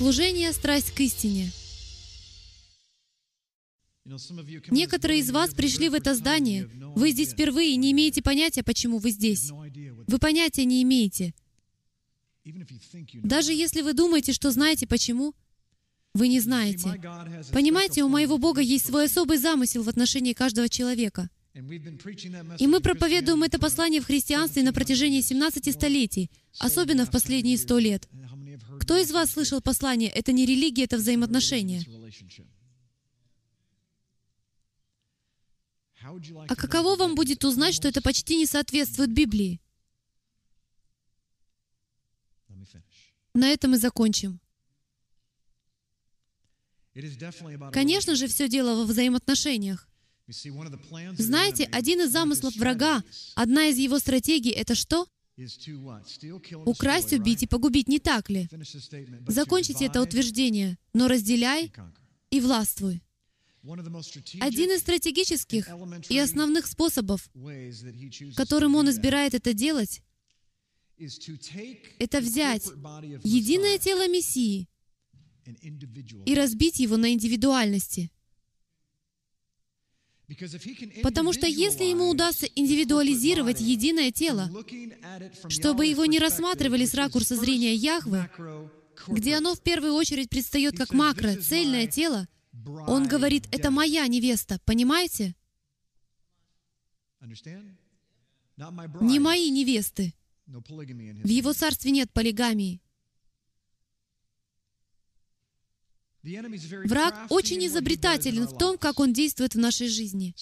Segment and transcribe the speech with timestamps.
[0.00, 1.52] Служение— страсть к истине.
[4.70, 6.70] Некоторые из вас пришли в это здание.
[6.96, 9.50] Вы здесь впервые и не имеете понятия, почему вы здесь.
[9.50, 11.34] Вы понятия не имеете.
[13.22, 15.34] Даже если вы думаете, что знаете почему,
[16.14, 16.98] вы не знаете.
[17.52, 21.28] Понимаете, у моего Бога есть свой особый замысел в отношении каждого человека.
[21.52, 27.78] И мы проповедуем это послание в христианстве на протяжении 17 столетий, особенно в последние сто
[27.78, 28.08] лет.
[28.80, 31.84] Кто из вас слышал послание «Это не религия, это взаимоотношения»?
[36.48, 39.60] А каково вам будет узнать, что это почти не соответствует Библии?
[43.34, 44.40] На этом и закончим.
[47.72, 49.88] Конечно же, все дело во взаимоотношениях.
[51.18, 53.02] Знаете, один из замыслов врага,
[53.34, 55.06] одна из его стратегий— это что?
[56.66, 58.48] Украсть, убить и погубить, не так ли?
[59.26, 61.72] Закончите это утверждение, но разделяй
[62.30, 63.02] и властвуй.
[63.62, 65.68] Один из стратегических
[66.08, 67.28] и основных способов,
[68.36, 70.02] которым он избирает это делать,
[71.98, 72.66] это взять
[73.24, 74.68] единое тело Мессии
[76.26, 78.10] и разбить его на индивидуальности.
[81.02, 84.50] Потому что если ему удастся индивидуализировать единое тело,
[85.48, 88.30] чтобы его не рассматривали с ракурса зрения Яхвы,
[89.08, 92.28] где оно в первую очередь предстает как макро, цельное тело,
[92.86, 95.34] он говорит, это моя невеста, понимаете?
[99.00, 100.14] Не мои невесты.
[100.46, 102.80] В его царстве нет полигамии.
[106.22, 110.34] Враг очень изобретателен в том, как он действует в нашей жизни.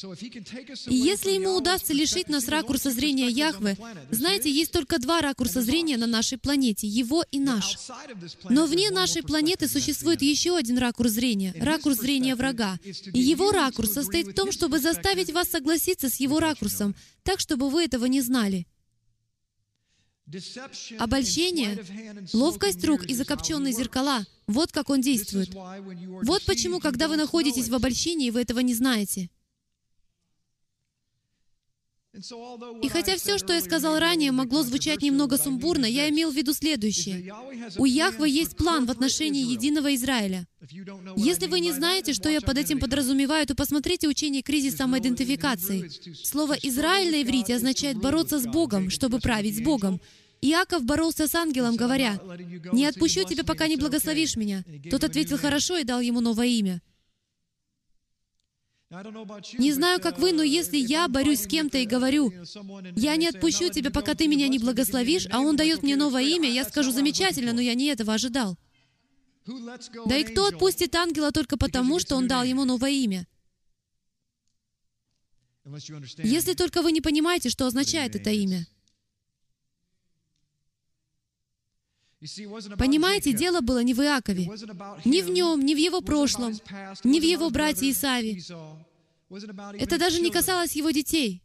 [0.86, 3.76] И если ему удастся лишить нас ракурса зрения Яхвы,
[4.10, 7.78] знаете, есть только два ракурса зрения на нашей планете, его и наш.
[8.48, 12.78] Но вне нашей планеты существует еще один ракурс зрения, ракурс зрения врага.
[13.12, 17.70] И его ракурс состоит в том, чтобы заставить вас согласиться с его ракурсом, так, чтобы
[17.70, 18.66] вы этого не знали.
[20.98, 21.78] Обольщение,
[22.32, 25.54] ловкость рук и закопченные зеркала— вот как он действует.
[25.54, 29.30] Вот почему, когда вы находитесь в обольщении, вы этого не знаете.
[32.82, 36.54] И хотя все, что я сказал ранее, могло звучать немного сумбурно, я имел в виду
[36.54, 37.32] следующее.
[37.76, 40.46] У Яхвы есть план в отношении единого Израиля.
[41.16, 45.90] Если вы не знаете, что я под этим подразумеваю, то посмотрите учение кризис самоидентификации.
[46.24, 50.00] Слово «Израиль» на иврите означает «бороться с Богом», чтобы править с Богом.
[50.40, 52.20] Иаков боролся с ангелом, говоря,
[52.72, 54.64] «Не отпущу тебя, пока не благословишь меня».
[54.90, 56.80] Тот ответил «Хорошо» и дал ему новое имя.
[58.90, 62.32] Не знаю, как вы, но если я борюсь с кем-то и говорю,
[62.96, 66.50] «Я не отпущу тебя, пока ты меня не благословишь», а он дает мне новое имя,
[66.50, 68.56] я скажу, «Замечательно, но я не этого ожидал».
[70.06, 73.26] Да и кто отпустит ангела только потому, что он дал ему новое имя?
[76.22, 78.66] Если только вы не понимаете, что означает это имя.
[82.78, 84.50] Понимаете, дело было не в Иакове,
[85.04, 86.52] не в нем, не в его прошлом,
[87.04, 88.42] не в его брате Исаве.
[89.78, 91.42] Это даже не касалось его детей.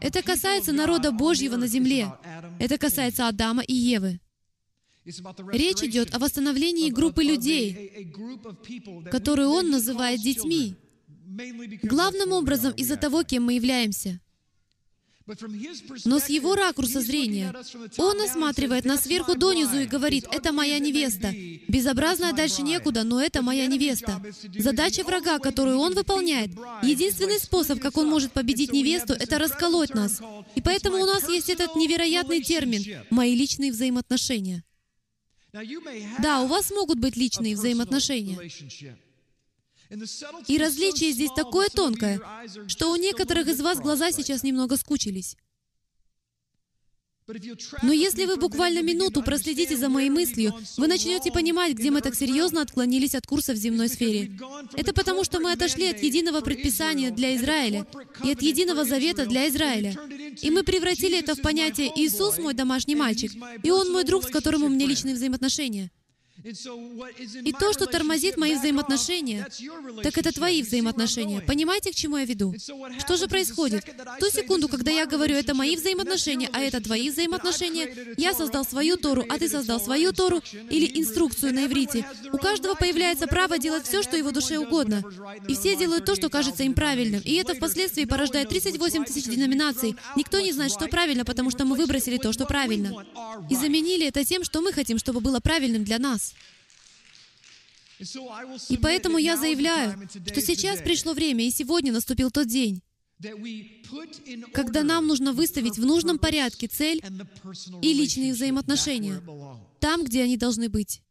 [0.00, 2.12] Это касается народа Божьего на земле.
[2.58, 4.20] Это касается Адама и Евы.
[5.52, 8.12] Речь идет о восстановлении группы людей,
[9.10, 10.74] которую он называет детьми.
[11.82, 14.20] Главным образом из-за того, кем мы являемся.
[16.04, 17.54] Но с его ракурса зрения,
[17.96, 21.32] он осматривает нас сверху донизу и говорит, «Это моя невеста».
[21.66, 24.22] Безобразная дальше некуда, но это моя невеста.
[24.58, 26.50] Задача врага, которую он выполняет,
[26.82, 30.20] единственный способ, как он может победить невесту, это расколоть нас.
[30.56, 34.62] И поэтому у нас есть этот невероятный термин «мои личные взаимоотношения».
[36.18, 38.36] Да, у вас могут быть личные взаимоотношения.
[40.48, 42.20] И различие здесь такое тонкое,
[42.68, 45.36] что у некоторых из вас глаза сейчас немного скучились.
[47.82, 52.14] Но если вы буквально минуту проследите за моей мыслью, вы начнете понимать, где мы так
[52.14, 54.38] серьезно отклонились от курса в земной сфере.
[54.74, 57.86] Это потому, что мы отошли от единого предписания для Израиля
[58.22, 59.96] и от единого завета для Израиля.
[60.42, 63.32] И мы превратили это в понятие «Иисус мой домашний мальчик,
[63.62, 65.90] и Он мой друг, с которым у меня личные взаимоотношения».
[66.42, 69.46] И то, что тормозит мои взаимоотношения,
[70.02, 71.40] так это твои взаимоотношения.
[71.40, 72.54] Понимаете, к чему я веду?
[72.98, 73.84] Что же происходит?
[73.84, 78.64] В ту секунду, когда я говорю, это мои взаимоотношения, а это твои взаимоотношения, я создал
[78.64, 82.06] свою Тору, а ты создал свою Тору или инструкцию на иврите.
[82.32, 85.02] У каждого появляется право делать все, что его душе угодно.
[85.48, 87.22] И все делают то, что кажется им правильным.
[87.24, 89.96] И это впоследствии порождает 38 тысяч деноминаций.
[90.16, 93.04] Никто не знает, что правильно, потому что мы выбросили то, что правильно.
[93.48, 96.23] И заменили это тем, что мы хотим, чтобы было правильным для нас.
[98.68, 102.82] И поэтому я заявляю, что сейчас пришло время, и сегодня наступил тот день,
[104.52, 107.02] когда нам нужно выставить в нужном порядке цель
[107.82, 109.22] и личные взаимоотношения
[109.80, 111.02] там, где они должны быть.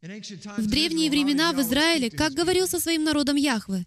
[0.00, 3.84] В древние времена в Израиле, как говорил со своим народом Яхве,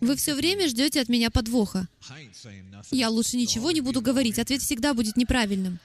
[0.00, 1.88] Вы все время ждете от меня подвоха.
[2.90, 5.78] Я лучше ничего не буду говорить, ответ всегда будет неправильным.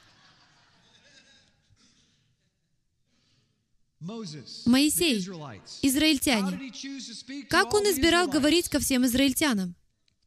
[4.66, 5.20] Моисей,
[5.82, 6.74] израильтяне.
[7.50, 9.76] Как он избирал говорить ко всем израильтянам?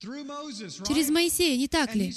[0.01, 2.13] Через Моисея, не так ли?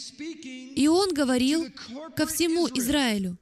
[0.75, 1.67] И он говорил
[2.15, 3.37] ко всему Израилю.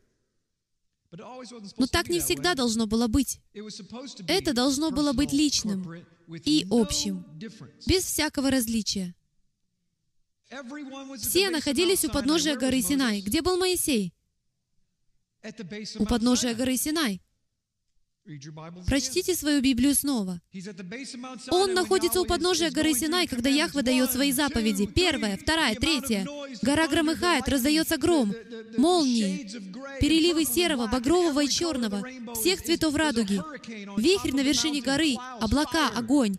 [1.11, 3.39] Но так не всегда должно было быть.
[4.27, 6.05] Это должно было быть личным
[6.43, 7.25] и общим,
[7.85, 9.15] без всякого различия.
[11.19, 13.21] Все находились у подножия горы Синай.
[13.21, 14.13] Где был Моисей?
[15.99, 17.21] У подножия горы Синай.
[18.87, 20.41] Прочтите свою Библию снова.
[21.49, 24.85] Он находится у подножия горы Синай, когда Яхва дает свои заповеди.
[24.85, 26.27] Первая, вторая, третья.
[26.61, 28.33] Гора громыхает, раздается гром,
[28.77, 29.47] молнии,
[30.01, 32.03] переливы серого, багрового и черного,
[32.35, 33.41] всех цветов радуги,
[33.97, 36.37] вихрь на вершине горы, облака, огонь.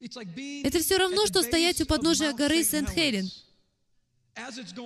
[0.00, 3.28] Это все равно, что стоять у подножия горы Сент-Хелен,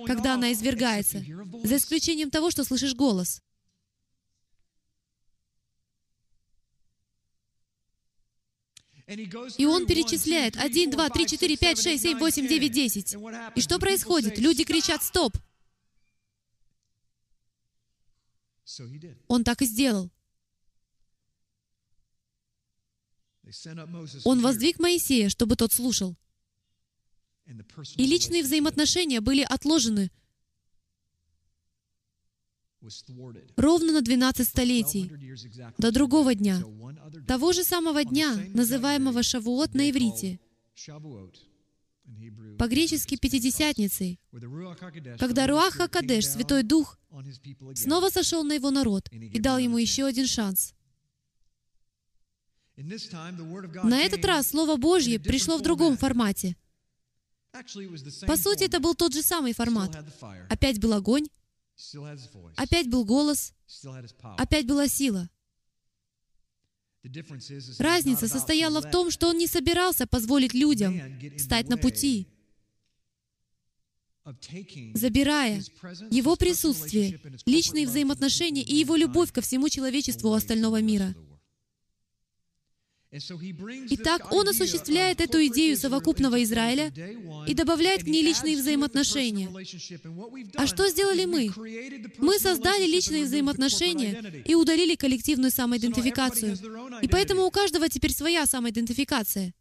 [0.07, 1.23] когда она извергается,
[1.63, 3.43] за исключением того, что слышишь голос.
[9.07, 13.15] И он перечисляет 1, 2, 3, 4, 5, 6, 7, 8, 9, 10.
[13.55, 14.37] И что происходит?
[14.37, 15.37] Люди кричат «Стоп!».
[19.27, 20.09] Он так и сделал.
[24.23, 26.15] Он воздвиг Моисея, чтобы тот слушал.
[27.97, 30.11] И личные взаимоотношения были отложены
[33.55, 35.11] ровно на 12 столетий,
[35.77, 36.63] до другого дня,
[37.27, 40.39] того же самого дня, называемого Шавуот на иврите,
[42.57, 44.19] по-гречески Пятидесятницей,
[45.19, 46.99] когда Руах Хакадеш, Святой Дух,
[47.75, 50.73] снова сошел на его народ и дал ему еще один шанс.
[52.75, 56.55] На этот раз Слово Божье пришло в другом формате.
[58.25, 59.95] По сути, это был тот же самый формат.
[60.49, 61.27] Опять был огонь,
[62.55, 63.53] опять был голос,
[64.37, 65.29] опять была сила.
[67.79, 70.99] Разница состояла в том, что он не собирался позволить людям
[71.37, 72.27] стать на пути,
[74.93, 75.61] забирая
[76.09, 81.13] его присутствие, личные взаимоотношения и его любовь ко всему человечеству остального мира.
[83.13, 86.91] Итак, он осуществляет эту идею совокупного Израиля
[87.47, 89.49] и добавляет к ней личные взаимоотношения.
[90.55, 91.51] А что сделали мы?
[92.17, 96.57] Мы создали личные взаимоотношения и удалили коллективную самоидентификацию.
[97.01, 99.53] И поэтому у каждого теперь своя самоидентификация.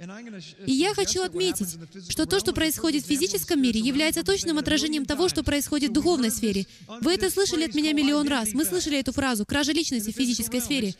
[0.00, 1.76] И я хочу отметить,
[2.08, 6.30] что то, что происходит в физическом мире, является точным отражением того, что происходит в духовной
[6.30, 6.66] сфере.
[7.00, 8.54] Вы это слышали от меня миллион раз.
[8.54, 10.94] Мы слышали эту фразу «кража личности в физической сфере».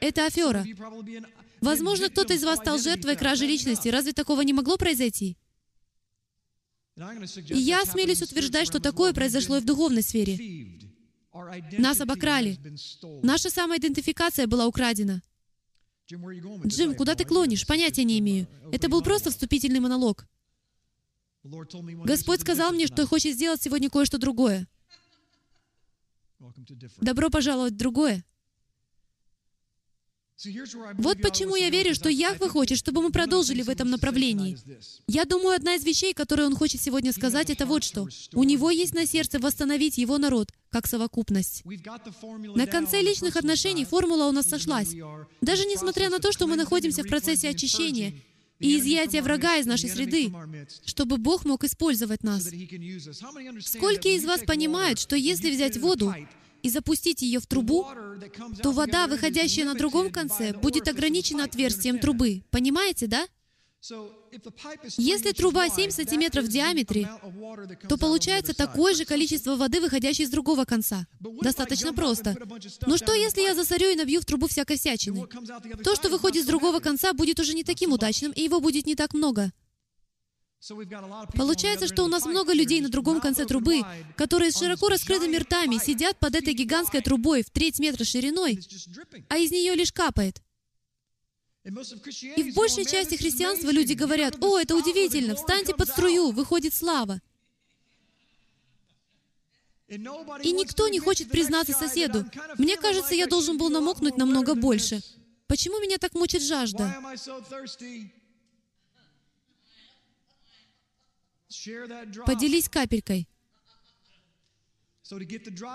[0.00, 0.66] Это афера.
[1.62, 3.88] Возможно, кто-то из вас стал жертвой кражи личности.
[3.88, 5.38] Разве такого не могло произойти?
[7.48, 10.78] И я осмелюсь утверждать, что такое произошло и в духовной сфере.
[11.78, 12.58] Нас обокрали.
[13.22, 15.22] Наша самоидентификация была украдена.
[16.08, 17.66] Джим, куда ты клонишь?
[17.66, 18.46] Понятия не имею.
[18.72, 20.26] Это был просто вступительный монолог.
[22.04, 24.68] Господь сказал мне, что хочет сделать сегодня кое-что другое.
[27.00, 28.24] Добро пожаловать в другое.
[30.98, 34.58] Вот почему я верю, что Яхве хочет, чтобы мы продолжили в этом направлении.
[35.06, 38.06] Я думаю, одна из вещей, которые Он хочет сегодня сказать, это вот что.
[38.34, 41.62] У Него есть на сердце восстановить Его народ как совокупность.
[42.54, 44.94] На конце личных отношений формула у нас сошлась.
[45.40, 48.12] Даже несмотря на то, что мы находимся в процессе очищения
[48.58, 50.32] и изъятия врага из нашей среды,
[50.84, 52.44] чтобы Бог мог использовать нас.
[53.62, 56.14] Сколько из вас понимают, что если взять воду
[56.66, 57.86] и запустить ее в трубу,
[58.62, 62.42] то вода, выходящая на другом конце, будет ограничена отверстием трубы.
[62.50, 63.26] Понимаете, да?
[64.96, 67.08] Если труба 7 сантиметров в диаметре,
[67.88, 71.06] то получается такое же количество воды, выходящей с другого конца.
[71.20, 72.36] Достаточно просто.
[72.86, 75.26] Но что, если я засорю и набью в трубу всякой всячины?
[75.84, 78.96] То, что выходит с другого конца, будет уже не таким удачным, и его будет не
[78.96, 79.52] так много.
[81.34, 83.82] Получается, что у нас много людей на другом конце трубы,
[84.16, 88.58] которые с широко раскрытыми ртами сидят под этой гигантской трубой в треть метра шириной,
[89.28, 90.42] а из нее лишь капает.
[91.64, 97.20] И в большей части христианства люди говорят, «О, это удивительно, встаньте под струю, выходит слава».
[99.88, 102.24] И никто не хочет признаться соседу.
[102.58, 105.00] Мне кажется, я должен был намокнуть намного больше.
[105.46, 106.92] Почему меня так мучит жажда?
[112.26, 113.28] Поделись капелькой.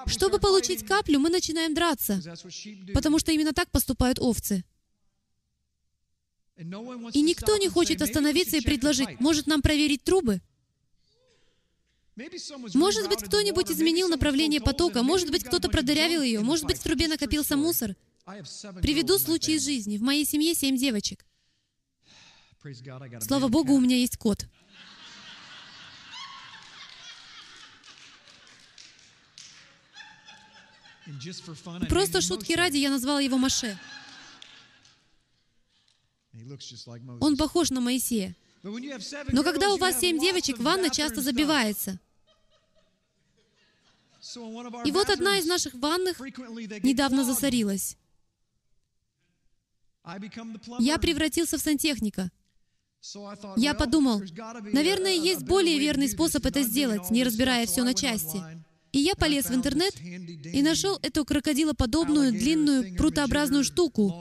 [0.08, 2.22] Чтобы получить каплю, мы начинаем драться,
[2.94, 4.66] потому что именно так поступают овцы.
[6.58, 10.42] И никто не хочет остановиться и предложить, может нам проверить трубы?
[12.74, 17.08] Может быть, кто-нибудь изменил направление потока, может быть, кто-то продырявил ее, может быть, в трубе
[17.08, 17.96] накопился мусор.
[18.82, 19.98] Приведу случай из жизни.
[19.98, 21.26] В моей семье семь девочек.
[23.22, 24.46] Слава Богу, у меня есть кот.
[31.90, 33.78] Просто шутки ради я назвала его Маше.
[37.20, 38.36] Он похож на Моисея.
[38.64, 42.00] Но когда у вас семь девочек, ванна часто забивается.
[44.86, 47.98] И вот одна из наших ванных недавно засорилась.
[50.80, 52.32] Я превратился в сантехника.
[53.58, 54.22] Я подумал,
[54.74, 58.42] наверное, есть более верный способ это сделать, не разбирая все на части.
[58.92, 64.14] И я полез в интернет и нашел эту крокодилоподобную длинную прутообразную штуку,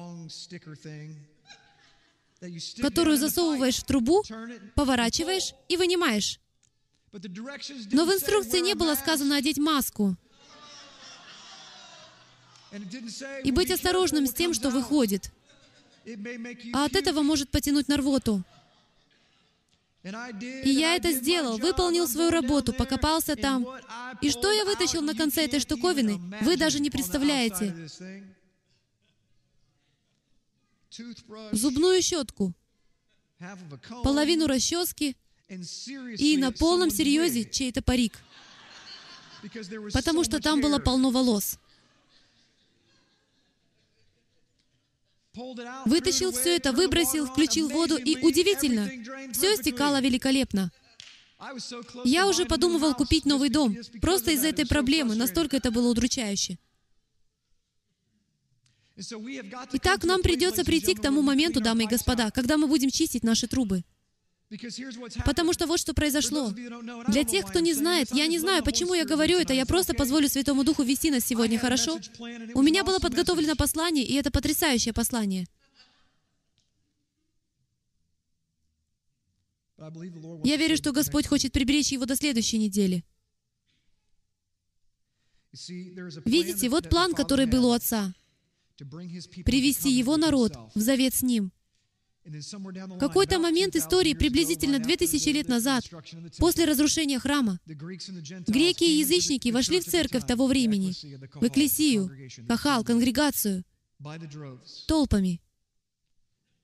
[2.80, 4.22] которую засовываешь в трубу,
[4.74, 6.40] поворачиваешь и вынимаешь.
[7.12, 10.16] Но в инструкции не было сказано одеть маску
[13.42, 15.32] и быть осторожным с тем, что выходит.
[16.72, 18.44] А от этого может потянуть на рвоту.
[20.02, 23.66] И я это сделал, выполнил свою работу, покопался там.
[24.22, 27.88] И что я вытащил на конце этой штуковины, вы даже не представляете.
[31.52, 32.54] Зубную щетку,
[34.02, 35.16] половину расчески
[36.18, 38.18] и на полном серьезе чей-то парик,
[39.92, 41.58] потому что там было полно волос.
[45.86, 48.90] Вытащил все это, выбросил, включил воду, и удивительно,
[49.32, 50.72] все стекало великолепно.
[52.04, 56.58] Я уже подумывал купить новый дом, просто из-за этой проблемы, настолько это было удручающе.
[59.72, 63.46] Итак, нам придется прийти к тому моменту, дамы и господа, когда мы будем чистить наши
[63.46, 63.84] трубы.
[65.24, 66.50] Потому что вот что произошло.
[67.08, 70.28] Для тех, кто не знает, я не знаю, почему я говорю это, я просто позволю
[70.28, 72.00] Святому Духу вести нас сегодня, хорошо?
[72.54, 75.46] У меня было подготовлено послание, и это потрясающее послание.
[80.44, 83.04] Я верю, что Господь хочет приберечь его до следующей недели.
[86.24, 88.14] Видите, вот план, который был у Отца.
[88.76, 91.52] Привести его народ в завет с Ним.
[92.98, 95.84] Какой-то момент истории, приблизительно 2000 лет назад,
[96.38, 100.92] после разрушения храма, греки и язычники вошли в церковь того времени,
[101.34, 102.10] в экклесию,
[102.46, 103.64] кахал, конгрегацию,
[104.86, 105.40] толпами.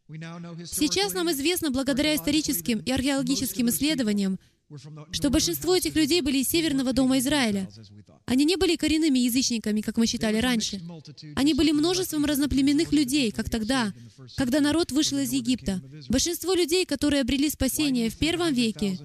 [0.08, 4.38] Сейчас нам известно, благодаря историческим и археологическим исследованиям,
[5.12, 7.68] что большинство этих людей были из Северного дома Израиля.
[8.26, 10.80] Они не были коренными язычниками, как мы считали раньше.
[11.36, 13.92] Они были множеством разноплеменных людей, как тогда,
[14.36, 15.80] когда народ вышел из Египта.
[16.08, 18.98] Большинство людей, которые обрели спасение в первом веке,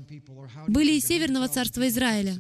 [0.68, 2.40] были из Северного царства Израиля.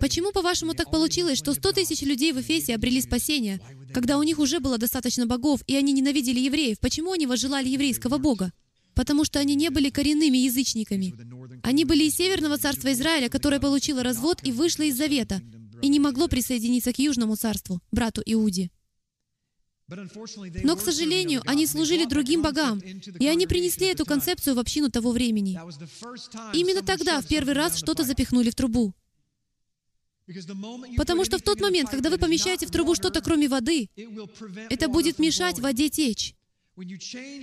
[0.00, 3.60] Почему, по-вашему, так получилось, что 100 тысяч людей в Эфесе обрели спасение,
[3.92, 6.80] когда у них уже было достаточно богов, и они ненавидели евреев?
[6.80, 8.52] Почему они возжелали еврейского бога?
[8.94, 11.14] Потому что они не были коренными язычниками.
[11.62, 15.40] Они были из Северного царства Израиля, которое получило развод и вышло из Завета,
[15.82, 18.70] и не могло присоединиться к Южному царству, брату Иуде.
[19.86, 25.10] Но, к сожалению, они служили другим богам, и они принесли эту концепцию в общину того
[25.10, 25.58] времени.
[26.54, 28.94] Именно тогда в первый раз что-то запихнули в трубу.
[30.96, 33.90] Потому что в тот момент, когда вы помещаете в трубу что-то кроме воды,
[34.70, 36.34] это будет мешать воде течь.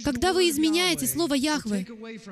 [0.03, 1.87] Когда вы изменяете слово Яхве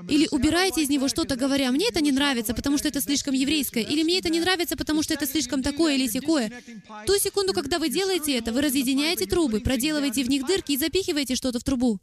[0.10, 3.84] или убираете из него что-то, говоря, «Мне это не нравится, потому что это слишком еврейское»,
[3.84, 6.52] или «Мне это не нравится, потому что это слишком такое или секое»,
[7.06, 11.36] ту секунду, когда вы делаете это, вы разъединяете трубы, проделываете в них дырки и запихиваете
[11.36, 12.00] что-то в трубу.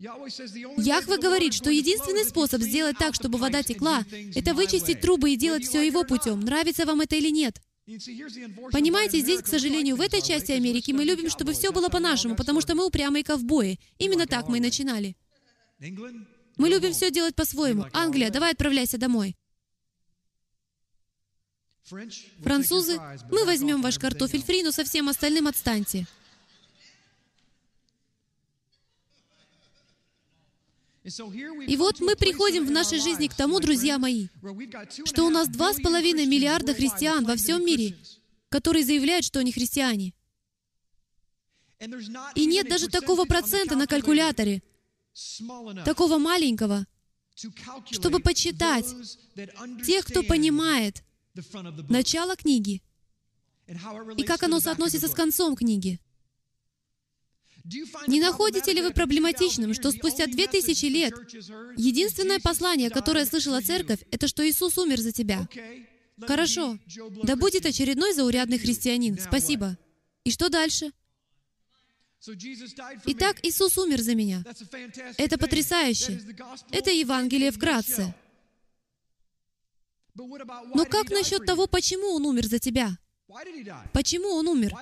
[0.00, 4.02] Яхве говорит, что единственный способ сделать так, чтобы вода текла,
[4.34, 7.60] это вычистить трубы и делать все его путем, нравится вам это или нет.
[8.72, 12.60] Понимаете, здесь, к сожалению, в этой части Америки мы любим, чтобы все было по-нашему, потому
[12.60, 13.78] что мы упрямые ковбои.
[13.98, 15.16] Именно так мы и начинали.
[15.80, 17.86] Мы любим все делать по-своему.
[17.92, 19.36] Англия, давай отправляйся домой.
[22.42, 26.06] Французы, мы возьмем ваш картофель фри, но со всем остальным отстаньте.
[31.02, 34.28] И вот мы приходим в нашей жизни к тому, друзья мои,
[35.04, 37.96] что у нас два с половиной миллиарда христиан во всем мире,
[38.50, 40.12] которые заявляют, что они христиане.
[42.34, 44.62] И нет даже такого процента на калькуляторе,
[45.86, 46.86] такого маленького,
[47.90, 48.86] чтобы подсчитать
[49.86, 51.02] тех, кто понимает
[51.88, 52.82] начало книги
[54.16, 55.98] и как оно соотносится с концом книги.
[58.06, 61.14] Не находите ли вы проблематичным, что спустя две тысячи лет
[61.76, 65.48] единственное послание, которое слышала церковь, это что Иисус умер за тебя?
[66.20, 66.78] Хорошо.
[67.22, 69.18] Да будет очередной заурядный христианин.
[69.18, 69.76] Спасибо.
[70.24, 70.90] И что дальше?
[73.06, 74.44] Итак, Иисус умер за меня.
[75.16, 76.20] Это потрясающе.
[76.70, 78.14] Это Евангелие вкратце.
[80.14, 82.98] Но как насчет того, почему Он умер за тебя?
[83.92, 84.74] Почему он умер?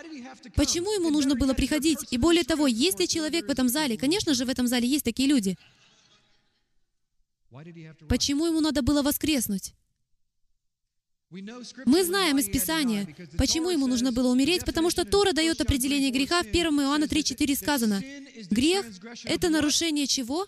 [0.55, 1.99] Почему ему нужно было приходить?
[2.11, 3.97] И более того, есть ли человек в этом зале?
[3.97, 5.57] Конечно же, в этом зале есть такие люди.
[8.09, 9.75] Почему ему надо было воскреснуть?
[11.31, 16.43] Мы знаем из Писания, почему ему нужно было умереть, потому что Тора дает определение греха.
[16.43, 18.02] В 1 Иоанна 3.4 сказано,
[18.50, 18.87] грех—
[19.25, 20.47] это нарушение чего?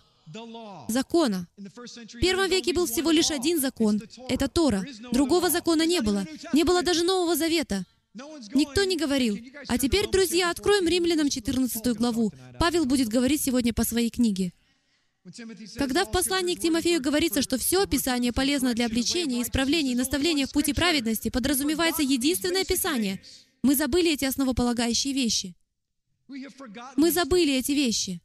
[0.88, 1.46] Закона.
[1.56, 4.84] В первом веке был всего лишь один закон— это Тора.
[5.12, 6.26] Другого закона не было.
[6.52, 7.84] Не было даже Нового Завета.
[8.54, 9.38] Никто не говорил.
[9.68, 12.32] А теперь, друзья, откроем Римлянам 14 главу.
[12.58, 14.52] Павел будет говорить сегодня по своей книге.
[15.76, 20.46] Когда в послании к Тимофею говорится, что все Писание полезно для обличения, исправления и наставления
[20.46, 23.22] в пути праведности, подразумевается единственное Писание.
[23.62, 25.54] Мы забыли эти основополагающие вещи.
[26.96, 28.20] Мы забыли эти вещи.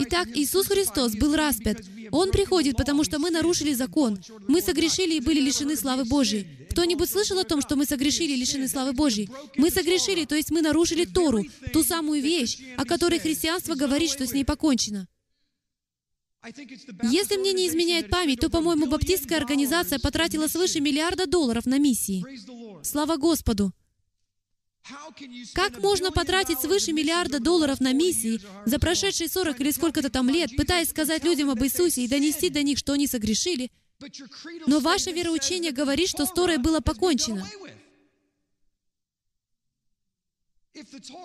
[0.00, 1.78] Итак, Иисус Христос был распят.
[2.10, 4.18] Он приходит, потому что мы нарушили закон.
[4.48, 6.46] Мы согрешили и были лишены славы Божьей.
[6.70, 9.28] Кто-нибудь слышал о том, что мы согрешили и лишены славы Божьей?
[9.56, 14.26] Мы согрешили, то есть мы нарушили Тору, ту самую вещь, о которой христианство говорит, что
[14.26, 15.08] с ней покончено.
[17.02, 22.24] Если мне не изменяет память, то, по-моему, баптистская организация потратила свыше миллиарда долларов на миссии.
[22.84, 23.72] Слава Господу!
[25.54, 30.56] Как можно потратить свыше миллиарда долларов на миссии за прошедшие 40 или сколько-то там лет,
[30.56, 33.70] пытаясь сказать людям об Иисусе и донести до них, что они согрешили,
[34.66, 37.46] но ваше вероучение говорит, что с Торой было покончено.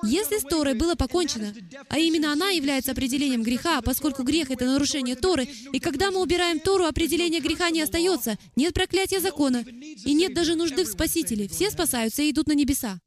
[0.03, 1.53] Если с Торой было покончено,
[1.89, 6.59] а именно она является определением греха, поскольку грех— это нарушение Торы, и когда мы убираем
[6.59, 9.63] Тору, определение греха не остается, нет проклятия закона,
[10.05, 11.47] и нет даже нужды в Спасителе.
[11.47, 12.99] Все спасаются и идут на небеса.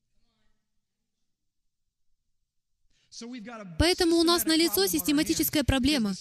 [3.79, 6.15] Поэтому у нас налицо систематическая проблема,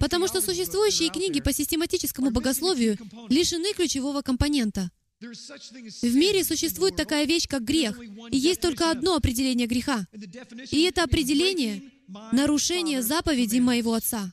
[0.00, 4.90] потому что существующие книги по систематическому богословию лишены ключевого компонента.
[5.20, 8.00] В мире существует такая вещь, как грех,
[8.30, 10.06] и есть только одно определение греха.
[10.70, 11.82] И это определение—
[12.32, 14.32] нарушение заповедей моего Отца.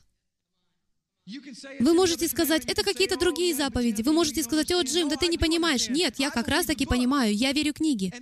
[1.78, 4.02] Вы можете сказать, это какие-то другие заповеди.
[4.02, 5.88] Вы можете сказать, о, Джим, да ты не понимаешь.
[5.88, 7.34] Нет, я как раз таки понимаю.
[7.34, 8.12] Я верю книге.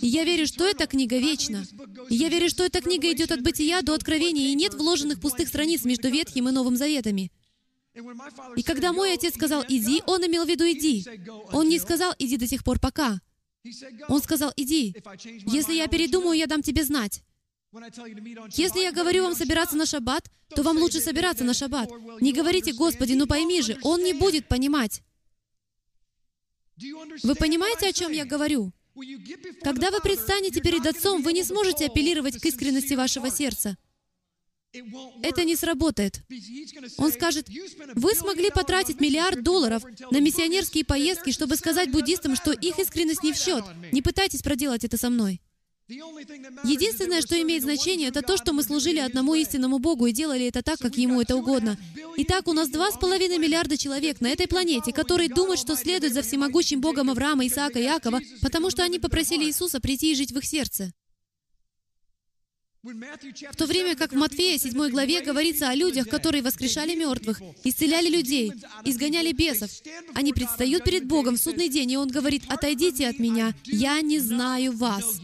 [0.00, 1.64] И я верю, что эта книга вечна.
[2.08, 5.48] И я верю, что эта книга идет от бытия до откровения, и нет вложенных пустых
[5.48, 7.30] страниц между Ветхим и Новым Заветами.
[8.56, 11.04] И когда мой отец сказал «иди», он имел в виду «иди».
[11.52, 13.20] Он не сказал «иди до тех пор, пока».
[14.08, 14.94] Он сказал «иди».
[15.46, 17.22] Если я передумаю, я дам тебе знать.
[18.52, 21.90] Если я говорю вам собираться на шаббат, то вам лучше собираться на шаббат.
[22.20, 25.02] Не говорите, Господи, ну пойми же, Он не будет понимать.
[27.22, 28.72] Вы понимаете, о чем я говорю?
[29.62, 33.76] Когда вы предстанете перед Отцом, вы не сможете апеллировать к искренности вашего сердца.
[35.22, 36.22] Это не сработает.
[36.98, 37.48] Он скажет,
[37.94, 43.32] вы смогли потратить миллиард долларов на миссионерские поездки, чтобы сказать буддистам, что их искренность не
[43.32, 43.64] в счет.
[43.92, 45.40] Не пытайтесь проделать это со мной.
[45.88, 50.60] Единственное, что имеет значение, это то, что мы служили одному истинному Богу и делали это
[50.62, 51.78] так, как Ему это угодно.
[52.16, 56.12] Итак, у нас два с половиной миллиарда человек на этой планете, которые думают, что следуют
[56.12, 60.32] за всемогущим Богом Авраама, Исаака и Иакова, потому что они попросили Иисуса прийти и жить
[60.32, 60.92] в их сердце.
[62.82, 68.08] В то время как в Матфея 7 главе говорится о людях, которые воскрешали мертвых, исцеляли
[68.08, 68.52] людей,
[68.84, 69.70] изгоняли бесов.
[70.14, 74.18] Они предстают перед Богом в судный день, и Он говорит, «Отойдите от меня, я не
[74.18, 75.20] знаю вас».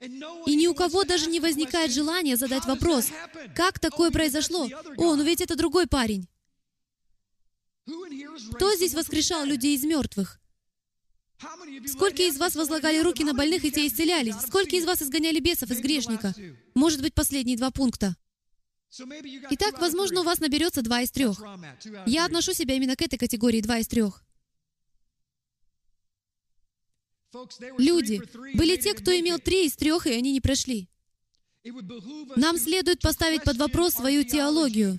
[0.00, 3.08] И ни у кого даже не возникает желания задать вопрос,
[3.56, 4.68] как такое произошло?
[4.96, 6.28] О, ну ведь это другой парень.
[8.54, 10.40] Кто здесь воскрешал людей из мертвых?
[11.86, 14.34] Сколько из вас возлагали руки на больных, и те исцелялись?
[14.46, 16.34] Сколько из вас изгоняли бесов из грешника?
[16.74, 18.16] Может быть, последние два пункта.
[19.50, 21.40] Итак, возможно, у вас наберется два из трех.
[22.06, 24.24] Я отношу себя именно к этой категории два из трех.
[27.78, 28.20] Люди
[28.56, 30.88] были те, кто имел три из трех, и они не прошли.
[32.36, 34.98] Нам следует поставить под вопрос свою теологию,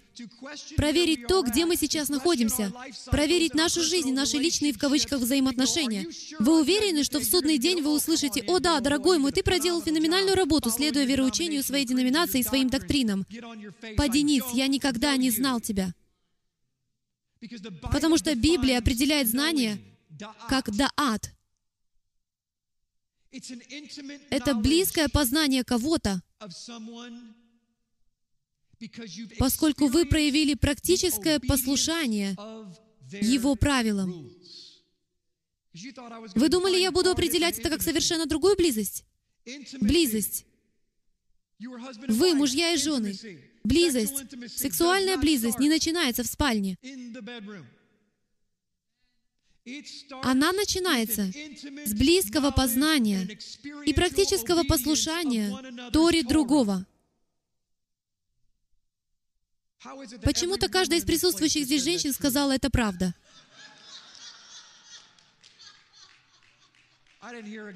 [0.76, 2.72] проверить то, где мы сейчас находимся,
[3.06, 6.06] проверить нашу жизнь, наши личные в кавычках взаимоотношения.
[6.40, 10.36] Вы уверены, что в судный день вы услышите, «О да, дорогой мой, ты проделал феноменальную
[10.36, 13.26] работу, следуя вероучению своей деноминации и своим доктринам».
[13.98, 15.94] Падениц, я никогда не знал тебя.
[17.92, 19.80] Потому что Библия определяет знание
[20.50, 21.32] как «даат».
[23.32, 26.22] Это близкое познание кого-то,
[29.38, 32.36] поскольку вы проявили практическое послушание
[33.22, 34.32] Его правилам.
[36.36, 39.06] Вы думали, я буду определять это как совершенно другую близость?
[39.80, 40.46] Близость.
[41.60, 43.16] Вы, мужья и жены.
[43.64, 44.24] Близость,
[44.56, 46.78] сексуальная близость не начинается в спальне.
[50.24, 51.32] Она начинается
[51.86, 53.28] с близкого познания
[53.86, 56.86] и практического послушания Торе другого.
[60.24, 63.14] Почему-то каждая из присутствующих здесь женщин сказала, это правда.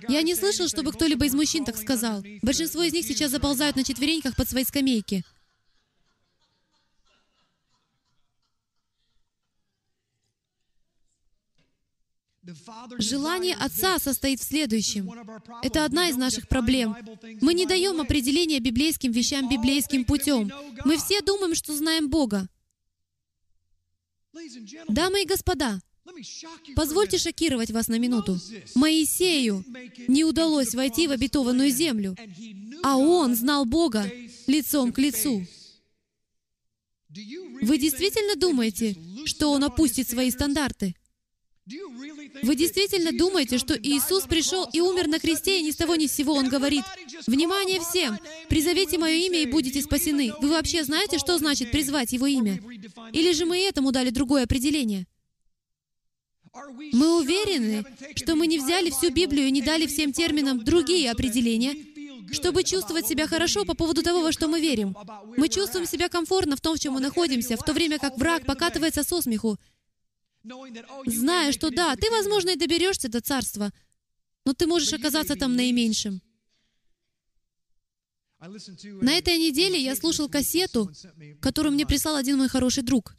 [0.10, 2.24] Я не слышал, чтобы кто-либо из мужчин так сказал.
[2.42, 5.24] Большинство из них сейчас заползают на четвереньках под свои скамейки.
[12.98, 15.10] Желание Отца состоит в следующем.
[15.62, 16.96] Это одна из наших проблем.
[17.42, 20.52] Мы не даем определения библейским вещам библейским путем.
[20.84, 22.50] Мы все думаем, что знаем Бога.
[24.90, 25.80] Дамы и господа,
[26.76, 28.40] позвольте шокировать вас на минуту.
[28.76, 29.64] Моисею
[30.08, 32.16] не удалось войти в обетованную землю,
[32.84, 34.12] а он знал Бога
[34.48, 35.46] лицом к лицу.
[37.62, 40.96] Вы действительно думаете, что он опустит свои стандарты?
[41.66, 46.08] Вы действительно думаете, что Иисус пришел и умер на кресте, и ни с того ни
[46.08, 46.84] с сего Он говорит,
[47.26, 48.20] «Внимание всем!
[48.50, 50.34] Призовите Мое имя, и будете спасены».
[50.42, 52.62] Вы вообще знаете, что значит призвать Его имя?
[53.14, 55.08] Или же мы этому дали другое определение?
[56.92, 61.76] Мы уверены, что мы не взяли всю Библию и не дали всем терминам другие определения,
[62.32, 64.96] чтобы чувствовать себя хорошо по поводу того, во что мы верим.
[65.38, 68.46] Мы чувствуем себя комфортно в том, в чем мы находимся, в то время как враг
[68.46, 69.58] покатывается со смеху,
[71.06, 73.72] зная, что да, ты, возможно, и доберешься до царства,
[74.46, 76.22] но ты можешь оказаться там наименьшим.
[78.40, 80.92] На этой неделе я слушал кассету,
[81.42, 83.16] которую мне прислал один мой хороший друг.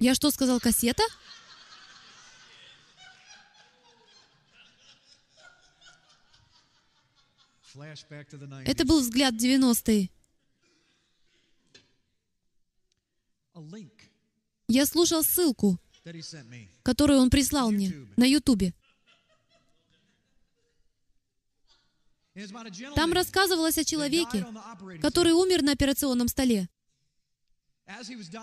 [0.00, 1.02] Я что сказал, кассета?
[8.64, 10.10] Это был взгляд 90-е.
[14.68, 15.78] Я слушал ссылку,
[16.82, 18.74] которую он прислал мне на Ютубе.
[22.94, 24.46] Там рассказывалось о человеке,
[25.00, 26.68] который умер на операционном столе.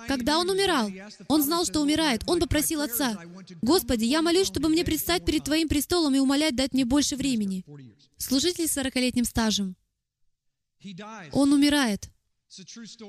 [0.07, 0.89] Когда он умирал,
[1.27, 2.23] он знал, что умирает.
[2.27, 3.21] Он попросил отца,
[3.61, 7.65] «Господи, я молюсь, чтобы мне предстать перед Твоим престолом и умолять дать мне больше времени».
[8.17, 9.75] Служитель с 40-летним стажем.
[11.33, 12.09] Он умирает.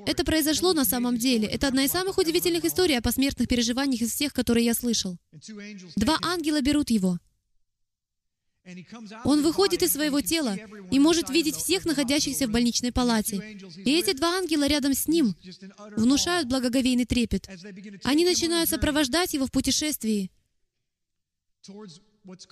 [0.05, 1.47] Это произошло на самом деле.
[1.47, 5.17] Это одна из самых удивительных историй о посмертных переживаниях из всех, которые я слышал.
[5.95, 7.19] Два ангела берут его.
[9.23, 10.57] Он выходит из своего тела
[10.89, 13.59] и может видеть всех находящихся в больничной палате.
[13.85, 15.35] И эти два ангела рядом с ним
[15.95, 17.47] внушают благоговейный трепет.
[18.03, 20.31] Они начинают сопровождать его в путешествии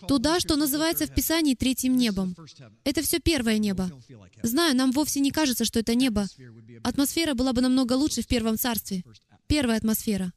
[0.08, 2.36] туда, что называется в Писании третьим небом.
[2.84, 3.89] Это все первое небо.
[4.43, 6.28] Знаю, нам вовсе не кажется, что это небо.
[6.84, 9.04] Атмосфера была бы намного лучше в первом царстве.
[9.47, 10.32] Первая атмосфера.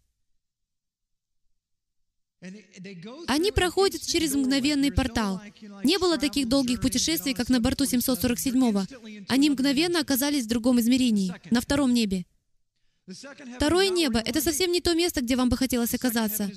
[3.27, 5.41] Они проходят через мгновенный портал.
[5.85, 8.85] Не было таких долгих путешествий, как на борту 747-го.
[9.29, 12.27] Они мгновенно оказались в другом измерении, на втором небе.
[13.57, 16.51] Второе небо— это совсем не то место, где вам бы хотелось оказаться.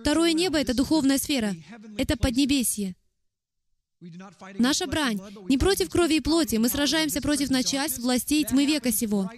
[0.00, 1.54] Второе небо— это духовная сфера.
[1.98, 2.96] Это Поднебесье.
[4.58, 6.56] Наша брань не против крови и плоти.
[6.56, 9.30] Мы сражаемся против начальств, властей тьмы века сего.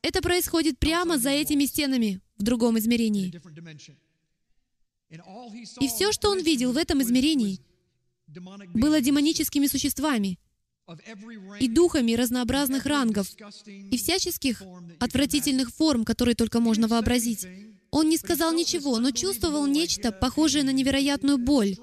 [0.00, 3.34] Это происходит прямо за этими стенами, в другом измерении.
[5.80, 7.60] И все, что он видел в этом измерении,
[8.74, 10.38] было демоническими существами
[11.60, 13.28] и духами разнообразных рангов
[13.66, 14.62] и всяческих
[14.98, 17.46] отвратительных форм, которые только можно вообразить.
[17.90, 21.76] Он не сказал ничего, но чувствовал нечто, похожее на невероятную боль.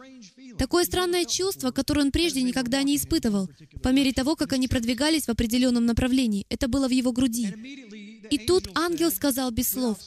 [0.57, 3.49] Такое странное чувство, которое он прежде никогда не испытывал,
[3.81, 6.45] по мере того, как они продвигались в определенном направлении.
[6.49, 7.47] Это было в его груди.
[8.29, 9.97] И тут ангел сказал без слов,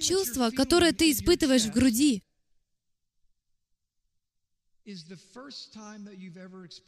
[0.00, 2.22] «Чувство, которое ты испытываешь в груди,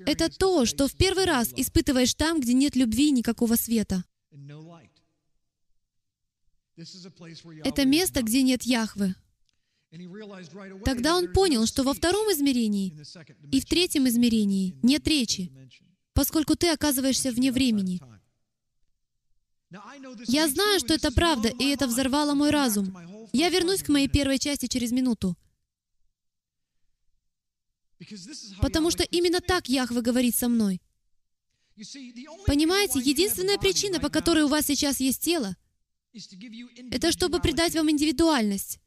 [0.06, 4.04] это то, что в первый раз испытываешь там, где нет любви и никакого света.
[7.64, 9.14] Это место, где нет Яхвы.
[10.84, 12.94] Тогда он понял, что во втором измерении
[13.52, 15.50] и в третьем измерении нет речи,
[16.12, 18.00] поскольку ты оказываешься вне времени.
[20.26, 22.96] Я знаю, что это правда, и это взорвало мой разум.
[23.32, 25.36] Я вернусь к моей первой части через минуту.
[28.60, 30.80] Потому что именно так Яхве говорит со мной.
[32.46, 35.56] Понимаете, единственная причина, по которой у вас сейчас есть тело,
[36.90, 38.78] это чтобы придать вам индивидуальность.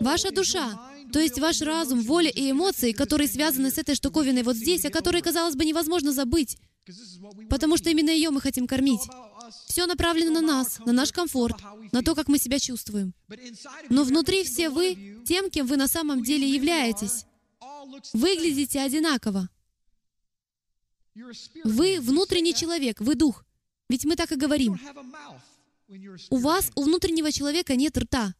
[0.00, 0.78] Ваша душа,
[1.12, 4.90] то есть ваш разум, воля и эмоции, которые связаны с этой штуковиной вот здесь, о
[4.90, 6.58] которой, казалось бы, невозможно забыть,
[7.48, 9.00] потому что именно ее мы хотим кормить.
[9.66, 11.56] Все направлено на нас, на наш комфорт,
[11.90, 13.14] на то, как мы себя чувствуем.
[13.88, 17.24] Но внутри все вы тем, кем вы на самом деле являетесь
[18.12, 19.48] выглядите одинаково.
[21.64, 23.44] Вы внутренний человек, вы дух.
[23.88, 24.78] Ведь мы так и говорим.
[26.30, 28.34] У вас, у внутреннего человека нет рта.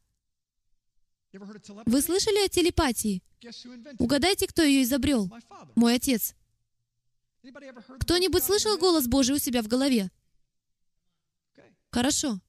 [1.86, 3.22] Вы слышали о телепатии?
[3.98, 5.30] Угадайте, кто ее изобрел?
[5.74, 6.34] Мой отец.
[8.00, 10.10] Кто-нибудь слышал голос Божий у себя в голове?
[11.90, 12.40] Хорошо.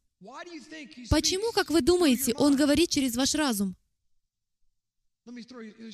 [1.10, 3.76] Почему, как вы думаете, он говорит через ваш разум?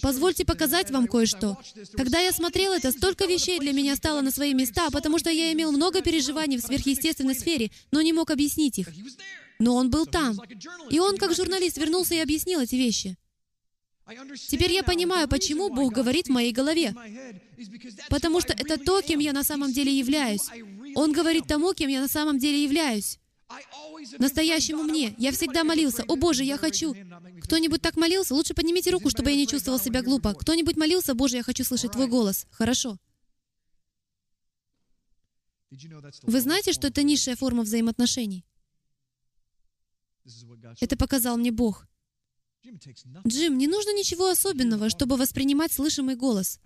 [0.01, 1.57] Позвольте показать вам кое-что.
[1.93, 5.51] Когда я смотрел это, столько вещей для меня стало на свои места, потому что я
[5.51, 8.87] имел много переживаний в сверхъестественной сфере, но не мог объяснить их.
[9.59, 10.39] Но он был там.
[10.89, 13.17] И он, как журналист, вернулся и объяснил эти вещи.
[14.47, 16.95] Теперь я понимаю, почему Бог говорит в моей голове.
[18.09, 20.47] Потому что это то, кем я на самом деле являюсь.
[20.95, 23.19] Он говорит тому, кем я на самом деле являюсь
[24.17, 25.15] настоящему мне.
[25.17, 26.95] Я всегда молился, «О Боже, я хочу».
[27.41, 28.33] Кто-нибудь так молился?
[28.33, 30.33] Лучше поднимите руку, чтобы я не чувствовал себя глупо.
[30.33, 32.45] Кто-нибудь молился, «Боже, я хочу слышать Твой голос».
[32.51, 32.97] Хорошо.
[36.23, 38.45] Вы знаете, что это низшая форма взаимоотношений?
[40.79, 41.87] Это показал мне Бог.
[43.27, 46.59] Джим, не нужно ничего особенного, чтобы воспринимать слышимый голос.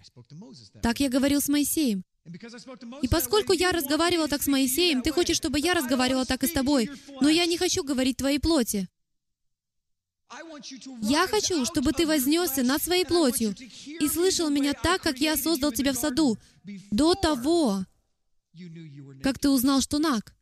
[0.81, 2.03] Так я говорил с Моисеем.
[3.01, 6.51] И поскольку я разговаривал так с Моисеем, ты хочешь, чтобы я разговаривал так и с
[6.51, 8.87] тобой, но я не хочу говорить твоей плоти.
[11.01, 13.53] Я хочу, чтобы ты вознесся над своей плотью
[13.85, 16.37] и слышал меня так, как я создал тебя в саду,
[16.91, 17.85] до того,
[19.23, 20.33] как ты узнал, что наг.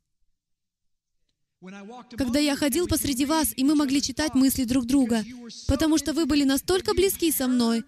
[2.17, 5.25] Когда я ходил посреди вас, и мы могли читать мысли друг друга,
[5.67, 7.84] потому что вы были настолько близки со мной,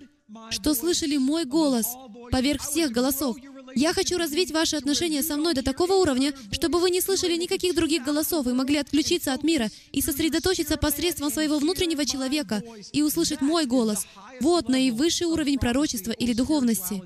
[0.49, 1.87] что слышали мой голос
[2.31, 3.37] поверх всех голосов.
[3.75, 7.75] Я хочу развить ваши отношения со мной до такого уровня, чтобы вы не слышали никаких
[7.75, 13.41] других голосов и могли отключиться от мира и сосредоточиться посредством своего внутреннего человека и услышать
[13.41, 14.07] мой голос.
[14.39, 17.01] Вот наивысший уровень пророчества или духовности.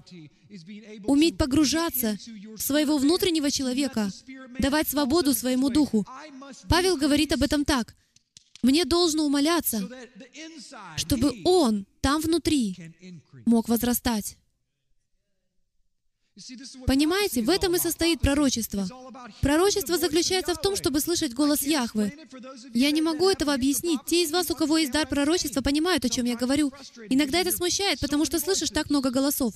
[1.05, 2.17] Уметь погружаться
[2.55, 4.09] в своего внутреннего человека,
[4.59, 6.05] давать свободу своему духу.
[6.69, 7.95] Павел говорит об этом так.
[8.61, 9.87] «Мне должно умоляться,
[10.95, 12.75] чтобы он там внутри
[13.45, 14.37] мог возрастать».
[16.85, 18.87] Понимаете, в этом и состоит пророчество.
[19.41, 22.11] Пророчество заключается в том, чтобы слышать голос Яхвы.
[22.73, 24.01] Я не могу этого объяснить.
[24.05, 26.73] Те из вас, у кого есть дар пророчества, понимают, о чем я говорю.
[27.09, 29.53] Иногда это смущает, потому что слышишь так много голосов.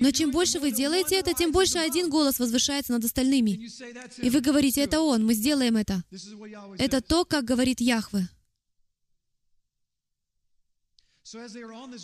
[0.00, 3.68] Но чем больше вы делаете это, тем больше один голос возвышается над остальными.
[4.18, 6.04] И вы говорите, это он, мы сделаем это.
[6.78, 8.28] Это то, как говорит Яхве.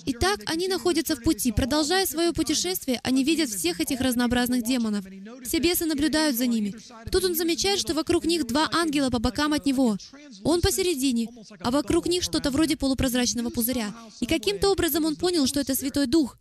[0.06, 1.52] Итак, они находятся в пути.
[1.52, 5.04] Продолжая свое путешествие, они видят всех этих разнообразных демонов.
[5.44, 6.74] Все бесы наблюдают за ними.
[7.10, 9.96] Тут он замечает, что вокруг них два ангела по бокам от него.
[10.42, 11.28] Он посередине,
[11.60, 13.94] а вокруг них что-то вроде полупрозрачного пузыря.
[14.20, 16.36] И каким-то образом он понял, что это Святой Дух,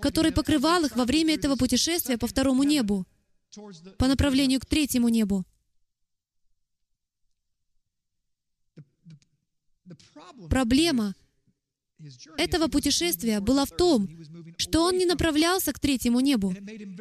[0.00, 3.06] который покрывал их во время этого путешествия по второму небу,
[3.96, 5.44] по направлению к третьему небу.
[10.50, 11.14] Проблема
[12.36, 14.08] этого путешествия была в том,
[14.56, 16.54] что он не направлялся к третьему небу,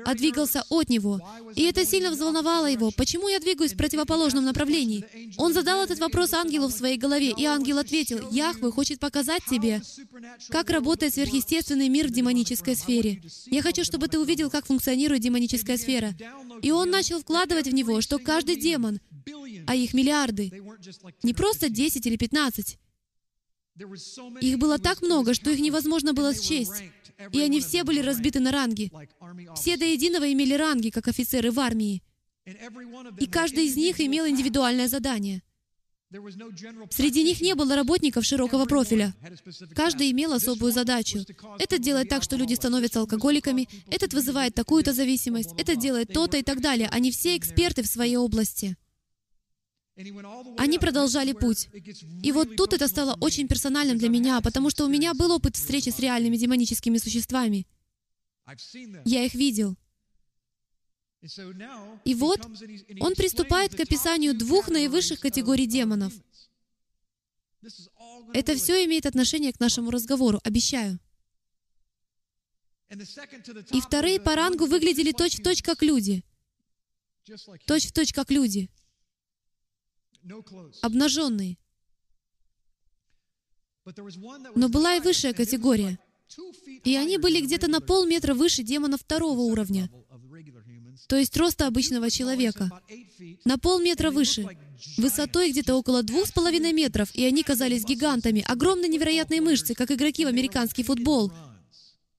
[0.05, 1.19] а двигался от него.
[1.55, 2.91] И это сильно взволновало его.
[2.91, 5.05] Почему я двигаюсь в противоположном направлении?
[5.37, 9.81] Он задал этот вопрос ангелу в своей голове, и ангел ответил, «Яхве хочет показать тебе,
[10.49, 13.21] как работает сверхъестественный мир в демонической сфере.
[13.45, 16.15] Я хочу, чтобы ты увидел, как функционирует демоническая сфера».
[16.61, 18.99] И он начал вкладывать в него, что каждый демон,
[19.67, 20.51] а их миллиарды,
[21.21, 22.77] не просто 10 или 15,
[24.41, 26.83] их было так много, что их невозможно было счесть.
[27.31, 28.91] И они все были разбиты на ранги.
[29.55, 32.03] Все до единого имели ранги, как офицеры в армии.
[33.19, 35.41] И каждый из них имел индивидуальное задание.
[36.89, 39.13] Среди них не было работников широкого профиля.
[39.75, 41.19] Каждый имел особую задачу.
[41.59, 46.43] Этот делает так, что люди становятся алкоголиками, этот вызывает такую-то зависимость, этот делает то-то и
[46.43, 46.87] так далее.
[46.89, 48.77] Они все эксперты в своей области.
[50.57, 51.69] Они продолжали путь.
[52.23, 55.55] И вот тут это стало очень персональным для меня, потому что у меня был опыт
[55.55, 57.65] встречи с реальными демоническими существами.
[59.05, 59.75] Я их видел.
[62.05, 62.45] И вот
[62.99, 66.13] он приступает к описанию двух наивысших категорий демонов.
[68.33, 70.99] Это все имеет отношение к нашему разговору, обещаю.
[73.71, 76.23] И вторые по рангу выглядели точь-в-точь, как люди.
[77.65, 78.69] Точь-в-точь, как люди
[80.81, 81.57] обнаженные.
[84.55, 85.97] Но была и высшая категория.
[86.83, 89.89] И они были где-то на полметра выше демонов второго уровня,
[91.07, 92.69] то есть роста обычного человека.
[93.45, 94.45] На полметра выше,
[94.97, 99.91] высотой где-то около двух с половиной метров, и они казались гигантами, огромные невероятные мышцы, как
[99.91, 101.31] игроки в американский футбол,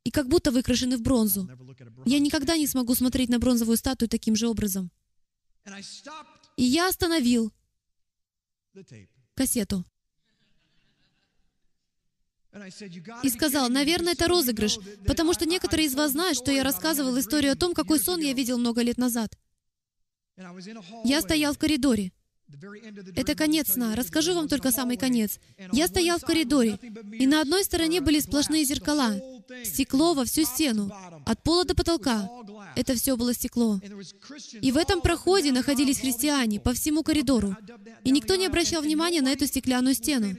[0.04, 1.48] и как будто выкрашены в бронзу.
[2.06, 4.90] Я никогда не смогу смотреть на бронзовую статую таким же образом.
[6.56, 7.52] И я остановил
[9.34, 9.84] кассету.
[13.22, 17.52] И сказал, наверное, это розыгрыш, потому что некоторые из вас знают, что я рассказывал историю
[17.52, 19.38] о том, какой сон я видел много лет назад.
[21.04, 22.12] Я стоял в коридоре.
[23.14, 23.94] Это конец сна.
[23.94, 25.38] Расскажу вам только самый конец.
[25.72, 26.78] Я стоял в коридоре,
[27.12, 29.20] и на одной стороне были сплошные зеркала.
[29.64, 30.90] Стекло во всю стену,
[31.24, 32.28] от пола до потолка.
[32.76, 33.80] Это все было стекло.
[34.60, 37.56] И в этом проходе находились христиане по всему коридору.
[38.04, 40.36] И никто не обращал внимания на эту стеклянную стену.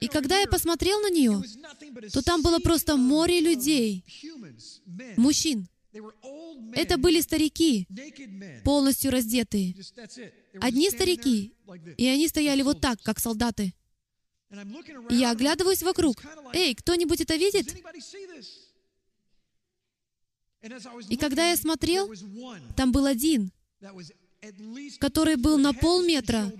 [0.00, 1.42] И когда я посмотрел на нее,
[2.12, 4.04] то там было просто море людей,
[5.16, 5.68] мужчин.
[6.74, 7.86] Это были старики,
[8.64, 9.74] полностью раздетые.
[10.60, 11.54] Одни старики,
[11.98, 13.74] и они стояли вот так, как солдаты.
[15.10, 16.22] Я оглядываюсь вокруг.
[16.52, 17.74] Эй, кто-нибудь это видит?
[21.08, 22.12] И когда я смотрел,
[22.76, 23.50] там был один,
[25.00, 26.52] который был на полметра,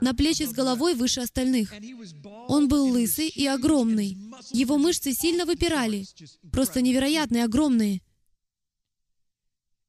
[0.00, 1.72] на плечи с головой выше остальных.
[2.48, 4.16] Он был лысый и огромный.
[4.52, 6.04] Его мышцы сильно выпирали,
[6.52, 8.02] просто невероятные, огромные.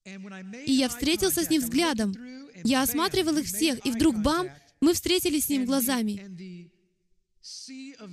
[0.05, 2.15] И я встретился с ним взглядом.
[2.63, 4.47] Я осматривал их всех, и вдруг бам,
[4.81, 6.69] мы встретились с ним глазами.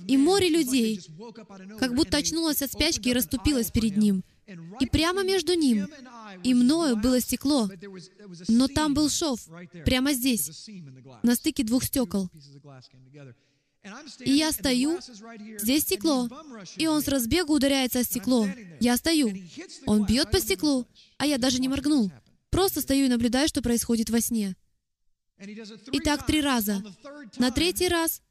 [0.07, 1.01] И море людей
[1.79, 4.23] как будто очнулось от спячки и расступилось перед ним.
[4.79, 5.87] И прямо между ним
[6.43, 7.69] и мною было стекло,
[8.47, 9.45] но там был шов,
[9.85, 10.69] прямо здесь,
[11.23, 12.29] на стыке двух стекол.
[14.19, 14.99] И я стою,
[15.59, 16.29] здесь стекло,
[16.77, 18.47] и он с разбегу ударяется о стекло.
[18.79, 19.33] Я стою,
[19.85, 20.85] он бьет по стеклу,
[21.17, 22.11] а я даже не моргнул.
[22.49, 24.55] Просто стою и наблюдаю, что происходит во сне.
[25.91, 26.83] И так три раза.
[27.37, 28.21] На третий раз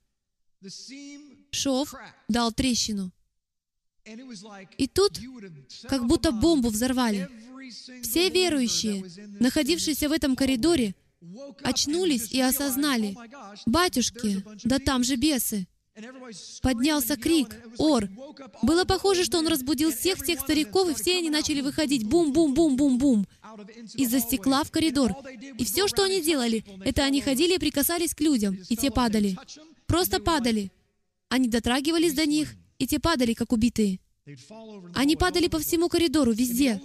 [1.51, 1.95] шов
[2.29, 3.13] дал трещину.
[4.79, 5.19] И тут
[5.89, 7.29] как будто бомбу взорвали.
[8.03, 9.05] Все верующие,
[9.41, 10.95] находившиеся в этом коридоре,
[11.63, 13.17] очнулись и осознали,
[13.67, 15.67] «Батюшки, да там же бесы!»
[16.61, 18.09] Поднялся крик, ор.
[18.63, 23.27] Было похоже, что он разбудил всех тех стариков, и все они начали выходить бум-бум-бум-бум-бум
[23.95, 25.13] из-за стекла в коридор.
[25.59, 29.39] И все, что они делали, это они ходили и прикасались к людям, и те падали.
[29.87, 30.71] Просто падали.
[31.29, 34.01] Они дотрагивались до них, и те падали, как убитые.
[34.95, 36.81] Они падали по всему коридору, везде.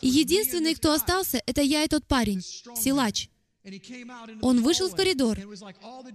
[0.00, 3.28] И единственный, кто остался, это я и тот парень, силач.
[4.42, 5.38] Он вышел в коридор,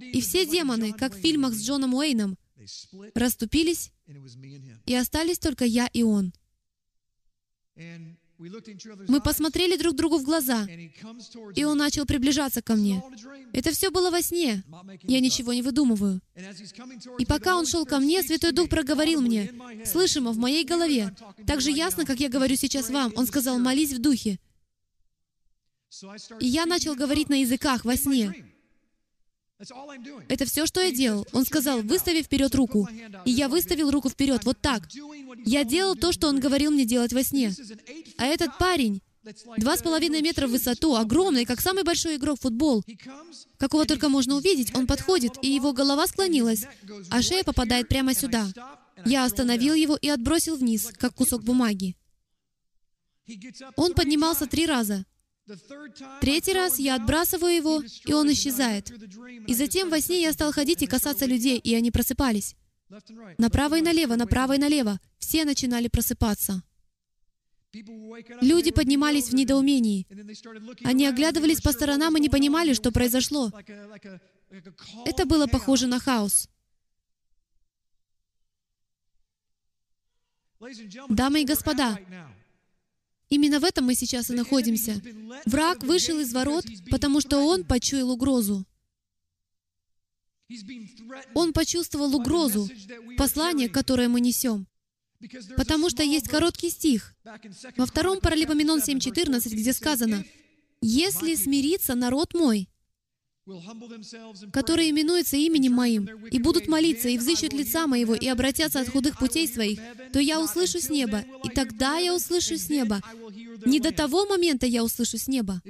[0.01, 2.37] и все демоны, как в фильмах с Джоном Уэйном,
[3.13, 3.91] расступились,
[4.85, 6.33] и остались только я и он.
[9.07, 10.67] Мы посмотрели друг другу в глаза,
[11.55, 13.03] и он начал приближаться ко мне.
[13.53, 14.63] Это все было во сне.
[15.03, 16.21] Я ничего не выдумываю.
[17.19, 19.53] И пока он шел ко мне, Святой Дух проговорил мне,
[19.85, 23.13] слышимо в моей голове, так же ясно, как я говорю сейчас вам.
[23.15, 24.39] Он сказал, молись в духе.
[26.39, 28.33] И я начал говорить на языках во сне.
[30.29, 31.27] Это все, что я делал.
[31.33, 32.87] Он сказал, выстави вперед руку.
[33.25, 34.87] И я выставил руку вперед, вот так.
[35.45, 37.53] Я делал то, что он говорил мне делать во сне.
[38.17, 39.01] А этот парень,
[39.57, 42.83] два с половиной метра в высоту, огромный, как самый большой игрок в футбол,
[43.57, 46.65] какого только можно увидеть, он подходит, и его голова склонилась,
[47.09, 48.47] а шея попадает прямо сюда.
[49.05, 51.95] Я остановил его и отбросил вниз, как кусок бумаги.
[53.75, 55.05] Он поднимался три раза.
[56.21, 58.91] Третий раз я отбрасываю его, и он исчезает.
[59.47, 62.55] И затем во сне я стал ходить и касаться людей, и они просыпались.
[63.37, 64.99] Направо и налево, направо и налево.
[65.17, 66.63] Все начинали просыпаться.
[68.41, 70.05] Люди поднимались в недоумении.
[70.83, 73.51] Они оглядывались по сторонам и не понимали, что произошло.
[75.05, 76.49] Это было похоже на хаос.
[81.09, 81.97] Дамы и господа,
[83.31, 85.01] Именно в этом мы сейчас и находимся.
[85.45, 88.65] Враг вышел из ворот, потому что он почуял угрозу.
[91.33, 92.69] Он почувствовал угрозу,
[93.17, 94.67] послание, которое мы несем.
[95.55, 97.15] Потому что есть короткий стих
[97.77, 100.25] во втором Паралипоменон 7.14, где сказано,
[100.81, 102.67] «Если смирится народ мой,
[104.51, 109.17] которые именуются именем Моим, и будут молиться, и взыщут лица Моего, и обратятся от худых
[109.17, 109.79] путей своих,
[110.13, 113.01] то я услышу с неба, и тогда я услышу с неба.
[113.65, 115.61] Не до того момента я услышу с неба.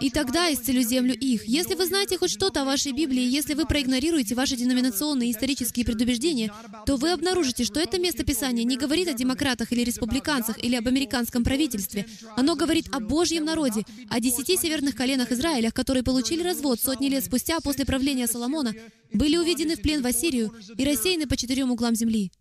[0.00, 1.46] И тогда исцелю землю их.
[1.46, 6.52] Если вы знаете хоть что-то о вашей Библии, если вы проигнорируете ваши деноминационные исторические предубеждения,
[6.84, 10.88] то вы обнаружите, что это место Писания не говорит о демократах или республиканцах или об
[10.88, 12.06] американском правительстве.
[12.36, 17.24] Оно говорит о Божьем народе, о десяти северных коленах Израиля, которые получили развод сотни лет
[17.24, 18.74] спустя после правления Соломона,
[19.12, 22.32] были уведены в плен в Ассирию и рассеяны по четырем углам земли.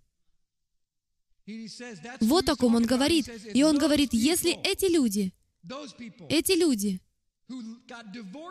[2.20, 3.30] Вот о ком он говорит.
[3.54, 5.34] И он говорит, если эти люди,
[6.30, 7.02] эти люди,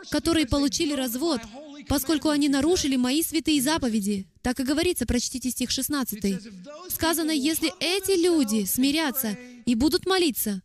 [0.09, 1.41] которые получили развод,
[1.87, 4.27] поскольку они нарушили мои святые заповеди.
[4.41, 6.23] Так и говорится, прочтите стих 16.
[6.89, 10.61] Сказано, если эти люди смирятся и будут молиться,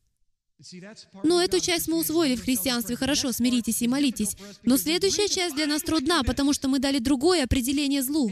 [1.23, 2.97] но эту часть мы усвоили в христианстве.
[2.97, 4.37] Хорошо, смиритесь и молитесь.
[4.63, 8.31] Но следующая часть для нас трудна, потому что мы дали другое определение злу.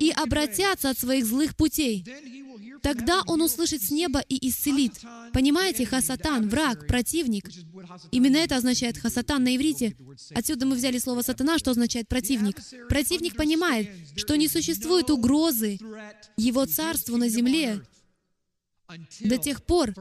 [0.00, 2.04] И обратятся от своих злых путей.
[2.82, 4.92] Тогда он услышит с неба и исцелит.
[5.32, 7.50] Понимаете, хасатан, враг, противник.
[8.10, 9.96] Именно это означает хасатан на иврите.
[10.34, 12.56] Отсюда мы взяли слово сатана, что означает противник.
[12.88, 15.78] Противник понимает, что не существует угрозы
[16.36, 17.82] его царству на земле
[19.20, 19.94] до тех пор,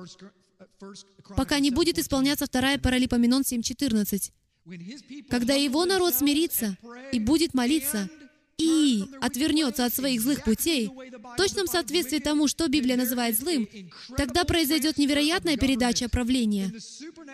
[1.36, 4.32] пока не будет исполняться вторая Паралипоменон 7.14.
[5.30, 6.78] Когда его народ смирится
[7.12, 8.10] и будет молиться,
[8.58, 13.68] и отвернется от своих злых путей, в точном соответствии тому, что Библия называет злым,
[14.16, 16.72] тогда произойдет невероятная передача правления.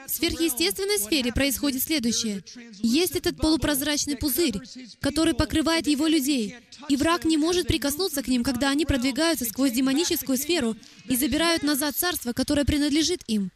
[0.08, 2.44] В сверхъестественной сфере происходит следующее.
[2.82, 4.60] Есть этот полупрозрачный пузырь,
[5.02, 6.56] который покрывает его людей,
[6.88, 10.76] и враг не может прикоснуться к ним, когда они продвигаются сквозь демоническую сферу
[11.06, 13.52] и забирают назад царство, которое принадлежит им.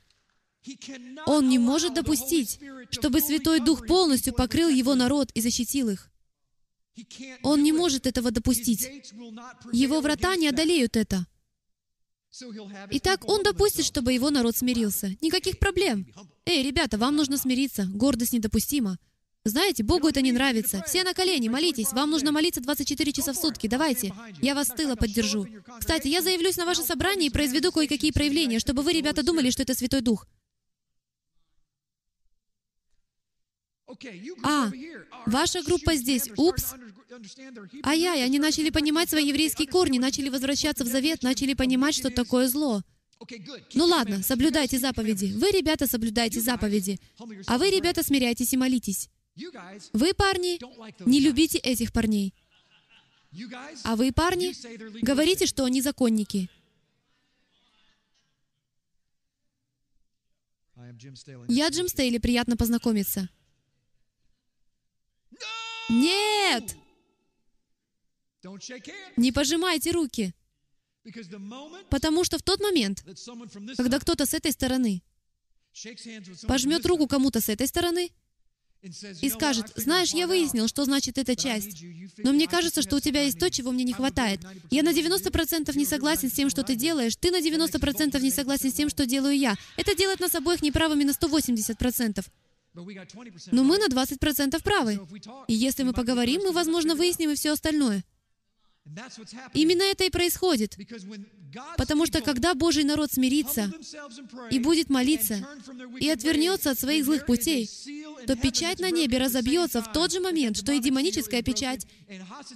[1.26, 2.60] Он не может допустить,
[2.90, 6.10] чтобы Святой Дух полностью покрыл его народ и защитил их.
[7.42, 9.12] Он не может этого допустить.
[9.72, 11.26] Его врата не одолеют это.
[12.92, 15.16] Итак, он допустит, чтобы его народ смирился.
[15.22, 16.08] Никаких проблем.
[16.46, 17.86] Эй, ребята, вам нужно смириться.
[17.86, 18.98] Гордость недопустима.
[19.46, 20.84] Знаете, Богу это не нравится.
[20.88, 21.92] Все на колени, молитесь.
[21.92, 23.68] Вам нужно молиться 24 часа в сутки.
[23.68, 24.14] Давайте.
[24.42, 25.46] Я вас с тыла поддержу.
[25.80, 29.64] Кстати, я заявлюсь на ваше собрание и произведу кое-какие проявления, чтобы вы, ребята, думали, что
[29.64, 30.26] это Святой Дух.
[34.44, 34.72] А,
[35.26, 36.30] ваша группа здесь.
[36.38, 36.74] Упс.
[37.84, 42.48] Ай-яй, они начали понимать свои еврейские корни, начали возвращаться в завет, начали понимать, что такое
[42.48, 42.82] зло.
[43.74, 45.34] Ну ладно, соблюдайте заповеди.
[45.36, 47.00] Вы, ребята, соблюдайте заповеди.
[47.48, 49.10] А вы, ребята, смиряйтесь и молитесь.
[49.94, 50.60] Вы, парни,
[51.08, 52.34] не любите этих парней.
[53.84, 54.54] А вы, парни,
[55.02, 56.50] говорите, что они законники.
[61.48, 63.30] Я Джим Стейли, приятно познакомиться.
[65.90, 66.76] Нет!
[69.18, 70.34] Не пожимайте руки.
[71.90, 73.04] Потому что в тот момент,
[73.78, 75.04] когда кто-то с этой стороны
[76.48, 78.12] пожмет руку кому-то с этой стороны
[79.22, 81.84] и скажет, знаешь, я выяснил, что значит эта часть,
[82.18, 84.42] но мне кажется, что у тебя есть то, чего мне не хватает.
[84.72, 88.72] Я на 90% не согласен с тем, что ты делаешь, ты на 90% не согласен
[88.72, 89.56] с тем, что делаю я.
[89.78, 92.26] Это делает нас обоих неправыми на 180%.
[93.52, 95.00] Но мы на 20% правы.
[95.48, 98.04] И если мы поговорим, мы, возможно, выясним и все остальное.
[99.54, 100.78] Именно это и происходит.
[101.78, 103.72] Потому что когда Божий народ смирится
[104.52, 105.48] и будет молиться,
[106.00, 107.70] и отвернется от своих злых путей,
[108.28, 111.88] то печать на небе разобьется в тот же момент, что и демоническая печать.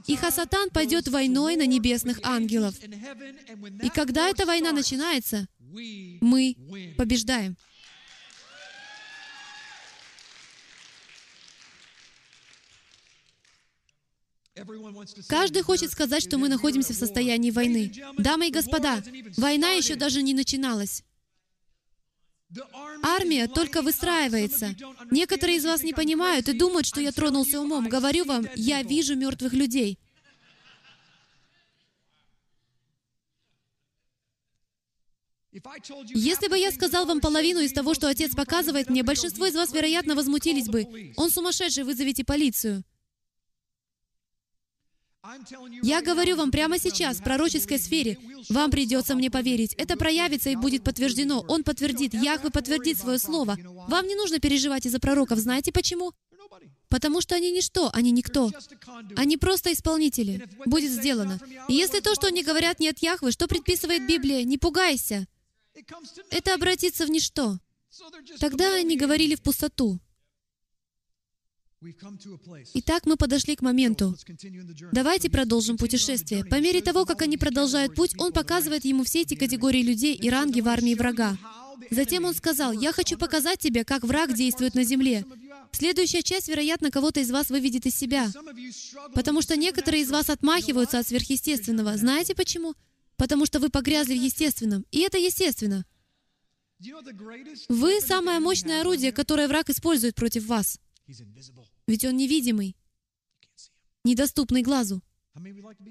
[0.08, 2.76] И Хасатан пойдет войной на небесных ангелов.
[3.82, 5.48] И когда эта война начинается,
[6.22, 6.56] мы
[6.98, 7.56] побеждаем.
[15.28, 17.92] Каждый хочет сказать, что мы находимся в состоянии войны.
[18.18, 19.04] Дамы и господа,
[19.36, 21.04] война еще даже не начиналась.
[23.04, 24.74] Армия только выстраивается.
[25.12, 27.90] Некоторые из вас не понимают и думают, что я тронулся умом.
[27.90, 30.00] Говорю вам, я вижу мертвых людей.
[36.14, 39.74] Если бы я сказал вам половину из того, что Отец показывает мне, большинство из вас,
[39.74, 41.14] вероятно, возмутились бы.
[41.18, 42.84] Он сумасшедший, вызовите полицию.
[45.84, 48.18] Я говорю вам прямо сейчас, в пророческой сфере,
[48.50, 49.74] вам придется мне поверить.
[49.74, 51.44] Это проявится и будет подтверждено.
[51.48, 53.58] Он подтвердит, Яхве подтвердит свое слово.
[53.88, 55.40] Вам не нужно переживать из-за пророков.
[55.40, 56.14] Знаете почему?
[56.90, 58.52] Потому что они ничто, они никто.
[59.16, 60.48] Они просто исполнители.
[60.66, 61.40] Будет сделано.
[61.68, 65.28] И если то, что они говорят, не от Яхвы, что предписывает Библия, не пугайся.
[66.32, 67.60] Это обратится в ничто.
[68.40, 70.00] Тогда они говорили в пустоту.
[72.74, 74.16] Итак, мы подошли к моменту.
[74.92, 76.44] Давайте продолжим путешествие.
[76.44, 80.30] По мере того, как они продолжают путь, он показывает ему все эти категории людей и
[80.30, 81.38] ранги в армии врага.
[81.92, 85.24] Затем он сказал, «Я хочу показать тебе, как враг действует на земле».
[85.72, 88.32] Следующая часть, вероятно, кого-то из вас выведет из себя.
[89.14, 91.98] Потому что некоторые из вас отмахиваются от сверхъестественного.
[91.98, 92.74] Знаете почему?
[93.18, 94.86] Потому что вы погрязли в естественном.
[94.92, 95.86] И это естественно.
[97.70, 100.80] Вы— самое мощное орудие, которое враг использует против вас.
[101.88, 102.76] Ведь он невидимый,
[104.04, 105.02] недоступный глазу.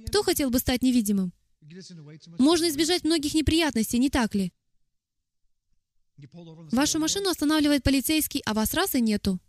[0.09, 1.33] Кто хотел бы стать невидимым?
[2.39, 4.53] Можно избежать многих неприятностей, не так ли?
[6.73, 9.41] Вашу машину останавливает полицейский, а вас раз и нету.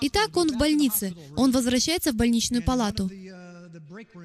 [0.00, 1.14] Итак, он в больнице.
[1.36, 3.08] Он возвращается в больничную палату.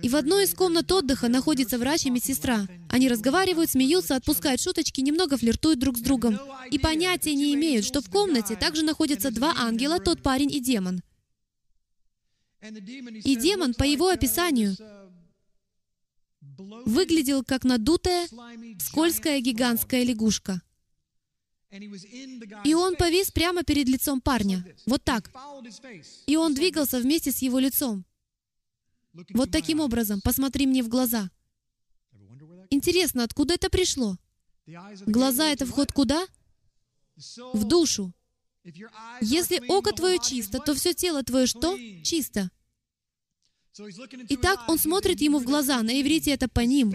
[0.01, 2.67] И в одной из комнат отдыха находится врач и медсестра.
[2.89, 6.39] Они разговаривают, смеются, отпускают шуточки, немного флиртуют друг с другом.
[6.69, 11.01] И понятия не имеют, что в комнате также находятся два ангела, тот парень и демон.
[12.61, 14.75] И демон, по его описанию,
[16.85, 18.27] выглядел как надутая,
[18.79, 20.61] скользкая гигантская лягушка.
[22.63, 24.65] И он повис прямо перед лицом парня.
[24.85, 25.31] Вот так.
[26.27, 28.05] И он двигался вместе с его лицом.
[29.33, 31.29] Вот таким образом, посмотри мне в глаза.
[32.69, 34.17] Интересно, откуда это пришло?
[35.05, 36.25] Глаза— это вход куда?
[37.53, 38.13] В душу.
[39.21, 41.77] Если око твое чисто, то все тело твое что?
[42.03, 42.49] Чисто.
[44.29, 46.93] Итак, он смотрит ему в глаза, на иврите это по ним,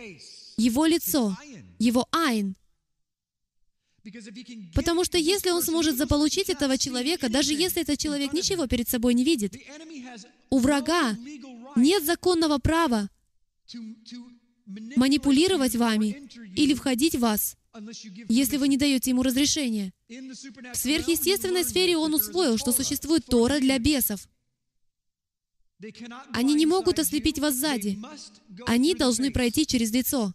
[0.56, 1.36] его лицо,
[1.78, 2.54] его айн.
[4.74, 9.14] Потому что если он сможет заполучить этого человека, даже если этот человек ничего перед собой
[9.14, 9.56] не видит,
[10.50, 11.16] у врага
[11.76, 13.08] нет законного права
[14.66, 17.56] манипулировать вами или входить в вас,
[18.28, 19.92] если вы не даете ему разрешения.
[20.08, 24.26] В сверхъестественной сфере он усвоил, что существует Тора для бесов.
[26.32, 27.98] Они не могут ослепить вас сзади.
[28.66, 30.32] Они должны пройти через лицо.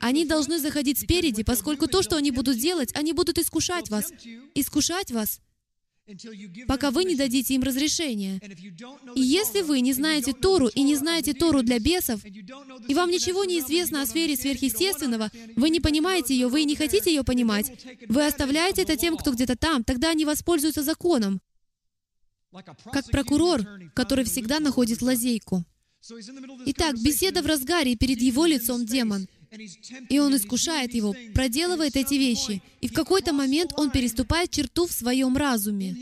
[0.00, 4.12] Они должны заходить спереди, поскольку то, что они будут делать, они будут искушать вас.
[4.54, 5.40] Искушать вас,
[6.66, 8.40] пока вы не дадите им разрешения.
[9.14, 13.44] И если вы не знаете Тору и не знаете Тору для бесов, и вам ничего
[13.44, 17.72] не известно о сфере сверхъестественного, вы не понимаете ее, вы не хотите ее понимать,
[18.08, 21.40] вы оставляете это тем, кто где-то там, тогда они воспользуются законом,
[22.92, 23.62] как прокурор,
[23.94, 25.64] который всегда находит лазейку.
[26.66, 29.28] Итак, беседа в разгаре, и перед его лицом демон—
[30.08, 34.92] и он искушает его, проделывает эти вещи, и в какой-то момент он переступает черту в
[34.92, 35.96] своем разуме.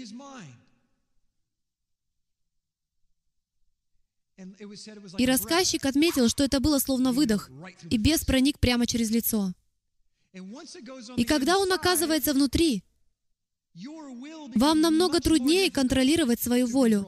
[5.19, 7.51] И рассказчик отметил, что это было словно выдох,
[7.91, 9.53] и бес проник прямо через лицо.
[11.17, 12.85] И когда он оказывается внутри,
[14.55, 17.07] вам намного труднее контролировать свою волю.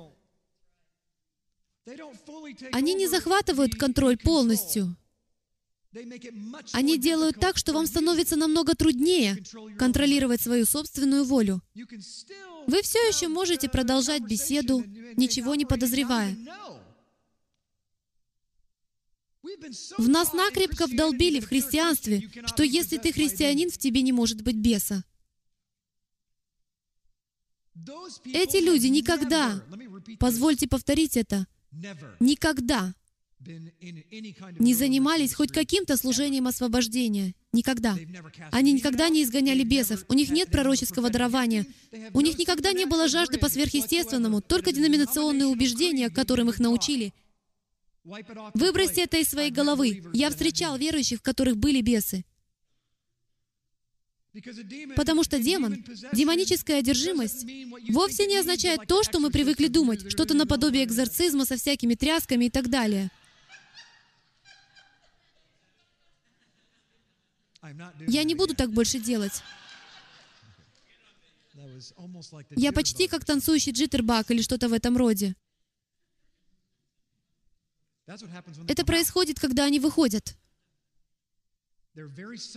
[2.72, 4.97] Они не захватывают контроль полностью.
[6.72, 9.43] Они делают так, что вам становится намного труднее
[9.78, 11.62] контролировать свою собственную волю.
[12.66, 14.84] Вы все еще можете продолжать беседу,
[15.16, 16.36] ничего не подозревая.
[19.97, 24.57] В нас накрепко вдолбили в христианстве, что если ты христианин, в тебе не может быть
[24.57, 25.05] беса.
[28.24, 29.64] Эти люди никогда,
[30.18, 31.47] позвольте повторить это,
[32.20, 32.95] никогда
[33.41, 37.34] не занимались хоть каким-то служением освобождения.
[37.53, 37.97] Никогда.
[38.51, 40.05] Они никогда не изгоняли бесов.
[40.09, 41.66] У них нет пророческого дарования.
[42.12, 47.14] У них никогда не было жажды по сверхъестественному, только деноминационные убеждения, которым их научили.
[48.55, 50.03] Выбросьте это из своей головы.
[50.12, 52.24] Я встречал верующих, в которых были бесы.
[54.97, 57.47] Потому что демон, демоническая одержимость,
[57.89, 62.51] вовсе не означает то, что мы привыкли думать, что-то наподобие экзорцизма со всякими трясками и
[62.51, 63.11] так далее.
[68.07, 69.43] Я не буду так больше делать.
[72.57, 75.35] Я почти как танцующий джиттербак или что-то в этом роде.
[78.69, 80.37] Это происходит, когда они выходят.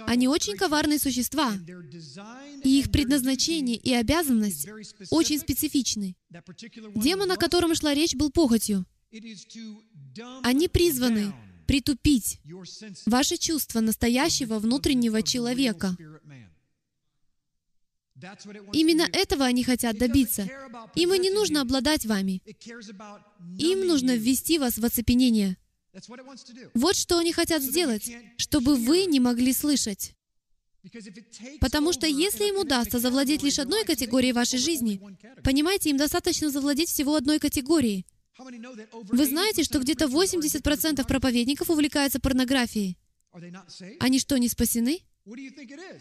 [0.05, 1.57] Они очень коварные существа,
[2.63, 4.67] и их предназначение и обязанность
[5.09, 6.15] очень специфичны.
[6.95, 8.85] Демон, о котором шла речь, был похотью.
[10.43, 11.33] Они призваны
[11.71, 12.41] притупить
[13.05, 15.95] ваши чувства настоящего внутреннего человека.
[18.73, 20.49] Именно этого они хотят добиться.
[20.95, 22.41] Им и не нужно обладать вами.
[23.57, 25.55] Им нужно ввести вас в оцепенение.
[26.73, 30.13] Вот что они хотят сделать, чтобы вы не могли слышать.
[31.61, 34.99] Потому что если им удастся завладеть лишь одной категорией вашей жизни,
[35.41, 38.05] понимаете, им достаточно завладеть всего одной категорией.
[38.41, 42.97] Вы знаете, что где-то 80% проповедников увлекаются порнографией?
[43.99, 45.01] Они что, не спасены?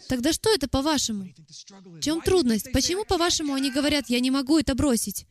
[0.07, 1.29] Тогда что это по-вашему?
[1.85, 2.71] В чем трудность?
[2.71, 5.27] Почему, по-вашему, они говорят, я не могу это бросить?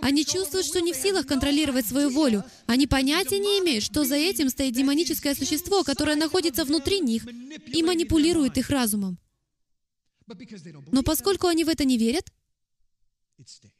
[0.00, 2.44] Они чувствуют, что не в силах контролировать свою волю.
[2.66, 7.26] Они понятия не имеют, что за этим стоит демоническое существо, которое находится внутри них
[7.66, 9.18] и манипулирует их разумом.
[10.92, 12.32] Но поскольку они в это не верят,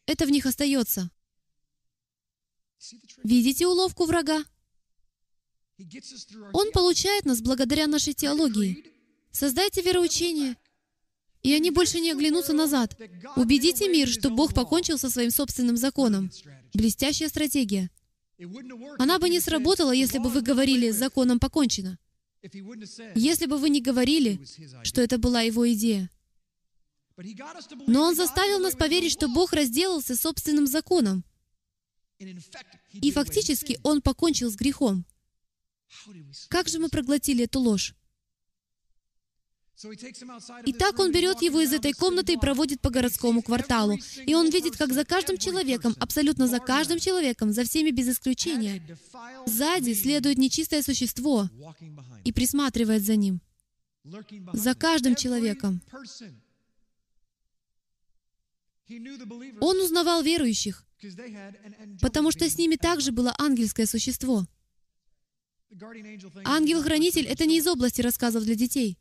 [0.07, 1.11] это в них остается.
[3.25, 4.45] Видите уловку врага?
[6.53, 8.85] Он получает нас благодаря нашей теологии.
[9.31, 10.57] Создайте вероучение,
[11.43, 12.99] и они больше не оглянутся назад.
[13.37, 16.31] Убедите мир, что Бог покончил со своим собственным законом.
[16.73, 17.91] Блестящая стратегия.
[18.99, 21.99] Она бы не сработала, если бы вы говорили «с законом покончено».
[23.15, 24.41] Если бы вы не говорили,
[24.83, 26.11] что это была его идея.
[27.87, 31.25] Но он заставил нас поверить, что Бог разделался собственным законом.
[32.19, 35.05] И фактически он покончил с грехом.
[36.49, 37.95] Как же мы проглотили эту ложь?
[40.67, 43.99] Итак, он берет его из этой комнаты и проводит по городскому кварталу.
[44.25, 48.83] И он видит, как за каждым человеком, абсолютно за каждым человеком, за всеми без исключения,
[49.47, 51.51] сзади следует нечистое существо
[52.25, 53.43] и присматривает за ним.
[54.55, 55.83] За каждым человеком.
[58.89, 60.85] Он узнавал верующих,
[62.01, 64.47] потому что с ними также было ангельское существо.
[66.45, 68.99] Ангел-хранитель— это не из области рассказов для детей.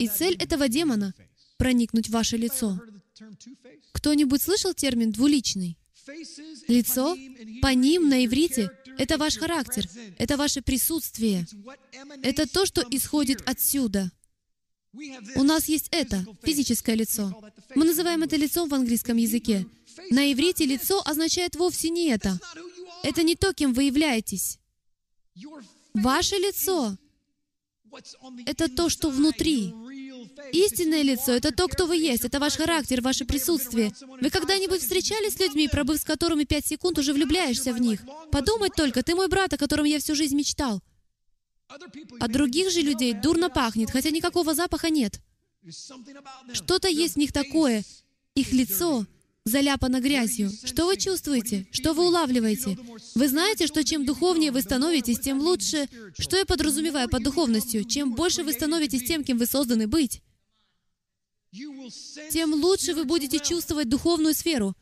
[0.00, 1.14] И цель этого демона—
[1.58, 2.80] проникнуть в ваше лицо.
[3.92, 5.78] Кто-нибудь слышал термин «двуличный»?
[6.66, 7.16] Лицо,
[7.60, 9.86] по ним на иврите, это ваш характер,
[10.18, 11.46] это ваше присутствие,
[12.22, 14.10] это то, что исходит отсюда.
[15.36, 17.32] У нас есть это, физическое лицо.
[17.74, 19.66] Мы называем это лицом в английском языке.
[20.10, 22.38] На иврите лицо означает вовсе не это.
[23.02, 24.58] Это не то, кем вы являетесь.
[25.94, 26.96] Ваше лицо—
[28.46, 29.72] это то, что внутри.
[30.52, 33.92] Истинное лицо— это то, кто вы есть, это ваш характер, ваше присутствие.
[34.20, 38.00] Вы когда-нибудь встречались с людьми, пробыв с которыми пять секунд, уже влюбляешься в них?
[38.30, 40.80] Подумать только, ты мой брат, о котором я всю жизнь мечтал.
[42.20, 45.20] От других же людей дурно пахнет, хотя никакого запаха нет.
[46.52, 47.84] Что-то есть в них такое.
[48.34, 49.06] Их лицо
[49.44, 50.50] заляпано грязью.
[50.64, 51.66] Что вы чувствуете?
[51.70, 52.78] Что вы улавливаете?
[53.14, 55.88] Вы знаете, что чем духовнее вы становитесь, тем лучше...
[56.18, 57.84] Что я подразумеваю под духовностью?
[57.84, 60.22] Чем больше вы становитесь тем, кем вы созданы быть,
[62.30, 64.76] тем лучше вы будете чувствовать духовную сферу,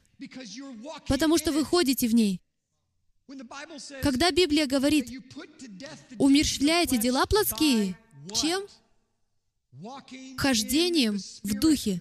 [1.07, 2.41] потому что вы ходите в ней.
[4.03, 5.11] Когда Библия говорит,
[6.19, 7.99] умерщвляете дела плотские,
[8.35, 8.67] чем?
[10.37, 12.01] Хождением в духе.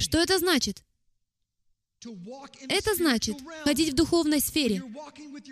[0.00, 0.84] Что это значит?
[2.68, 4.82] Это значит ходить в духовной сфере.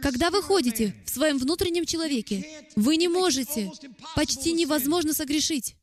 [0.01, 3.71] Когда вы ходите в своем внутреннем человеке, вы не можете,
[4.15, 5.77] почти невозможно согрешить.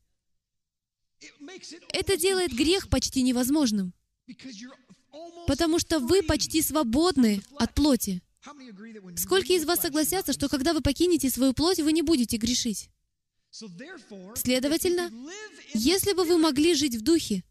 [1.90, 3.92] Это делает грех почти невозможным,
[5.46, 8.22] потому что вы почти свободны от плоти.
[9.16, 12.90] Сколько из вас согласятся, что когда вы покинете свою плоть, вы не будете грешить?
[14.34, 15.10] Следовательно,
[15.74, 17.42] если бы вы могли жить в духе,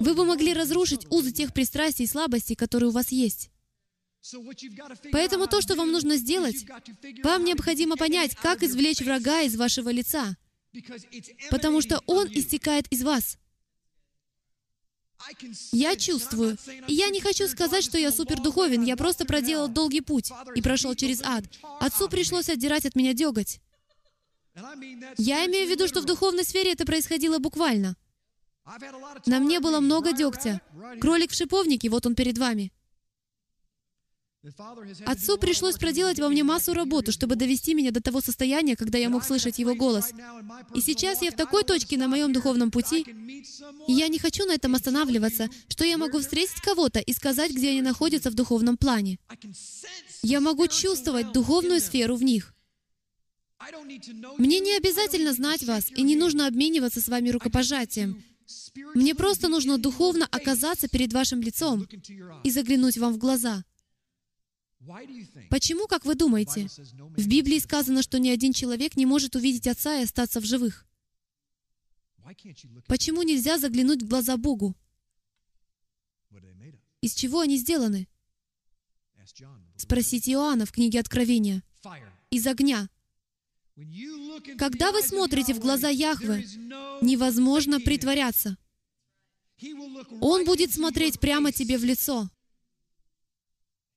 [0.00, 3.50] вы бы могли разрушить узы тех пристрастий и слабостей, которые у вас есть.
[5.12, 6.66] Поэтому то, что вам нужно сделать,
[7.22, 10.36] вам необходимо понять, как извлечь врага из вашего лица,
[11.50, 13.38] потому что он истекает из вас.
[15.72, 16.56] Я чувствую.
[16.86, 20.94] И я не хочу сказать, что я супердуховен, я просто проделал долгий путь и прошел
[20.94, 21.44] через ад.
[21.80, 23.60] Отцу пришлось отдирать от меня деготь.
[25.16, 27.96] Я имею в виду, что в духовной сфере это происходило буквально.
[29.26, 30.60] На мне было много дегтя.
[31.00, 32.72] Кролик в шиповнике, вот он перед вами.
[35.04, 39.10] Отцу пришлось проделать во мне массу работы, чтобы довести меня до того состояния, когда я
[39.10, 40.12] мог слышать его голос.
[40.74, 43.04] И сейчас я в такой точке на моем духовном пути,
[43.88, 47.70] и я не хочу на этом останавливаться, что я могу встретить кого-то и сказать, где
[47.70, 49.18] они находятся в духовном плане.
[50.22, 52.54] Я могу чувствовать духовную сферу в них.
[54.38, 58.22] Мне не обязательно знать вас, и не нужно обмениваться с вами рукопожатием.
[58.94, 61.88] Мне просто нужно духовно оказаться перед вашим лицом
[62.44, 63.64] и заглянуть вам в глаза—
[65.50, 66.68] Почему, как вы думаете,
[67.16, 70.86] в Библии сказано, что ни один человек не может увидеть Отца и остаться в живых?
[72.86, 74.76] Почему нельзя заглянуть в глаза Богу?
[77.00, 78.08] Из чего они сделаны?
[79.76, 81.62] Спросите Иоанна в книге Откровения.
[82.30, 82.88] Из огня.
[84.58, 86.44] Когда вы смотрите в глаза Яхвы,
[87.00, 88.58] невозможно притворяться.
[90.20, 92.30] Он будет смотреть прямо тебе в лицо.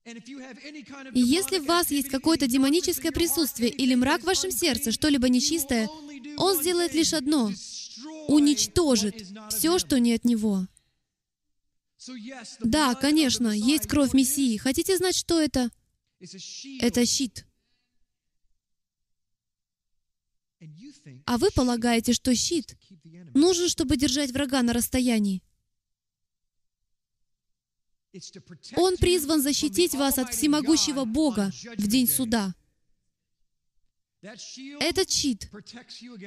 [0.03, 5.87] И если в вас есть какое-то демоническое присутствие или мрак в вашем сердце, что-либо нечистое,
[6.37, 7.51] Он сделает лишь одно—
[8.27, 9.15] уничтожит
[9.49, 10.67] все, что не от Него.
[12.61, 14.57] Да, конечно, есть кровь Мессии.
[14.57, 15.69] Хотите знать, что это?
[16.79, 17.45] Это щит.
[21.25, 22.75] А вы полагаете, что щит
[23.33, 25.43] нужен, чтобы держать врага на расстоянии.
[28.76, 32.53] Он призван защитить вас от всемогущего Бога в день суда.
[34.80, 35.49] Этот щит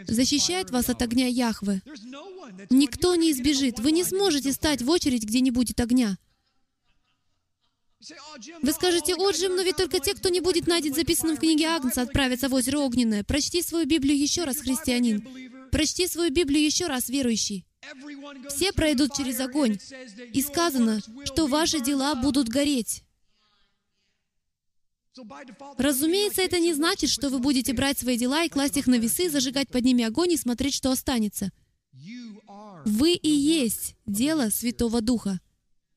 [0.08, 1.80] защищает вас от огня Яхвы.
[2.70, 3.78] Никто не избежит.
[3.78, 6.18] Вы не сможете стать в очередь, где не будет огня.
[8.62, 11.66] Вы скажете, о, Джим, но ведь только те, кто не будет найден записанным в книге
[11.66, 13.24] Агнца, отправятся в озеро Огненное.
[13.24, 15.26] Прочти свою Библию еще раз, христианин.
[15.70, 17.64] Прочти свою Библию еще раз, верующий.
[18.50, 19.78] Все пройдут через огонь.
[20.32, 23.02] И сказано, что ваши дела будут гореть.
[25.78, 29.30] Разумеется, это не значит, что вы будете брать свои дела и класть их на весы,
[29.30, 31.50] зажигать под ними огонь и смотреть, что останется.
[32.84, 35.40] Вы и есть дело Святого Духа.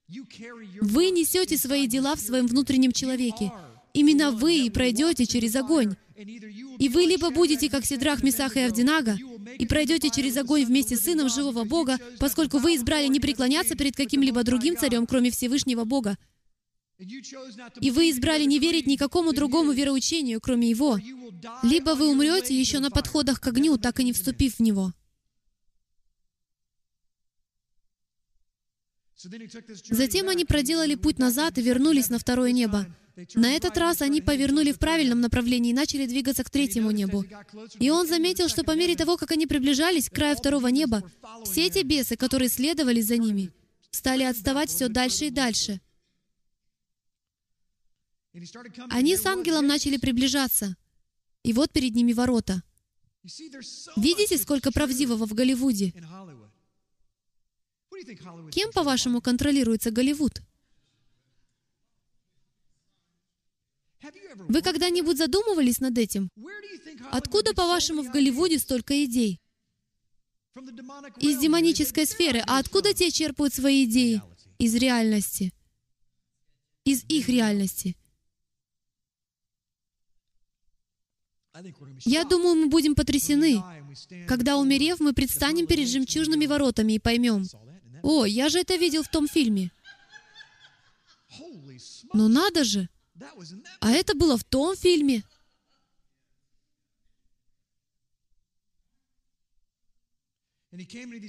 [0.07, 3.51] Вы несете свои дела в своем внутреннем человеке.
[3.93, 5.95] Именно вы и пройдете через огонь.
[6.17, 9.17] И вы либо будете, как Сидрах, Месах и Авдинага,
[9.57, 13.95] и пройдете через огонь вместе с Сыном Живого Бога, поскольку вы избрали не преклоняться перед
[13.95, 16.17] каким-либо другим царем, кроме Всевышнего Бога.
[16.99, 20.97] И вы избрали не верить никакому другому вероучению, кроме Его.
[21.61, 24.93] Либо вы умрете еще на подходах к огню, так и не вступив в него.
[29.89, 32.85] Затем они проделали путь назад и вернулись на второе небо.
[33.33, 37.25] На этот раз они повернули в правильном направлении и начали двигаться к третьему небу.
[37.79, 41.09] И он заметил, что по мере того, как они приближались к краю второго неба,
[41.43, 43.51] все эти бесы, которые следовали за ними,
[43.89, 45.81] стали отставать все дальше и дальше.
[48.91, 50.77] Они с ангелом начали приближаться.
[51.41, 52.61] И вот перед ними ворота.
[53.95, 55.91] Видите, сколько правдивого в Голливуде?
[58.51, 60.41] Кем, по-вашему, контролируется Голливуд?
[64.47, 66.29] Вы когда-нибудь задумывались над этим?
[67.11, 69.39] Откуда, по-вашему, в Голливуде столько идей?
[71.19, 72.41] Из демонической сферы.
[72.47, 74.21] А откуда те черпают свои идеи?
[74.59, 75.53] Из реальности.
[76.83, 77.95] Из их реальности.
[82.05, 83.63] Я думаю, мы будем потрясены,
[84.27, 87.45] когда, умерев, мы предстанем перед жемчужными воротами и поймем,
[88.03, 89.71] «О, я же это видел в том фильме».
[92.13, 92.89] Но надо же!
[93.79, 95.23] А это было в том фильме.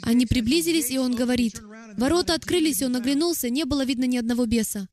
[0.02, 1.60] Они приблизились, и он говорит,
[1.96, 4.88] ворота открылись, и он оглянулся, не было видно ни одного беса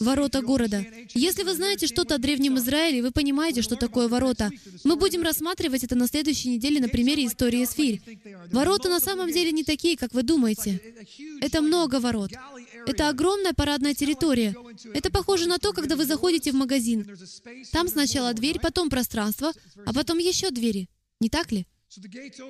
[0.00, 0.84] ворота города.
[1.14, 4.50] Если вы знаете что-то о Древнем Израиле, вы понимаете, что такое ворота.
[4.84, 8.00] Мы будем рассматривать это на следующей неделе на примере истории Эсфирь.
[8.52, 10.80] Ворота на самом деле не такие, как вы думаете.
[11.40, 12.32] Это много ворот.
[12.86, 14.54] Это огромная парадная территория.
[14.94, 17.06] Это похоже на то, когда вы заходите в магазин.
[17.72, 19.52] Там сначала дверь, потом пространство,
[19.84, 20.88] а потом еще двери.
[21.20, 21.66] Не так ли?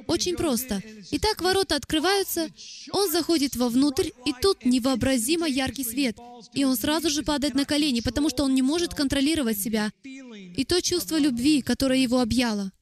[0.06, 0.82] Очень просто.
[1.12, 2.48] Итак, ворота открываются,
[2.92, 6.18] он заходит вовнутрь, и тут невообразимо яркий свет.
[6.54, 9.92] И он сразу же падает на колени, потому что он не может контролировать себя.
[10.02, 12.72] И то чувство любви, которое его объяло.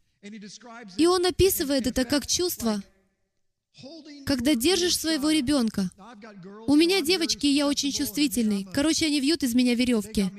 [0.96, 2.82] И он описывает это как чувство,
[4.24, 5.90] когда держишь своего ребенка.
[6.66, 8.66] У меня девочки, и я очень чувствительный.
[8.72, 10.30] Короче, они вьют из меня веревки.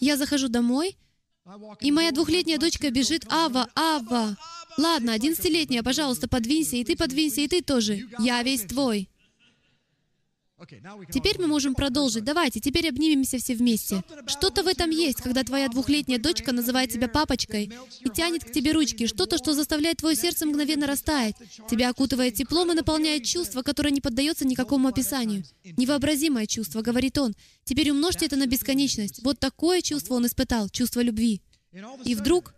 [0.00, 0.96] Я захожу домой,
[1.80, 4.36] и моя двухлетняя дочка бежит, «Ава, Ава!»
[4.76, 8.08] Ладно, одиннадцатилетняя, пожалуйста, подвинься, и ты подвинься, и ты тоже.
[8.18, 9.08] Я весь твой.
[11.10, 12.24] Теперь мы можем продолжить.
[12.24, 14.02] Давайте, теперь обнимемся все вместе.
[14.26, 18.72] Что-то в этом есть, когда твоя двухлетняя дочка называет тебя папочкой и тянет к тебе
[18.72, 19.06] ручки.
[19.06, 21.34] Что-то, что заставляет твое сердце мгновенно растаять.
[21.70, 25.44] Тебя окутывает теплом и наполняет чувство, которое не поддается никакому описанию.
[25.64, 27.34] Невообразимое чувство, говорит он.
[27.64, 29.22] Теперь умножьте это на бесконечность.
[29.22, 31.40] Вот такое чувство он испытал, чувство любви.
[32.04, 32.54] И вдруг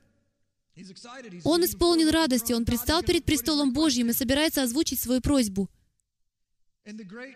[1.44, 5.68] он исполнен радости, он предстал перед престолом Божьим и собирается озвучить свою просьбу.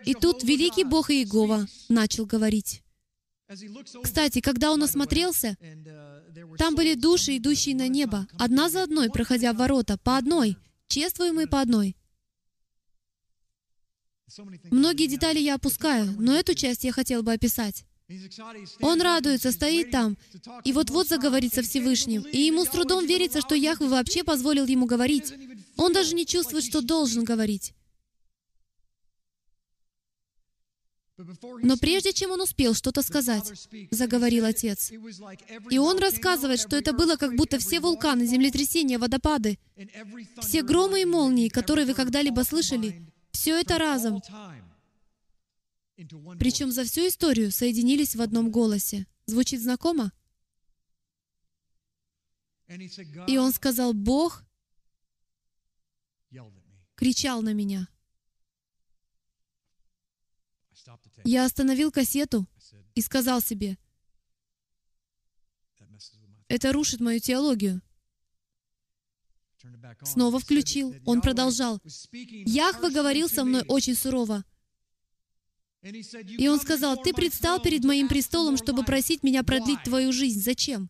[0.05, 2.83] И тут великий Бог Иегова начал говорить.
[4.03, 5.55] Кстати, когда он осмотрелся,
[6.57, 10.57] там были души, идущие на небо, одна за одной, проходя ворота, по одной,
[10.87, 11.95] чествуемые по одной.
[14.71, 17.85] Многие детали я опускаю, но эту часть я хотел бы описать.
[18.81, 20.17] Он радуется, стоит там,
[20.63, 22.21] и вот-вот заговорит со Всевышним.
[22.21, 25.33] И ему с трудом верится, что Яхве вообще позволил ему говорить.
[25.75, 27.73] Он даже не чувствует, что должен говорить.
[31.63, 33.51] Но прежде чем он успел что-то сказать,
[33.89, 34.91] заговорил Отец.
[35.69, 39.57] И он рассказывает, что это было как будто все вулканы, землетрясения, водопады,
[40.39, 43.01] все громы и молнии, которые вы когда-либо слышали,
[43.31, 44.21] все это разом.
[46.39, 49.07] Причем за всю историю соединились в одном голосе.
[49.25, 50.11] Звучит знакомо?
[53.27, 54.43] И он сказал, Бог
[56.95, 57.87] кричал на меня.
[61.23, 62.47] Я остановил кассету
[62.93, 63.77] и сказал себе,
[66.47, 67.81] это рушит мою теологию.
[70.03, 70.95] Снова включил.
[71.05, 71.81] Он продолжал.
[72.11, 74.45] Яхве говорил со мной очень сурово.
[75.81, 80.41] И он сказал, ты предстал перед моим престолом, чтобы просить меня продлить твою жизнь.
[80.41, 80.89] Зачем?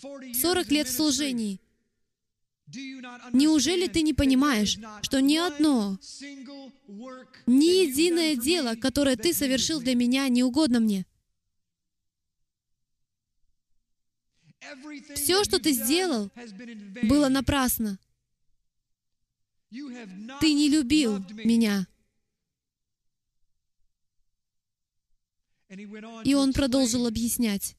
[0.00, 1.60] 40 лет в служении.
[3.32, 5.98] Неужели ты не понимаешь, что ни одно,
[7.46, 11.06] ни единое дело, которое ты совершил для меня, не угодно мне?
[15.14, 16.30] Все, что ты сделал,
[17.04, 17.98] было напрасно.
[19.70, 21.86] Ты не любил меня.
[26.24, 27.76] И он продолжил объяснять.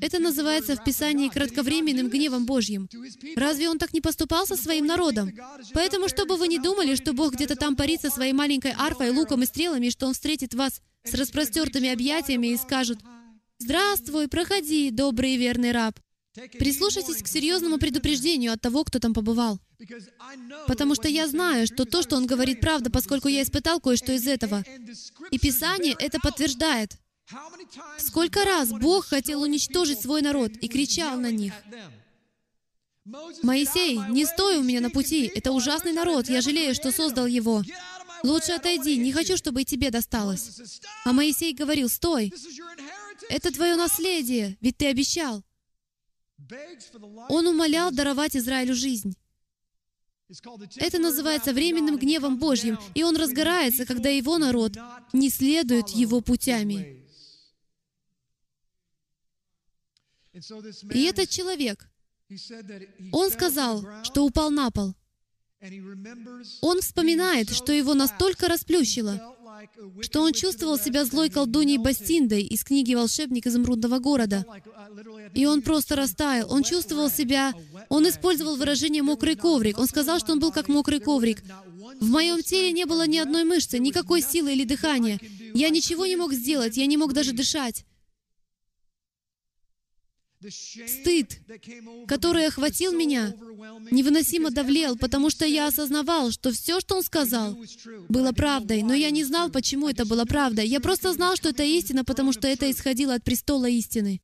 [0.00, 2.88] Это называется в Писании кратковременным гневом Божьим.
[3.36, 5.32] Разве он так не поступал со своим народом?
[5.72, 9.42] Поэтому, чтобы вы не думали, что Бог где-то там парит со своей маленькой арфой, луком
[9.42, 12.98] и стрелами, и что Он встретит вас с распростертыми объятиями и скажет,
[13.58, 15.98] «Здравствуй, проходи, добрый и верный раб».
[16.58, 19.58] Прислушайтесь к серьезному предупреждению от того, кто там побывал.
[20.66, 24.26] Потому что я знаю, что то, что он говорит, правда, поскольку я испытал кое-что из
[24.26, 24.64] этого.
[25.30, 26.96] И Писание это подтверждает.
[27.98, 31.52] Сколько раз Бог хотел уничтожить свой народ и кричал на них.
[33.42, 37.62] «Моисей, не стой у меня на пути, это ужасный народ, я жалею, что создал его.
[38.22, 40.60] Лучше отойди, не хочу, чтобы и тебе досталось».
[41.04, 42.32] А Моисей говорил, «Стой,
[43.30, 45.42] это твое наследие, ведь ты обещал».
[47.28, 49.14] Он умолял даровать Израилю жизнь.
[50.76, 54.76] Это называется временным гневом Божьим, и он разгорается, когда его народ
[55.12, 57.06] не следует его путями.
[60.92, 61.90] И этот человек,
[63.12, 64.94] он сказал, что упал на пол.
[66.60, 69.36] Он вспоминает, что его настолько расплющило,
[70.00, 74.44] что он чувствовал себя злой колдуней Бастиндой из книги «Волшебник изумрудного города».
[75.34, 76.50] И он просто растаял.
[76.52, 77.54] Он чувствовал себя...
[77.88, 79.78] Он использовал выражение «мокрый коврик».
[79.78, 81.42] Он сказал, что он был как мокрый коврик.
[82.00, 85.18] В моем теле не было ни одной мышцы, никакой силы или дыхания.
[85.54, 87.84] Я ничего не мог сделать, я не мог даже дышать.
[90.40, 91.40] Стыд,
[92.06, 93.34] который охватил меня,
[93.90, 97.58] невыносимо давлел, потому что я осознавал, что все, что он сказал,
[98.08, 100.68] было правдой, но я не знал, почему это было правдой.
[100.68, 104.20] Я просто знал, что это истина, потому что это исходило от престола истины.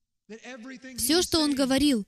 [0.96, 2.06] Все, что он говорил,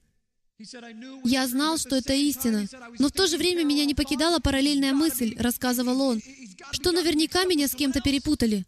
[1.24, 2.66] я знал, что это истина,
[3.00, 6.22] но в то же время меня не покидала параллельная мысль, рассказывал он,
[6.70, 8.64] что наверняка меня с кем-то перепутали.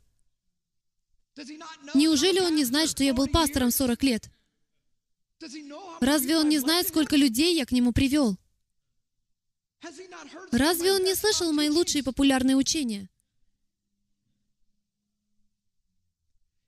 [1.95, 4.31] Неужели он не знает, что я был пастором 40 лет?
[6.01, 8.37] Разве он не знает, сколько людей я к нему привел?
[10.51, 13.09] Разве он не слышал мои лучшие популярные учения?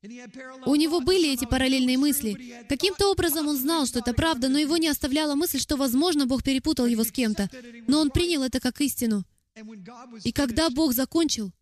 [0.03, 2.65] У него были эти параллельные мысли.
[2.69, 6.43] Каким-то образом он знал, что это правда, но его не оставляла мысль, что, возможно, Бог
[6.43, 7.51] перепутал его с кем-то.
[7.87, 9.25] Но он принял это как истину.
[10.25, 11.53] И когда Бог закончил,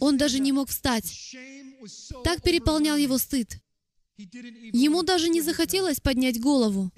[0.00, 1.36] он даже не мог встать.
[2.22, 3.60] Так переполнял его стыд.
[4.16, 6.92] Ему даже не захотелось поднять голову.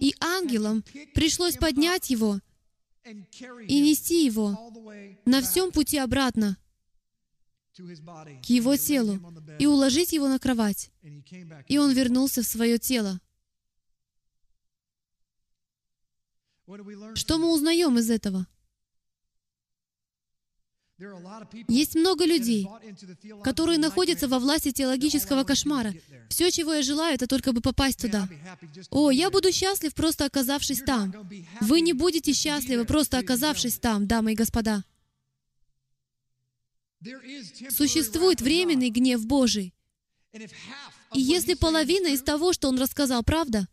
[0.00, 2.40] И ангелам пришлось поднять его
[3.66, 4.56] и нести его
[5.24, 6.56] на всем пути обратно
[7.72, 9.18] к его телу
[9.58, 10.92] и уложить его на кровать.
[11.66, 13.20] И он вернулся в свое тело.
[17.14, 18.46] Что мы узнаем из этого?
[21.68, 22.68] Есть много людей,
[23.42, 25.94] которые находятся во власти теологического кошмара.
[26.28, 28.28] Все, чего я желаю, это только бы попасть туда.
[28.90, 31.14] О, я буду счастлив, просто оказавшись там.
[31.60, 34.84] Вы не будете счастливы, просто оказавшись там, дамы и господа.
[37.70, 39.74] Существует временный гнев Божий.
[40.32, 43.66] И если половина из того, что он рассказал, правда,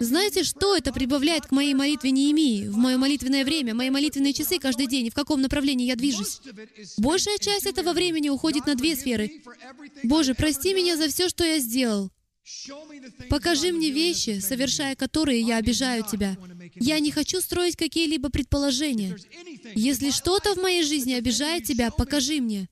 [0.00, 4.58] знаете, что это прибавляет к моей молитве Неемии, в мое молитвенное время, мои молитвенные часы
[4.58, 6.40] каждый день, в каком направлении я движусь?
[6.96, 9.42] Большая часть этого времени уходит на две сферы.
[10.02, 12.10] Боже, прости меня за все, что я сделал.
[13.28, 16.36] Покажи мне вещи, совершая которые я обижаю Тебя.
[16.76, 19.16] Я не хочу строить какие-либо предположения.
[19.74, 22.68] Если что-то в моей жизни обижает Тебя, покажи мне.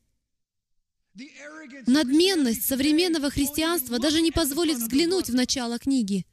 [1.87, 6.25] Надменность современного христианства даже не позволит взглянуть в начало книги.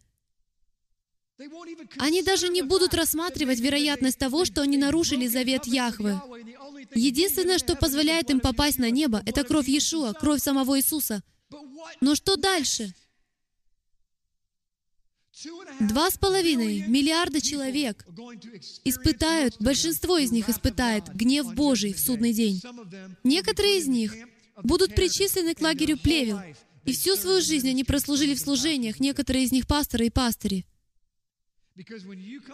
[1.97, 6.19] Они даже не будут рассматривать вероятность того, что они нарушили завет Яхвы.
[6.93, 11.23] Единственное, что позволяет им попасть на небо, это кровь Иешуа, кровь самого Иисуса.
[11.99, 12.93] Но что дальше?
[15.79, 18.05] Два с половиной миллиарда человек
[18.83, 22.61] испытают, большинство из них испытает гнев Божий в судный день.
[23.23, 24.13] Некоторые из них
[24.61, 26.39] будут причислены к лагерю плевел,
[26.85, 30.65] и всю свою жизнь они прослужили в служениях, некоторые из них пасторы и пастыри.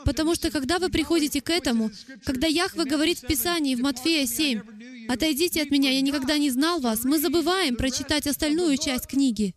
[0.05, 1.91] Потому что когда вы приходите к этому,
[2.23, 6.79] когда Яхве говорит в Писании, в Матфея 7, «Отойдите от меня, я никогда не знал
[6.79, 9.55] вас», мы забываем прочитать остальную часть книги.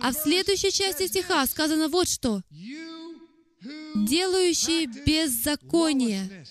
[0.00, 2.42] А в следующей части стиха сказано вот что.
[3.94, 6.46] «Делающие беззаконие».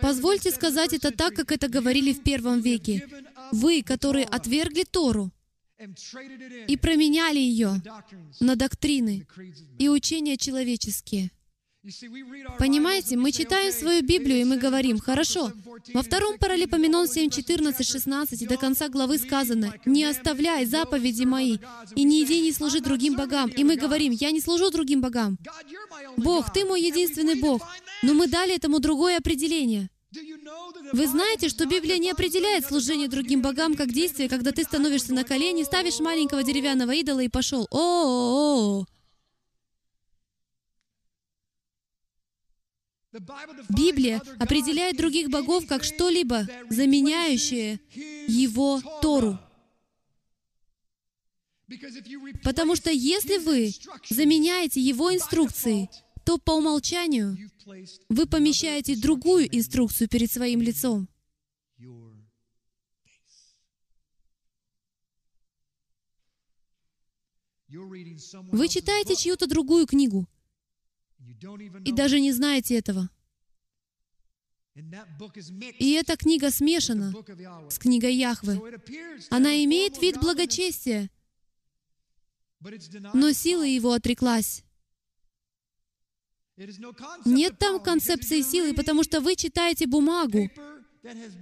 [0.00, 3.06] Позвольте сказать это так, как это говорили в первом веке.
[3.52, 5.30] Вы, которые отвергли Тору,
[6.66, 7.80] и променяли ее
[8.40, 9.26] на доктрины
[9.78, 11.30] и учения человеческие.
[12.58, 15.52] Понимаете, мы читаем свою Библию, и мы говорим, хорошо,
[15.94, 21.58] во втором Паралипоменон 7, 14, 16 и до конца главы сказано, «Не оставляй заповеди мои,
[21.94, 23.48] и не иди не служи другим богам».
[23.50, 25.38] И мы говорим, «Я не служу другим богам».
[26.16, 27.62] Бог, Ты мой единственный Бог.
[28.02, 29.88] Но мы дали этому другое определение.
[30.10, 35.24] Вы знаете, что Библия не определяет служение другим богам как действие, когда ты становишься на
[35.24, 37.66] колени, ставишь маленького деревянного идола и пошел.
[37.70, 38.86] О-о-о!
[43.68, 47.80] Библия определяет других богов как что-либо, заменяющее
[48.26, 49.38] Его Тору.
[52.42, 53.72] Потому что если вы
[54.08, 55.90] заменяете Его инструкции,
[56.28, 57.38] то по умолчанию
[58.10, 61.08] вы помещаете другую инструкцию перед своим лицом.
[67.66, 70.28] Вы читаете чью-то другую книгу
[71.86, 73.08] и даже не знаете этого.
[74.74, 77.10] И эта книга смешана
[77.70, 78.60] с книгой Яхвы.
[79.30, 81.08] Она имеет вид благочестия,
[83.14, 84.62] но сила его отреклась.
[87.24, 90.50] Нет там концепции силы, потому что вы читаете бумагу,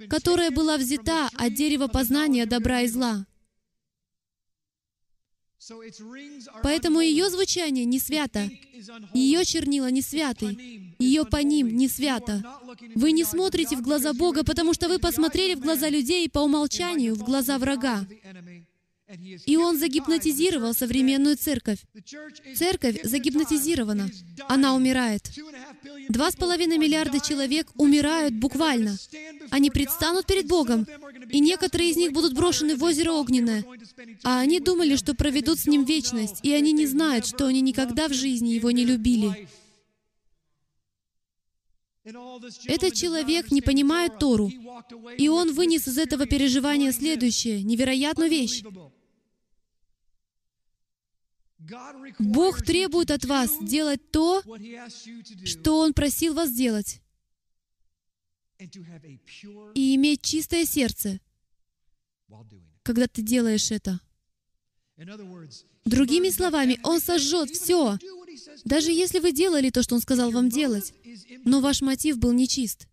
[0.09, 3.27] которая была взята от дерева познания добра и зла.
[6.63, 8.49] Поэтому ее звучание не свято,
[9.15, 12.45] ее чернила не святы, ее по ним не свято.
[12.95, 17.15] Вы не смотрите в глаза Бога, потому что вы посмотрели в глаза людей по умолчанию,
[17.15, 18.07] в глаза врага.
[19.47, 21.79] И он загипнотизировал современную церковь.
[22.57, 24.11] Церковь загипнотизирована.
[24.49, 25.31] Она умирает.
[26.09, 28.97] Два с половиной миллиарда человек умирают буквально.
[29.51, 30.87] Они предстанут перед Богом,
[31.31, 33.65] и некоторые из них будут брошены в озеро Огненное.
[34.25, 38.09] А они думали, что проведут с Ним вечность, и они не знают, что они никогда
[38.09, 39.49] в жизни Его не любили.
[42.67, 44.49] Этот человек не понимает Тору,
[45.19, 48.63] и он вынес из этого переживания следующее, невероятную вещь.
[52.21, 54.43] Бог требует от вас делать то,
[55.45, 57.01] что Он просил вас делать,
[59.75, 61.19] и иметь чистое сердце,
[62.85, 64.01] когда ты делаешь это.
[65.85, 67.99] Другими словами, Он сожжет все,
[68.65, 70.93] даже если вы делали то, что Он сказал вам делать,
[71.45, 72.87] но ваш мотив был нечист.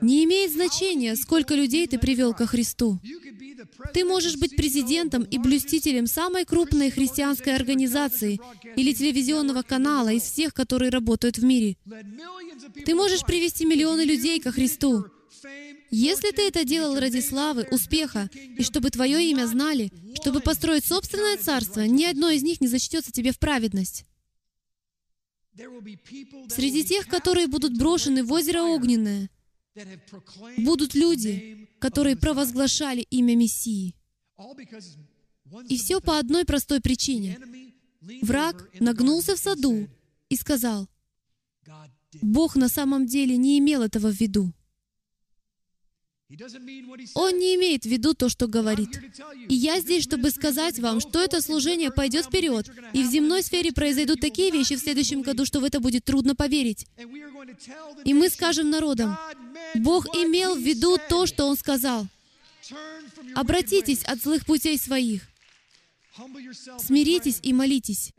[0.00, 2.98] Не имеет значения, сколько людей ты привел ко Христу.
[3.92, 8.40] Ты можешь быть президентом и блюстителем самой крупной христианской организации
[8.76, 11.76] или телевизионного канала из всех, которые работают в мире.
[12.86, 15.04] Ты можешь привести миллионы людей ко Христу.
[15.90, 21.36] Если ты это делал ради славы, успеха, и чтобы твое имя знали, чтобы построить собственное
[21.36, 24.06] царство, ни одно из них не зачтется тебе в праведность.
[26.48, 29.30] Среди тех, которые будут брошены в озеро огненное,
[30.58, 33.96] будут люди, которые провозглашали имя Мессии.
[35.68, 37.38] И все по одной простой причине.
[38.22, 39.88] Враг нагнулся в саду
[40.28, 40.88] и сказал,
[42.22, 44.52] Бог на самом деле не имел этого в виду.
[47.14, 49.00] Он не имеет в виду то, что говорит.
[49.48, 53.72] И я здесь, чтобы сказать вам, что это служение пойдет вперед, и в земной сфере
[53.72, 56.86] произойдут такие вещи в следующем году, что в это будет трудно поверить.
[58.04, 59.18] И мы скажем народам,
[59.74, 62.06] Бог имел в виду то, что Он сказал.
[63.34, 65.22] Обратитесь от злых путей своих.
[66.78, 68.12] Смиритесь и молитесь.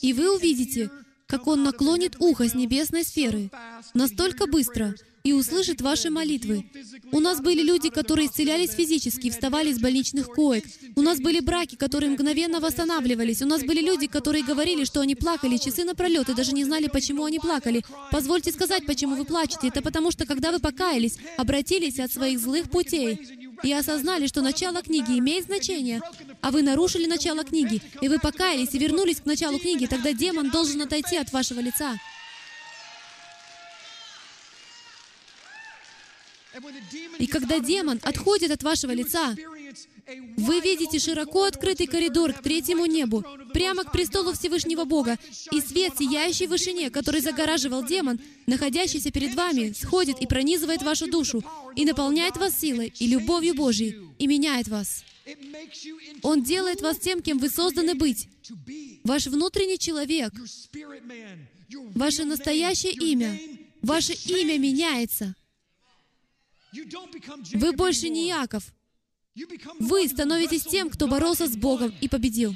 [0.00, 0.90] И вы увидите,
[1.26, 3.50] как Он наклонит ухо с небесной сферы
[3.94, 4.94] настолько быстро,
[5.24, 6.64] и услышит ваши молитвы.
[7.12, 10.64] У нас были люди, которые исцелялись физически, вставали из больничных коек.
[10.96, 13.42] У нас были браки, которые мгновенно восстанавливались.
[13.42, 16.88] У нас были люди, которые говорили, что они плакали часы напролет и даже не знали,
[16.88, 17.84] почему они плакали.
[18.10, 19.68] Позвольте сказать, почему вы плачете.
[19.68, 23.18] Это потому, что когда вы покаялись, обратились от своих злых путей
[23.62, 26.00] и осознали, что начало книги имеет значение,
[26.40, 30.50] а вы нарушили начало книги, и вы покаялись и вернулись к началу книги, тогда демон
[30.50, 31.96] должен отойти от вашего лица.
[37.18, 39.34] И когда демон отходит от вашего лица,
[40.36, 45.18] вы видите широко открытый коридор к третьему небу, прямо к престолу Всевышнего Бога,
[45.50, 51.10] и свет, сияющий в вышине, который загораживал демон, находящийся перед вами, сходит и пронизывает вашу
[51.10, 51.42] душу,
[51.76, 55.04] и наполняет вас силой и любовью Божьей, и меняет вас.
[56.22, 58.28] Он делает вас тем, кем вы созданы быть.
[59.04, 60.32] Ваш внутренний человек,
[61.94, 63.38] ваше настоящее имя,
[63.82, 65.34] ваше имя меняется—
[67.54, 68.72] вы больше не Яков.
[69.78, 72.54] Вы становитесь тем, кто боролся с Богом и победил.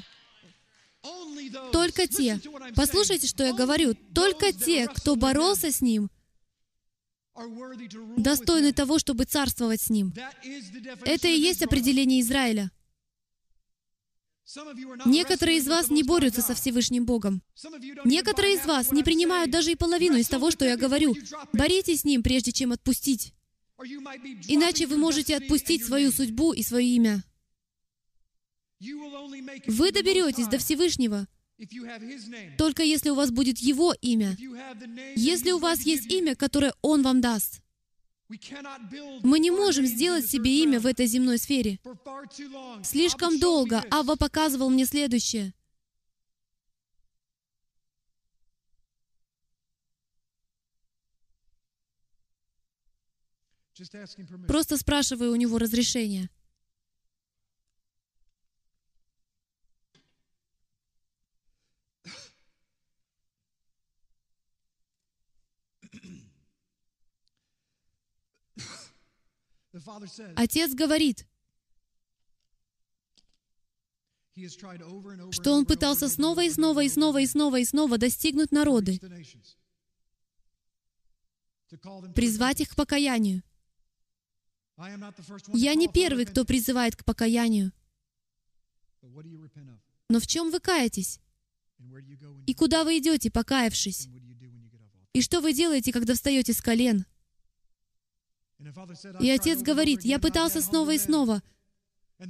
[1.71, 2.39] Только те,
[2.75, 6.09] послушайте, что я говорю, только те, кто боролся с Ним,
[8.17, 10.13] достойны того, чтобы царствовать с Ним.
[11.05, 12.71] Это и есть определение Израиля.
[15.05, 17.41] Некоторые из вас не борются со Всевышним Богом.
[18.05, 21.15] Некоторые из вас не принимают даже и половину из того, что я говорю.
[21.53, 23.33] Боритесь с Ним, прежде чем отпустить.
[24.47, 27.23] Иначе вы можете отпустить свою судьбу и свое имя.
[28.79, 31.27] Вы доберетесь до Всевышнего,
[32.57, 34.37] только если у вас будет Его имя.
[35.15, 37.61] Если у вас есть имя, которое Он вам даст.
[38.29, 41.79] Мы не можем сделать себе имя в этой земной сфере.
[42.83, 45.53] Слишком долго Авва показывал мне следующее.
[54.47, 56.29] Просто спрашиваю у него разрешения.
[70.35, 71.27] Отец говорит,
[75.31, 78.99] что он пытался снова и снова и снова и снова и снова достигнуть народы,
[82.15, 83.43] призвать их к покаянию.
[85.53, 87.71] Я не первый, кто призывает к покаянию.
[90.09, 91.19] Но в чем вы каетесь?
[92.45, 94.07] И куда вы идете, покаявшись?
[95.13, 97.05] И что вы делаете, когда встаете с колен?
[99.19, 101.41] И отец говорит, я пытался снова и снова.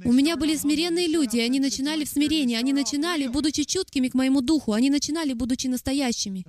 [0.04, 4.14] У меня были смиренные люди, и они начинали в смирении, они начинали, будучи чуткими к
[4.14, 6.44] моему духу, они начинали, будучи настоящими.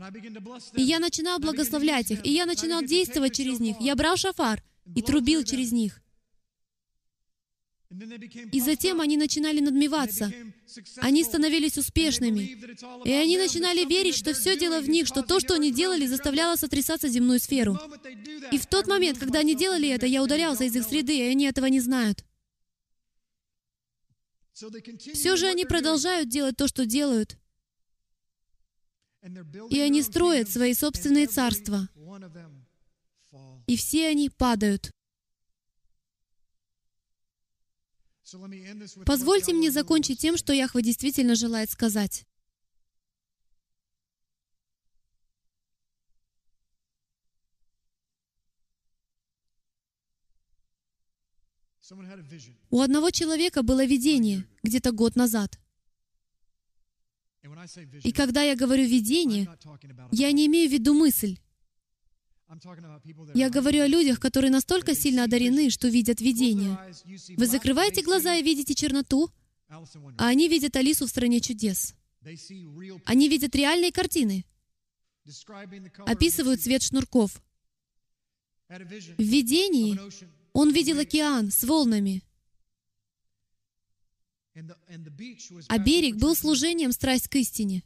[0.76, 3.78] И я начинал благословлять их, и я начинал действовать через них.
[3.80, 4.62] Я брал шафар,
[4.96, 6.02] и трубил через них.
[8.52, 10.32] И затем они начинали надмеваться.
[10.98, 12.56] Они становились успешными.
[13.04, 16.56] И они начинали верить, что все дело в них, что то, что они делали, заставляло
[16.56, 17.80] сотрясаться земную сферу.
[18.52, 21.46] И в тот момент, когда они делали это, я удалялся из их среды, и они
[21.46, 22.24] этого не знают.
[24.54, 27.38] Все же они продолжают делать то, что делают.
[29.70, 31.90] И они строят свои собственные царства.
[33.70, 34.90] И все они падают.
[39.06, 42.26] Позвольте мне закончить тем, что Яхва действительно желает сказать.
[52.72, 55.60] У одного человека было видение где-то год назад.
[58.04, 59.48] И когда я говорю «видение»,
[60.12, 61.38] я не имею в виду мысль.
[63.36, 66.78] Я говорю о людях, которые настолько сильно одарены, что видят видение.
[67.38, 69.30] Вы закрываете глаза и видите черноту,
[69.70, 71.94] а они видят Алису в «Стране чудес».
[73.06, 74.46] Они видят реальные картины,
[76.06, 77.42] описывают цвет шнурков.
[78.68, 80.00] В видении
[80.54, 82.24] он видел океан с волнами,
[85.68, 87.84] а берег был служением страсть к истине.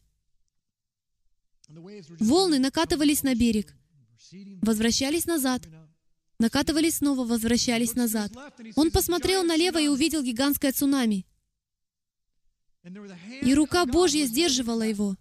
[2.19, 3.76] Волны накатывались на берег,
[4.62, 5.68] возвращались назад,
[6.40, 8.32] накатывались снова, возвращались назад.
[8.76, 11.26] Он посмотрел налево и увидел гигантское цунами.
[13.41, 15.16] И рука Божья сдерживала его.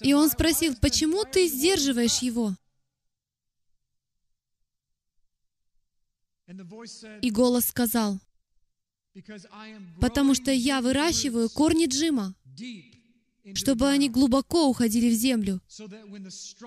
[0.00, 2.56] И он спросил, почему ты сдерживаешь его?
[7.22, 8.20] И голос сказал,
[10.00, 12.34] потому что я выращиваю корни Джима,
[13.52, 15.60] чтобы они глубоко уходили в землю,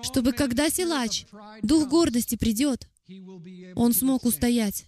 [0.02, 1.26] чтобы когда силач,
[1.62, 2.88] дух гордости придет,
[3.74, 4.86] он смог устоять.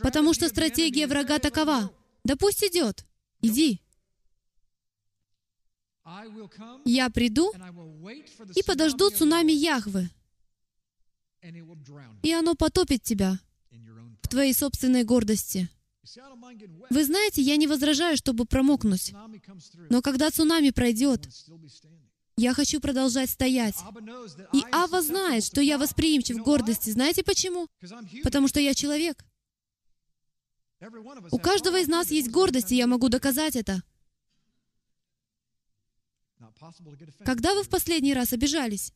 [0.00, 1.90] Потому что стратегия врага такова.
[2.24, 3.06] Да пусть идет.
[3.40, 3.80] Иди.
[6.84, 7.52] Я приду
[8.54, 10.08] и подожду цунами Яхвы,
[12.22, 13.38] и оно потопит тебя
[14.22, 15.68] в твоей собственной гордости.
[16.90, 19.12] Вы знаете, я не возражаю, чтобы промокнуть.
[19.90, 21.28] Но когда цунами пройдет,
[22.36, 23.76] я хочу продолжать стоять.
[24.52, 26.90] И Ава знает, что я восприимчив к гордости.
[26.90, 27.68] Знаете почему?
[28.22, 29.24] Потому что я человек.
[31.30, 33.82] У каждого из нас есть гордость, и я могу доказать это.
[37.24, 38.92] Когда вы в последний раз обижались?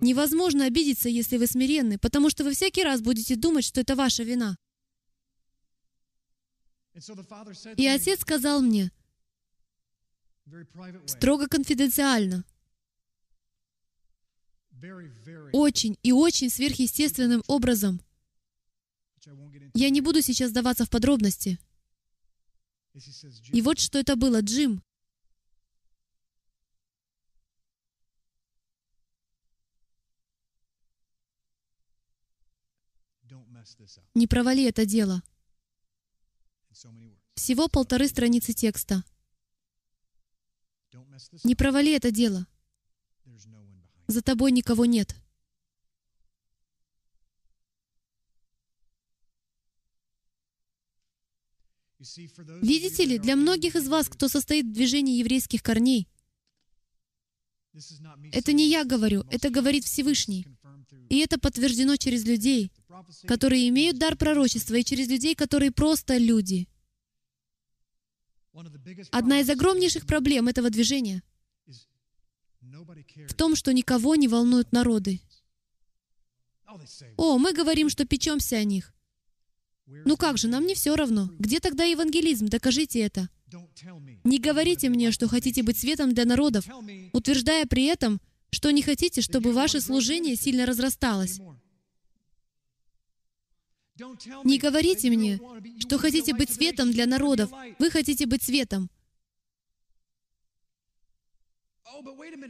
[0.00, 4.22] Невозможно обидеться, если вы смиренны, потому что вы всякий раз будете думать, что это ваша
[4.22, 4.56] вина.
[7.76, 8.90] И отец сказал мне,
[11.06, 12.44] строго конфиденциально,
[15.52, 18.00] очень и очень сверхъестественным образом.
[19.74, 21.58] Я не буду сейчас сдаваться в подробности.
[23.52, 24.82] И вот что это было, Джим.
[34.14, 35.22] Не провали это дело.
[37.34, 39.04] Всего полторы страницы текста.
[41.44, 42.46] Не провали это дело.
[44.06, 45.14] За тобой никого нет.
[52.62, 56.08] Видите ли, для многих из вас, кто состоит в движении еврейских корней,
[58.32, 60.46] это не я говорю, это говорит Всевышний.
[61.08, 62.72] И это подтверждено через людей,
[63.26, 66.68] которые имеют дар пророчества, и через людей, которые просто люди.
[69.10, 71.22] Одна из огромнейших проблем этого движения
[72.60, 75.20] в том, что никого не волнуют народы.
[77.16, 78.94] О, мы говорим, что печемся о них.
[79.86, 81.30] Ну как же, нам не все равно.
[81.38, 82.46] Где тогда евангелизм?
[82.46, 83.28] Докажите это.
[84.24, 86.64] Не говорите мне, что хотите быть светом для народов,
[87.12, 88.20] утверждая при этом,
[88.50, 91.40] что не хотите, чтобы ваше служение сильно разрасталось.
[94.44, 95.40] Не говорите мне,
[95.80, 97.50] что хотите быть светом для народов.
[97.78, 98.90] Вы хотите быть светом.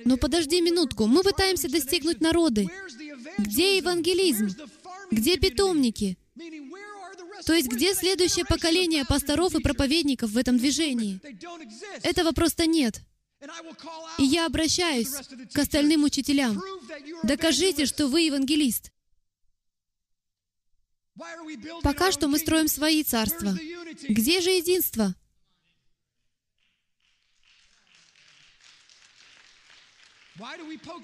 [0.05, 2.69] Но подожди минутку, мы пытаемся достигнуть народы.
[3.39, 4.49] Где евангелизм?
[5.11, 6.17] Где питомники?
[7.45, 11.21] То есть где следующее поколение пасторов и проповедников в этом движении?
[12.03, 13.03] Этого просто нет.
[14.19, 15.11] И я обращаюсь
[15.53, 16.63] к остальным учителям.
[17.25, 18.93] Докажите, что вы евангелист.
[21.83, 23.57] Пока что мы строим свои царства.
[24.09, 25.15] Где же единство?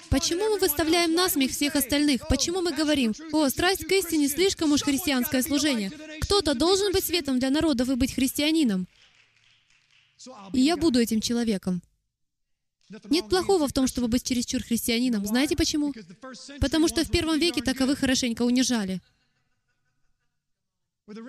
[0.09, 2.27] Почему мы выставляем насмех всех остальных?
[2.29, 5.91] Почему мы говорим, «О, страсть к истине слишком уж христианское служение».
[6.23, 8.89] Кто-то должен быть светом для народов и быть христианином.
[10.55, 11.83] И я буду этим человеком.
[13.11, 15.27] Нет плохого в том, чтобы быть чересчур христианином.
[15.27, 15.93] Знаете почему?
[16.61, 19.01] Потому что в первом веке таковых хорошенько унижали.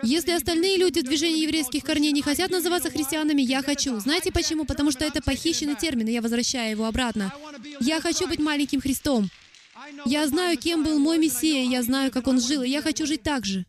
[0.03, 3.97] Если остальные люди в движении еврейских корней не хотят называться христианами, я хочу.
[3.99, 4.65] Знаете почему?
[4.65, 7.33] Потому что это похищенный термин, и я возвращаю его обратно.
[7.79, 9.29] Я хочу быть маленьким Христом.
[10.05, 13.23] Я знаю, кем был мой Мессия, я знаю, как он жил, и я хочу жить
[13.23, 13.65] так же.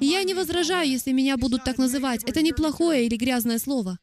[0.00, 2.24] И я не возражаю, если меня будут так называть.
[2.24, 3.98] Это не плохое или грязное слово.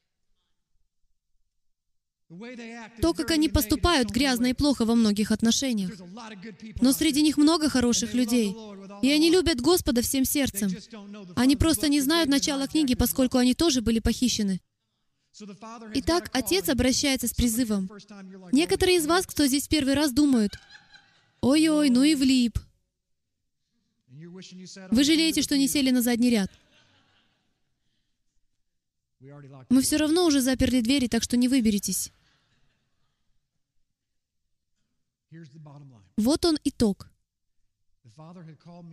[3.02, 5.92] То, как они поступают, грязно и плохо во многих отношениях.
[6.82, 8.54] Но среди них много хороших людей.
[9.02, 10.70] И они любят Господа всем сердцем.
[11.36, 14.62] Они просто не знают начала книги, поскольку они тоже были похищены.
[15.96, 17.90] Итак, Отец обращается с призывом.
[18.52, 20.54] Некоторые из вас, кто здесь первый раз, думают,
[21.42, 22.58] «Ой-ой, ну и влип».
[24.92, 26.52] Вы жалеете, что не сели на задний ряд.
[29.70, 32.12] Мы все равно уже заперли двери, так что не выберетесь.
[36.18, 37.10] Вот он итог.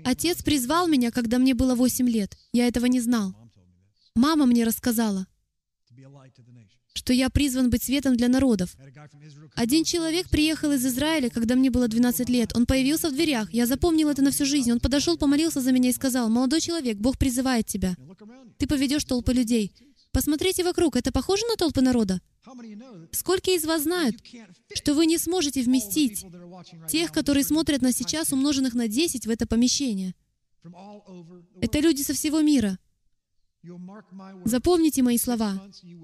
[0.04, 2.36] Отец призвал меня, когда мне было 8 лет.
[2.52, 3.34] Я этого не знал.
[4.14, 5.26] Мама мне рассказала,
[6.92, 8.76] что я призван быть светом для народов.
[9.56, 12.56] Один человек приехал из Израиля, когда мне было 12 лет.
[12.56, 13.52] Он появился в дверях.
[13.52, 14.70] Я запомнил это на всю жизнь.
[14.70, 17.96] Он подошел, помолился за меня и сказал, «Молодой человек, Бог призывает тебя.
[18.58, 19.72] Ты поведешь толпы людей.
[20.14, 22.20] Посмотрите вокруг, это похоже на толпы народа?
[23.10, 24.14] Сколько из вас знают,
[24.72, 26.24] что вы не сможете вместить
[26.88, 30.14] тех, которые смотрят нас сейчас, умноженных на 10 в это помещение?
[31.60, 32.78] Это люди со всего мира.
[34.44, 35.60] Запомните мои слова.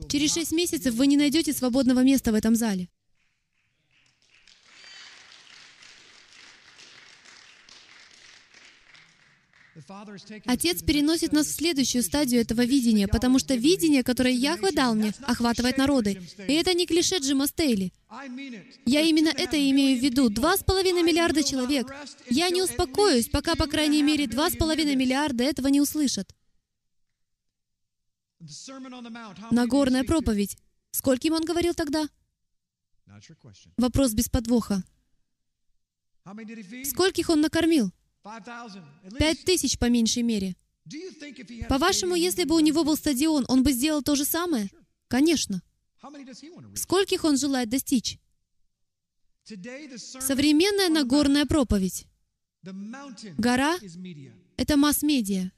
[0.09, 2.89] Через шесть месяцев вы не найдете свободного места в этом зале.
[10.47, 15.13] Отец переносит нас в следующую стадию этого видения, потому что видение, которое Яхве дал мне,
[15.23, 16.21] охватывает народы.
[16.49, 17.93] И это не клише Джима Стейли.
[18.87, 20.29] Я именно это имею в виду.
[20.29, 21.87] Два с половиной миллиарда человек.
[22.29, 26.35] Я не успокоюсь, пока, по крайней мере, два с половиной миллиарда этого не услышат.
[29.51, 30.57] Нагорная проповедь.
[30.93, 32.09] Скольким он говорил тогда?
[33.77, 34.83] Вопрос без подвоха.
[36.85, 37.93] Скольких он накормил?
[39.19, 40.57] Пять тысяч по меньшей мере.
[41.69, 44.71] По-вашему, если бы у него был стадион, он бы сделал то же самое?
[45.09, 45.63] Конечно.
[46.75, 48.19] Скольких он желает достичь?
[49.45, 52.07] Современная Нагорная проповедь.
[53.39, 53.79] Гора—
[54.57, 55.51] это масс-медиа.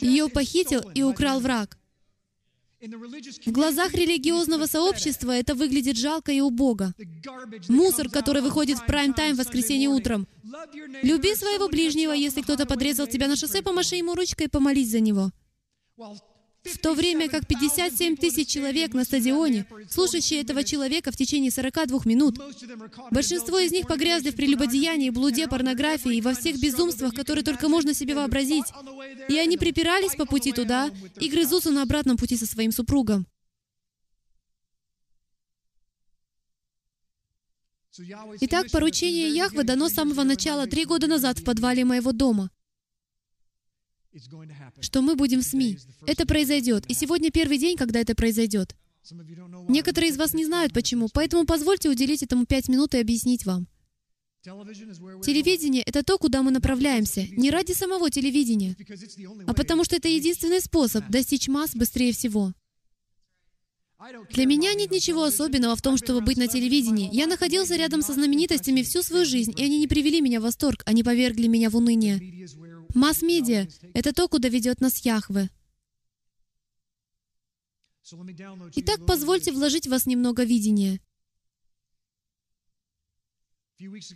[0.00, 1.78] Ее похитил и украл враг.
[2.82, 6.94] В глазах религиозного сообщества это выглядит жалко и убого.
[7.68, 10.26] Мусор, который выходит в прайм-тайм в воскресенье утром.
[11.02, 14.98] Люби своего ближнего, если кто-то подрезал тебя на шоссе, помаши ему ручкой и помолись за
[14.98, 15.30] него.
[16.64, 22.00] В то время как 57 тысяч человек на стадионе, слушающие этого человека в течение 42
[22.04, 22.38] минут,
[23.10, 27.94] большинство из них погрязли в прелюбодеянии, блуде, порнографии и во всех безумствах, которые только можно
[27.94, 28.66] себе вообразить.
[29.28, 33.26] И они припирались по пути туда и грызутся на обратном пути со своим супругом.
[38.40, 42.50] Итак, поручение Яхве дано с самого начала три года назад в подвале моего дома
[44.80, 45.78] что мы будем в СМИ.
[46.06, 46.86] Это произойдет.
[46.86, 48.74] И сегодня первый день, когда это произойдет.
[49.68, 53.66] Некоторые из вас не знают почему, поэтому позвольте уделить этому пять минут и объяснить вам.
[54.42, 58.76] Телевидение— это то, куда мы направляемся, не ради самого телевидения,
[59.46, 62.52] а потому что это единственный способ достичь масс быстрее всего.
[64.30, 67.08] Для меня нет ничего особенного в том, чтобы быть на телевидении.
[67.12, 70.82] Я находился рядом со знаменитостями всю свою жизнь, и они не привели меня в восторг,
[70.86, 72.48] они повергли меня в уныние.
[72.94, 75.50] Масс-медиа— это то, куда ведет нас Яхве.
[78.76, 81.00] Итак, позвольте вложить в вас немного видения.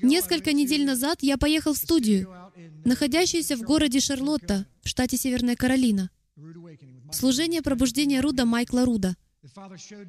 [0.02, 2.28] Несколько недель назад я поехал в студию,
[2.84, 6.10] находящуюся в городе Шарлотта, в штате Северная Каролина.
[7.12, 9.16] Служение пробуждения Руда Майкла Руда—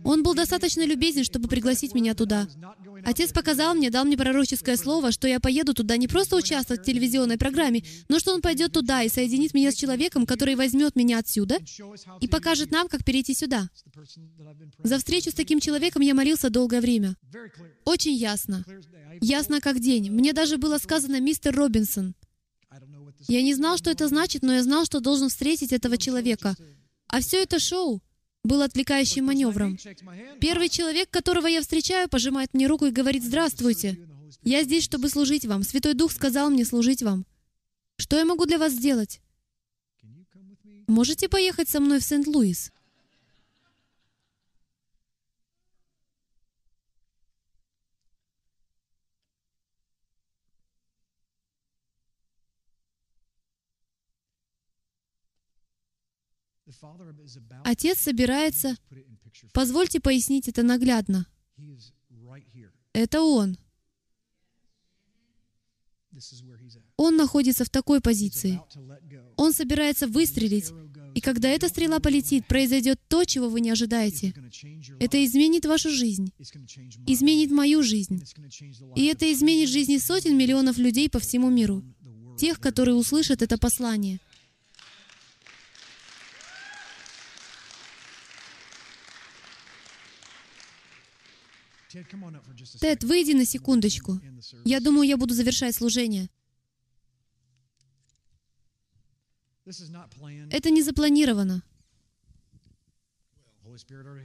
[0.03, 2.47] он был достаточно любезен, чтобы пригласить меня туда.
[3.03, 6.85] Отец показал мне, дал мне пророческое слово, что я поеду туда не просто участвовать в
[6.85, 11.19] телевизионной программе, но что он пойдет туда и соединит меня с человеком, который возьмет меня
[11.19, 11.59] отсюда
[12.19, 13.69] и покажет нам, как перейти сюда.
[14.83, 17.15] За встречу с таким человеком я молился долгое время.
[17.85, 18.65] Очень ясно.
[19.21, 20.11] Ясно как день.
[20.11, 22.15] Мне даже было сказано «Мистер Робинсон».
[23.27, 26.55] Я не знал, что это значит, но я знал, что должен встретить этого человека.
[27.07, 28.01] А все это шоу
[28.47, 29.77] был отвлекающим маневром.
[30.39, 33.99] Первый человек, которого я встречаю, пожимает мне руку и говорит «Здравствуйте».
[34.43, 35.63] Я здесь, чтобы служить вам.
[35.63, 37.25] Святой Дух сказал мне служить вам.
[37.97, 39.21] Что я могу для вас сделать?
[40.87, 42.71] Можете поехать со мной в Сент-Луис?
[57.63, 58.77] Отец собирается...
[59.53, 61.27] Позвольте пояснить это наглядно.
[62.93, 63.57] Это Он.
[66.95, 68.59] Он находится в такой позиции.
[69.35, 70.71] Он собирается выстрелить.
[71.13, 74.33] И когда эта стрела полетит, произойдет то, чего вы не ожидаете.
[74.99, 76.31] Это изменит вашу жизнь,
[77.07, 78.23] изменит мою жизнь.
[78.95, 81.83] И это изменит жизни сотен миллионов людей по всему миру.
[82.37, 84.19] Тех, которые услышат это послание.
[92.79, 94.19] Тед, выйди на секундочку.
[94.65, 96.29] Я думаю, я буду завершать служение.
[100.51, 101.63] Это не запланировано.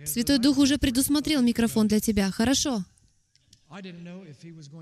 [0.07, 2.31] Святой Дух уже предусмотрел микрофон для тебя.
[2.31, 2.85] Хорошо.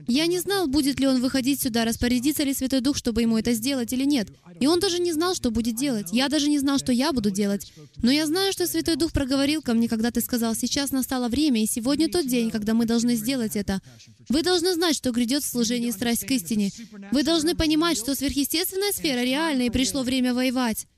[0.08, 3.52] Я не знал, будет ли он выходить сюда, распорядится ли Святой Дух, чтобы ему это
[3.52, 4.28] сделать или нет.
[4.58, 6.08] И он даже не знал, что будет делать.
[6.12, 7.72] Я даже не знал, что я буду делать.
[8.02, 11.62] Но я знаю, что Святой Дух проговорил ко мне, когда ты сказал, сейчас настало время,
[11.62, 13.80] и сегодня тот день, когда мы должны сделать это.
[14.28, 16.70] Вы должны знать, что грядет в служении страсть к истине.
[17.12, 20.88] Вы должны понимать, что сверхъестественная сфера реальна, и пришло время воевать.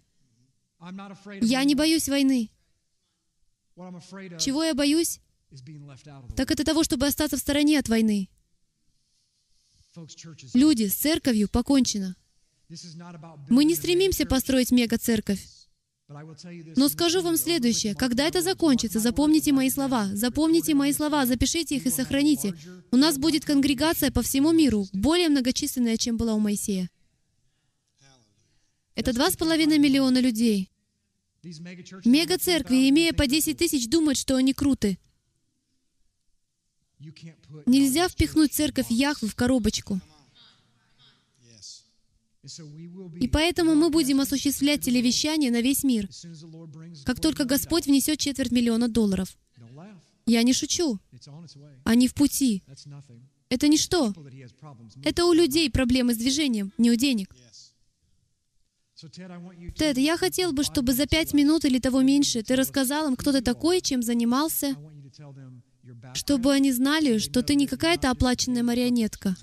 [1.40, 2.50] Я не боюсь войны.
[4.38, 5.20] Чего я боюсь?
[6.36, 8.28] Так это того, чтобы остаться в стороне от войны.
[10.54, 12.16] Люди, с церковью покончено.
[13.48, 15.40] Мы не стремимся построить мега-церковь.
[16.76, 17.94] Но скажу вам следующее.
[17.94, 20.08] Когда это закончится, запомните мои слова.
[20.12, 22.54] Запомните мои слова, запишите их и сохраните.
[22.90, 26.90] У нас будет конгрегация по всему миру, более многочисленная, чем была у Моисея.
[28.94, 30.70] Это два с половиной миллиона людей.
[31.42, 34.98] Мега-церкви, имея по 10 тысяч, думают, что они круты.
[37.66, 40.00] Нельзя впихнуть церковь Яхвы в коробочку.
[43.20, 46.08] И поэтому мы будем осуществлять телевещание на весь мир,
[47.04, 49.36] как только Господь внесет четверть миллиона долларов.
[50.26, 50.98] Я не шучу.
[51.84, 52.62] Они в пути.
[53.48, 54.12] Это ничто.
[55.04, 57.28] Это у людей проблемы с движением, не у денег.
[59.76, 63.32] Тед, я хотел бы, чтобы за пять минут или того меньше ты рассказал им, кто
[63.32, 64.76] ты такой, чем занимался,
[66.14, 69.36] чтобы они знали, что ты не какая-то оплаченная марионетка.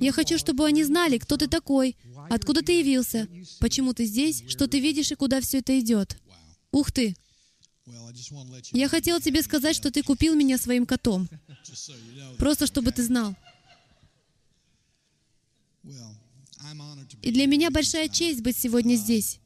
[0.00, 1.96] Я хочу, чтобы они знали, кто ты такой,
[2.28, 3.28] откуда ты явился,
[3.60, 6.18] почему ты здесь, что ты видишь и куда все это идет.
[6.72, 7.16] Ух ты!
[8.72, 11.28] Я хотел тебе сказать, что ты купил меня своим котом.
[12.38, 13.34] Просто чтобы ты знал.
[17.22, 19.40] И для меня большая честь быть сегодня здесь.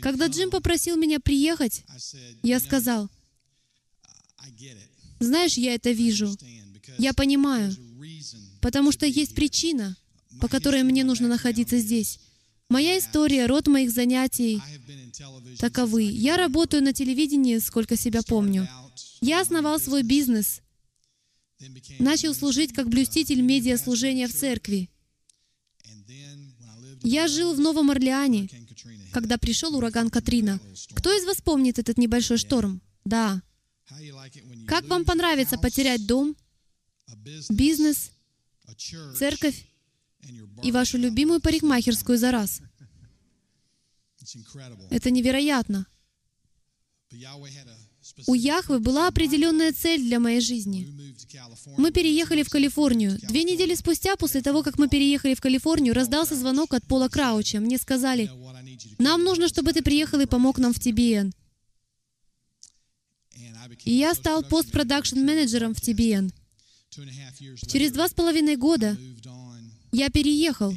[0.00, 1.84] Когда Джим попросил меня приехать,
[2.42, 3.10] я сказал,
[5.20, 6.34] знаешь, я это вижу.
[6.98, 7.74] Я понимаю.
[8.60, 9.96] Потому что есть причина,
[10.40, 12.20] по которой мне нужно находиться здесь.
[12.68, 14.60] Моя история, род моих занятий
[15.58, 16.02] таковы.
[16.02, 18.68] Я работаю на телевидении, сколько себя помню.
[19.20, 20.60] Я основал свой бизнес,
[21.98, 24.90] начал служить как блюститель медиаслужения в церкви.
[27.02, 28.48] Я жил в Новом Орлеане,
[29.12, 30.60] когда пришел ураган Катрина.
[30.94, 32.82] Кто из вас помнит этот небольшой шторм?
[33.04, 33.42] Да.
[34.66, 36.36] Как вам понравится потерять дом,
[37.48, 38.10] бизнес,
[39.16, 39.66] церковь
[40.62, 42.60] и вашу любимую парикмахерскую за раз?
[44.90, 45.86] Это невероятно.
[48.26, 50.86] У Яхвы была определенная цель для моей жизни.
[51.76, 53.18] Мы переехали в Калифорнию.
[53.22, 57.60] Две недели спустя, после того, как мы переехали в Калифорнию, раздался звонок от Пола Крауча.
[57.60, 58.30] Мне сказали,
[58.98, 61.32] «Нам нужно, чтобы ты приехал и помог нам в TBN».
[63.84, 66.32] И я стал постпродакшн-менеджером в TBN.
[67.68, 68.96] Через два с половиной года
[69.92, 70.74] я переехал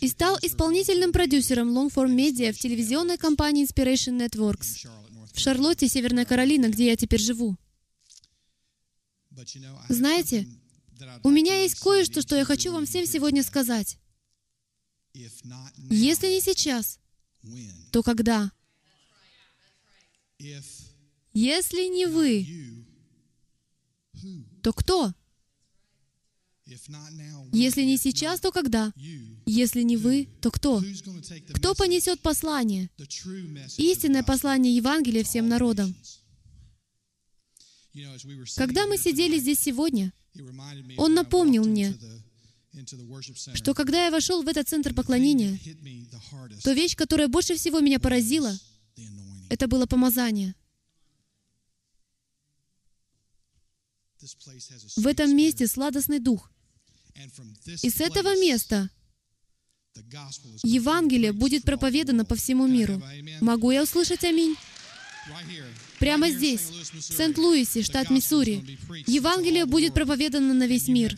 [0.00, 4.86] и стал исполнительным продюсером Longform Media в телевизионной компании Inspiration Networks
[5.32, 7.56] в Шарлотте, Северная Каролина, где я теперь живу.
[9.88, 10.46] Знаете,
[11.22, 13.98] у меня есть кое-что, что я хочу вам всем сегодня сказать.
[15.14, 16.98] Если не сейчас,
[17.90, 18.52] то когда?
[21.32, 22.46] Если не вы,
[24.62, 25.12] то кто?
[27.52, 28.92] Если не сейчас, то когда?
[29.46, 30.82] Если не вы, то кто?
[31.54, 32.90] Кто понесет послание?
[33.76, 35.94] Истинное послание Евангелия всем народам.
[38.56, 40.12] Когда мы сидели здесь сегодня,
[40.96, 41.96] он напомнил мне,
[43.54, 45.58] что когда я вошел в этот центр поклонения,
[46.62, 48.56] то вещь, которая больше всего меня поразила,
[49.48, 50.54] это было помазание.
[54.96, 56.50] В этом месте сладостный дух.
[57.82, 58.90] И с этого места
[60.62, 63.02] Евангелие будет проповедано по всему миру.
[63.40, 64.56] Могу я услышать аминь?
[65.98, 68.78] Прямо здесь, в Сент-Луисе, штат Миссури.
[69.06, 71.16] Евангелие будет проповедано на весь мир.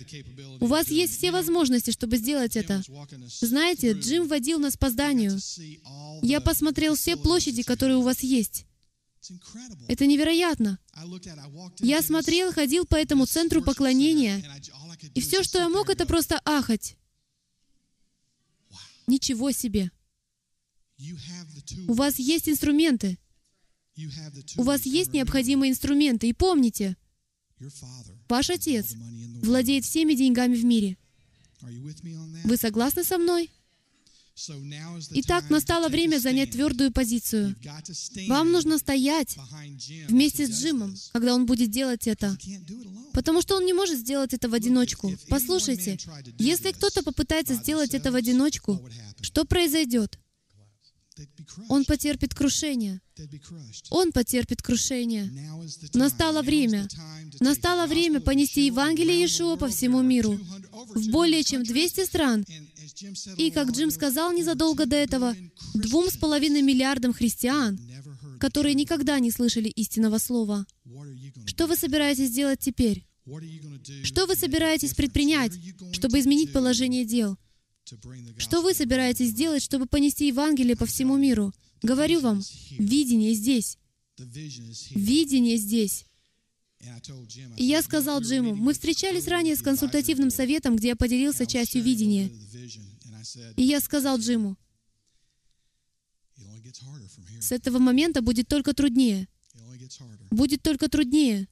[0.61, 2.83] У вас есть все возможности, чтобы сделать это.
[3.41, 5.39] Знаете, Джим водил нас по зданию.
[6.23, 8.67] Я посмотрел все площади, которые у вас есть.
[9.89, 10.79] Это невероятно.
[11.81, 14.43] Я смотрел, ходил по этому центру поклонения,
[15.15, 16.97] и все, что я мог, это просто ахать.
[19.07, 19.91] Ничего себе.
[21.89, 23.19] У вас есть инструменты.
[24.57, 26.29] У вас есть необходимые инструменты.
[26.29, 26.97] И помните,
[28.29, 28.95] ваш Отец
[29.43, 30.97] владеет всеми деньгами в мире.
[31.61, 33.51] Вы согласны со мной?
[34.35, 37.55] Итак, настало время занять твердую позицию.
[38.29, 39.37] Вам нужно стоять
[40.09, 42.37] вместе с Джимом, когда он будет делать это.
[43.13, 45.13] Потому что он не может сделать это в одиночку.
[45.29, 45.99] Послушайте,
[46.39, 48.81] если кто-то попытается сделать это в одиночку,
[49.21, 50.19] что произойдет?
[51.69, 53.02] Он потерпит крушение.
[53.91, 55.31] Он потерпит крушение.
[55.95, 56.89] Настало время.
[57.41, 60.39] Настало время понести Евангелие Иешуа по всему миру,
[60.95, 62.45] в более чем 200 стран.
[63.37, 65.37] И, как Джим сказал незадолго до этого,
[65.75, 67.79] двум с половиной миллиардам христиан,
[68.41, 70.67] которые никогда не слышали истинного слова.
[71.47, 73.07] Что вы собираетесь делать теперь?
[74.03, 75.53] Что вы собираетесь предпринять,
[75.93, 77.39] чтобы изменить положение дел?
[78.39, 81.53] Что вы собираетесь сделать, чтобы понести Евангелие по всему миру?
[81.83, 82.41] Говорю вам,
[82.79, 83.79] видение здесь.
[84.19, 86.07] Видение здесь.
[87.57, 92.31] И я сказал Джиму, мы встречались ранее с консультативным советом, где я поделился частью видения.
[93.57, 94.57] И я сказал Джиму,
[97.41, 99.29] с этого момента будет только труднее.
[100.31, 101.49] Будет только труднее.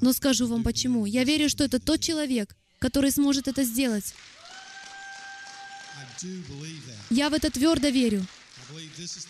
[0.00, 1.06] Но скажу вам почему.
[1.06, 4.14] Я верю, что это тот человек, который сможет это сделать.
[7.10, 8.26] Я в это твердо верю.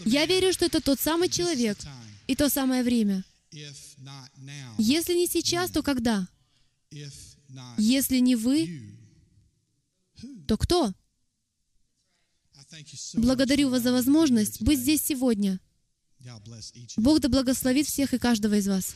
[0.05, 1.79] Я верю, что это тот самый человек
[2.27, 3.25] и то самое время.
[4.79, 6.29] Если не сейчас, то когда?
[7.79, 8.99] Если не вы,
[10.47, 10.93] то кто?
[13.15, 15.61] Благодарю вас за возможность быть здесь сегодня.
[16.97, 18.95] Бог да благословит всех и каждого из вас.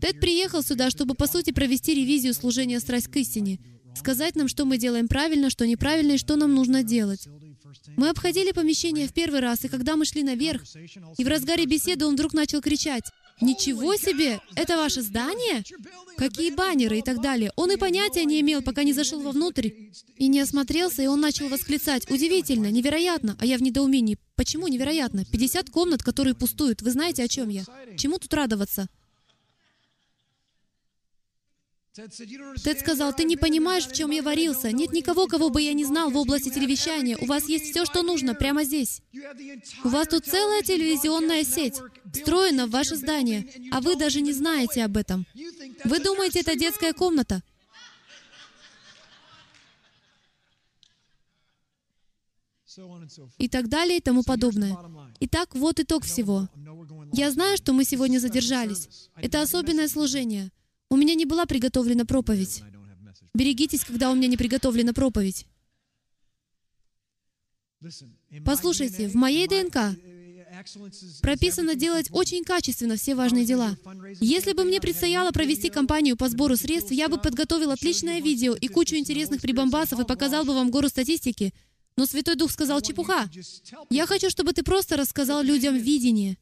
[0.00, 3.60] Тед приехал сюда, чтобы, по сути, провести ревизию служения «Страсть к истине»,
[3.94, 7.28] сказать нам, что мы делаем правильно, что неправильно и что нам нужно делать.
[7.96, 10.62] Мы обходили помещение в первый раз, и когда мы шли наверх,
[11.16, 13.04] и в разгаре беседы он вдруг начал кричать,
[13.40, 14.40] «Ничего себе!
[14.56, 15.62] Это ваше здание?
[16.16, 19.70] Какие баннеры и так далее?» Он и понятия не имел, пока не зашел вовнутрь
[20.16, 22.70] и не осмотрелся, и он начал восклицать, «Удивительно!
[22.70, 24.18] Невероятно!» А я в недоумении.
[24.34, 25.24] Почему невероятно?
[25.24, 26.82] 50 комнат, которые пустуют.
[26.82, 27.64] Вы знаете, о чем я?
[27.96, 28.88] Чему тут радоваться?
[32.62, 34.70] Тед сказал, ты не понимаешь, в чем я варился.
[34.70, 37.16] Нет никого, кого бы я не знал в области телевещания.
[37.16, 39.02] У вас есть все, что нужно, прямо здесь.
[39.84, 41.74] У вас тут целая телевизионная сеть,
[42.12, 45.26] встроена в ваше здание, а вы даже не знаете об этом.
[45.84, 47.42] Вы думаете, это детская комната?
[53.38, 54.76] И так далее, и тому подобное.
[55.18, 56.48] Итак, вот итог всего.
[57.12, 59.10] Я знаю, что мы сегодня задержались.
[59.16, 60.52] Это особенное служение.
[60.90, 62.62] У меня не была приготовлена проповедь.
[63.34, 65.46] Берегитесь, когда у меня не приготовлена проповедь.
[68.44, 69.96] Послушайте, в моей ДНК
[71.22, 73.76] прописано делать очень качественно все важные дела.
[74.20, 78.68] Если бы мне предстояло провести кампанию по сбору средств, я бы подготовил отличное видео и
[78.68, 81.52] кучу интересных прибамбасов и показал бы вам гору статистики.
[81.96, 83.28] Но Святой Дух сказал чепуха.
[83.90, 86.38] Я хочу, чтобы ты просто рассказал людям видение.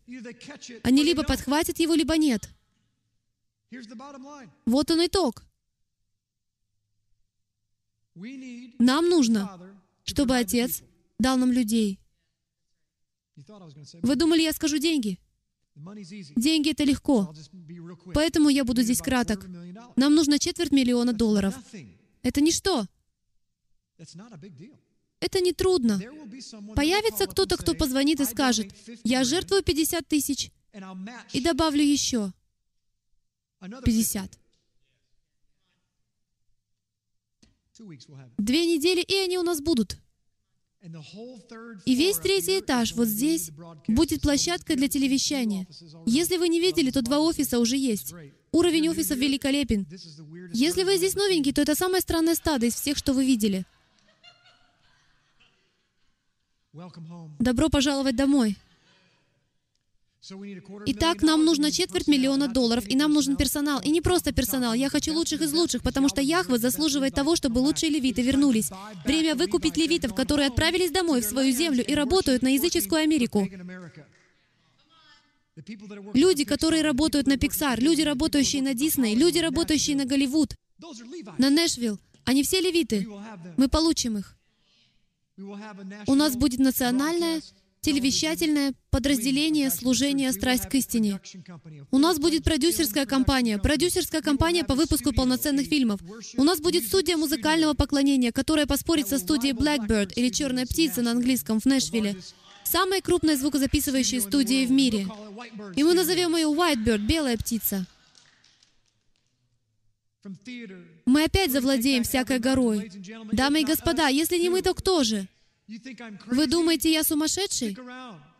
[0.82, 2.48] Они либо подхватят его, либо нет.
[4.64, 5.44] Вот он итог.
[8.78, 9.74] Нам нужно,
[10.04, 10.82] чтобы Отец
[11.18, 12.00] дал нам людей.
[14.02, 15.18] Вы думали, я скажу деньги?
[16.36, 17.34] Деньги— это легко.
[18.14, 19.46] Поэтому я буду здесь краток.
[19.96, 21.54] Нам нужно четверть миллиона долларов.
[22.22, 22.86] Это ничто.
[25.20, 26.00] Это не трудно.
[26.74, 28.72] Появится кто-то, кто позвонит и скажет,
[29.04, 30.50] «Я жертвую 50 тысяч
[31.32, 32.32] и добавлю еще».
[33.60, 34.38] 50.
[38.38, 39.98] Две недели, и они у нас будут.
[41.84, 43.50] И весь третий этаж вот здесь
[43.88, 45.66] будет площадка для телевещания.
[46.06, 48.14] Если вы не видели, то два офиса уже есть.
[48.52, 49.86] Уровень офисов великолепен.
[50.52, 53.66] Если вы здесь новенький, то это самое странное стадо из всех, что вы видели.
[57.38, 58.56] Добро пожаловать домой.
[60.86, 63.80] Итак, нам нужно четверть миллиона долларов, и нам нужен персонал.
[63.80, 64.74] И не просто персонал.
[64.74, 68.70] Я хочу лучших из лучших, потому что Яхве заслуживает того, чтобы лучшие левиты вернулись.
[69.04, 73.48] Время выкупить левитов, которые отправились домой в свою землю и работают на языческую Америку.
[76.14, 80.54] Люди, которые работают на Pixar, люди, работающие на Дисней, люди, работающие на Голливуд,
[81.38, 83.08] на Нэшвилл, они все левиты.
[83.56, 84.36] Мы получим их.
[86.06, 87.40] У нас будет национальное
[87.86, 91.20] телевещательное подразделение служения «Страсть к истине».
[91.92, 96.00] У нас будет продюсерская компания, продюсерская компания по выпуску полноценных фильмов.
[96.36, 101.12] У нас будет студия музыкального поклонения, которая поспорит со студией Blackbird или «Черная птица» на
[101.12, 102.16] английском в Нэшвилле,
[102.64, 105.06] самой крупной звукозаписывающей студией в мире.
[105.76, 107.86] И мы назовем ее Whitebird, белая птица.
[111.04, 112.90] Мы опять завладеем всякой горой.
[113.30, 115.28] Дамы и господа, если не мы, то кто же?
[116.26, 117.76] Вы думаете, я сумасшедший?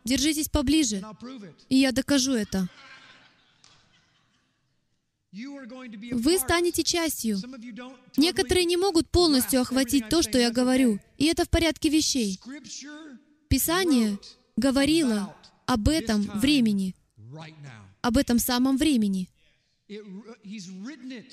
[0.05, 1.03] Держитесь поближе,
[1.69, 2.69] и я докажу это.
[5.31, 7.37] Вы станете частью.
[8.15, 12.39] Некоторые не могут полностью охватить то, что я говорю, и это в порядке вещей.
[13.49, 14.17] Писание
[14.55, 15.35] говорило
[15.65, 16.95] об этом времени,
[18.01, 19.29] об этом самом времени.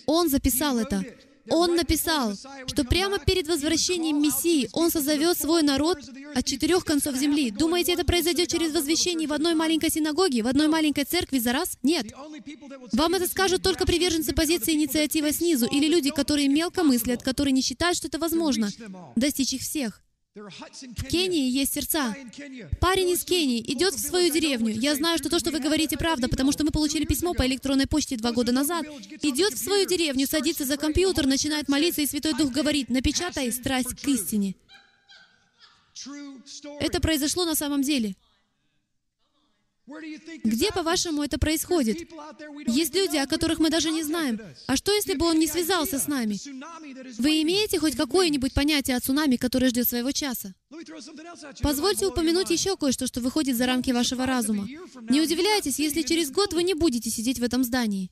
[0.07, 1.05] Он записал это.
[1.51, 2.35] Он написал,
[2.66, 5.99] что прямо перед возвращением Мессии Он созовет свой народ
[6.35, 7.51] от четырех концов земли.
[7.51, 11.79] Думаете, это произойдет через возвещение в одной маленькой синагоге, в одной маленькой церкви за раз?
[11.83, 12.07] Нет.
[12.93, 17.62] Вам это скажут только приверженцы позиции инициативы снизу или люди, которые мелко мыслят, которые не
[17.62, 18.71] считают, что это возможно
[19.16, 20.03] достичь их всех.
[20.35, 22.12] В Кении есть сердца.
[22.81, 24.74] Парень из Кении идет в свою деревню.
[24.74, 27.86] Я знаю, что то, что вы говорите, правда, потому что мы получили письмо по электронной
[27.86, 28.85] почте два года назад.
[29.23, 33.94] Идет в свою деревню, садится за компьютер, начинает молиться, и Святой Дух говорит, напечатай страсть
[33.94, 34.56] к истине.
[36.81, 38.16] Это произошло на самом деле.
[40.44, 41.98] Где, по-вашему, это происходит?
[42.66, 44.40] Есть люди, о которых мы даже не знаем.
[44.66, 46.39] А что, если бы он не связался с нами?
[47.19, 50.55] Вы имеете хоть какое-нибудь понятие о цунами, которое ждет своего часа?
[51.61, 54.66] Позвольте упомянуть еще кое-что, что выходит за рамки вашего разума.
[55.11, 58.11] Не удивляйтесь, если через год вы не будете сидеть в этом здании.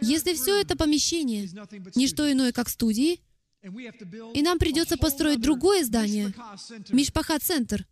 [0.00, 1.48] Если все это помещение—
[1.94, 3.20] не что иное, как студии,
[4.34, 6.32] и нам придется построить другое здание,
[6.90, 7.86] Мишпаха-центр,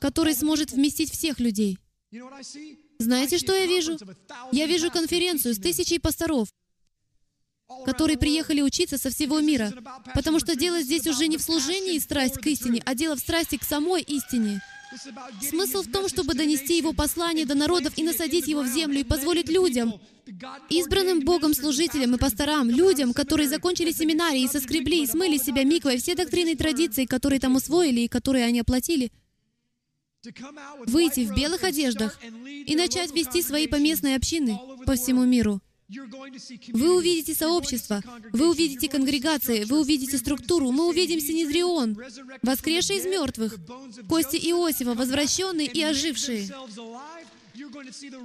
[0.00, 1.78] который сможет вместить всех людей.
[2.98, 3.98] Знаете, что я вижу?
[4.52, 6.48] Я вижу конференцию с тысячей пасторов,
[7.84, 9.72] которые приехали учиться со всего мира,
[10.14, 13.20] потому что дело здесь уже не в служении и страсть к истине, а дело в
[13.20, 14.62] страсти к самой истине.
[15.40, 19.04] Смысл в том, чтобы донести Его послание до народов и насадить его в землю и
[19.04, 19.94] позволить людям,
[20.68, 25.98] избранным Богом служителям и пасторам, людям, которые закончили семинарии и соскребли и смыли себя миквой
[25.98, 29.12] все доктрины и традиции, которые там усвоили и которые они оплатили,
[30.86, 35.60] выйти в белых одеждах и начать вести свои поместные общины по всему миру.
[35.88, 38.02] Вы увидите сообщество,
[38.32, 41.96] вы увидите конгрегации, вы увидите структуру, мы увидим Синедрион,
[42.42, 43.56] воскресший из мертвых,
[44.08, 46.48] кости Иосифа, возвращенные и ожившие.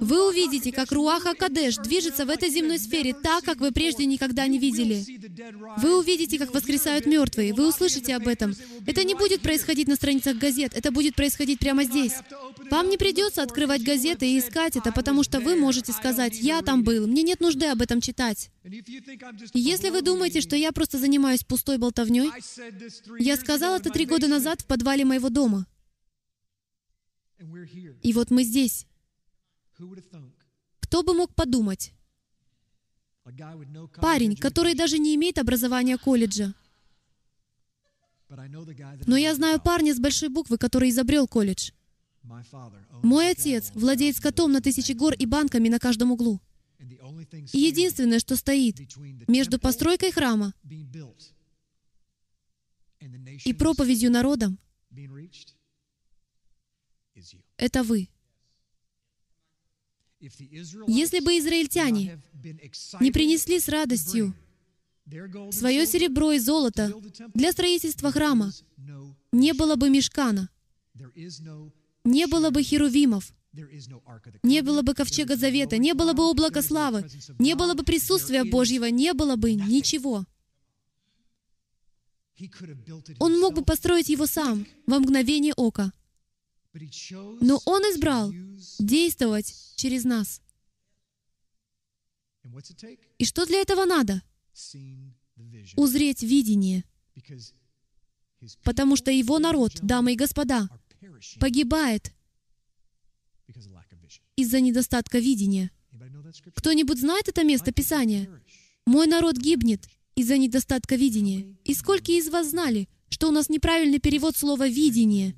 [0.00, 4.46] Вы увидите, как Руаха Кадеш движется в этой земной сфере так, как вы прежде никогда
[4.46, 5.04] не видели.
[5.78, 7.52] Вы увидите, как воскресают мертвые.
[7.52, 8.54] Вы услышите об этом.
[8.86, 10.72] Это не будет происходить на страницах газет.
[10.74, 12.14] Это будет происходить прямо здесь.
[12.70, 16.84] Вам не придется открывать газеты и искать это, потому что вы можете сказать, «Я там
[16.84, 18.50] был, мне нет нужды об этом читать».
[19.54, 22.30] если вы думаете, что я просто занимаюсь пустой болтовней,
[23.18, 25.66] я сказал это три года назад в подвале моего дома.
[28.02, 28.86] И вот мы здесь.
[30.80, 31.92] Кто бы мог подумать?
[34.00, 36.54] Парень, который даже не имеет образования колледжа.
[39.06, 41.70] Но я знаю парня с большой буквы, который изобрел колледж.
[43.02, 46.40] Мой отец владеет скотом на тысячи гор и банками на каждом углу.
[47.52, 48.76] И единственное, что стоит
[49.28, 50.54] между постройкой храма
[53.44, 54.58] и проповедью народам,
[57.56, 58.08] это вы.
[60.86, 62.22] Если бы израильтяне
[63.00, 64.34] не принесли с радостью
[65.50, 66.94] свое серебро и золото
[67.34, 68.52] для строительства храма,
[69.32, 70.48] не было бы мешкана,
[72.04, 73.32] не было бы херувимов,
[74.44, 77.04] не было бы ковчега завета, не было бы облака славы,
[77.38, 80.24] не было бы присутствия Божьего, не было бы ничего.
[83.18, 85.92] Он мог бы построить его сам во мгновение ока.
[86.74, 88.32] Но Он избрал
[88.78, 90.40] действовать через нас.
[93.18, 94.22] И что для этого надо?
[95.76, 96.84] Узреть видение.
[98.64, 100.68] Потому что Его народ, дамы и господа,
[101.38, 102.12] погибает
[104.36, 105.70] из-за недостатка видения.
[106.54, 108.28] Кто-нибудь знает это место Писания?
[108.84, 109.86] «Мой народ гибнет
[110.16, 111.56] из-за недостатка видения».
[111.64, 115.36] И сколько из вас знали, что у нас неправильный перевод слова «видение»,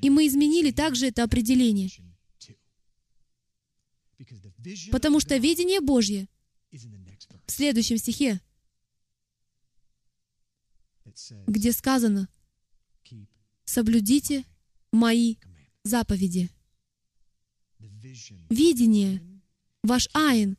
[0.00, 1.90] и мы изменили также это определение.
[4.90, 6.28] Потому что видение Божье
[6.70, 8.40] в следующем стихе,
[11.46, 12.28] где сказано
[13.64, 14.44] «Соблюдите
[14.92, 15.36] мои
[15.84, 16.50] заповеди».
[18.48, 19.22] Видение,
[19.82, 20.56] ваш айн,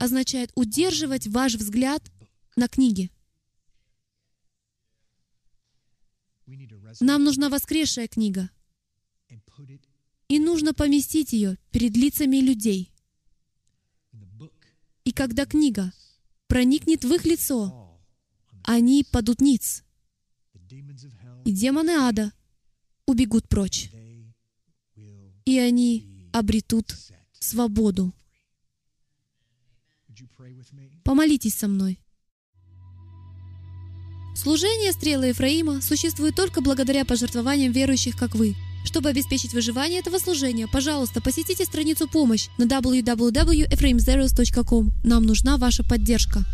[0.00, 2.10] означает удерживать ваш взгляд
[2.56, 3.10] на книге.
[7.00, 8.50] Нам нужна воскресшая книга.
[10.28, 12.92] И нужно поместить ее перед лицами людей.
[15.04, 15.92] И когда книга
[16.48, 18.00] проникнет в их лицо,
[18.64, 19.84] они падут ниц.
[21.44, 22.32] И демоны ада
[23.06, 23.90] убегут прочь.
[25.44, 26.92] И они обретут
[27.32, 28.12] свободу.
[31.04, 32.00] Помолитесь со мной.
[34.34, 38.54] Служение стрелы Ефраима существует только благодаря пожертвованиям верующих, как вы.
[38.86, 44.92] Чтобы обеспечить выживание этого служения, пожалуйста, посетите страницу «Помощь» на www.ephraimzeros.com.
[45.02, 46.44] Нам нужна ваша поддержка.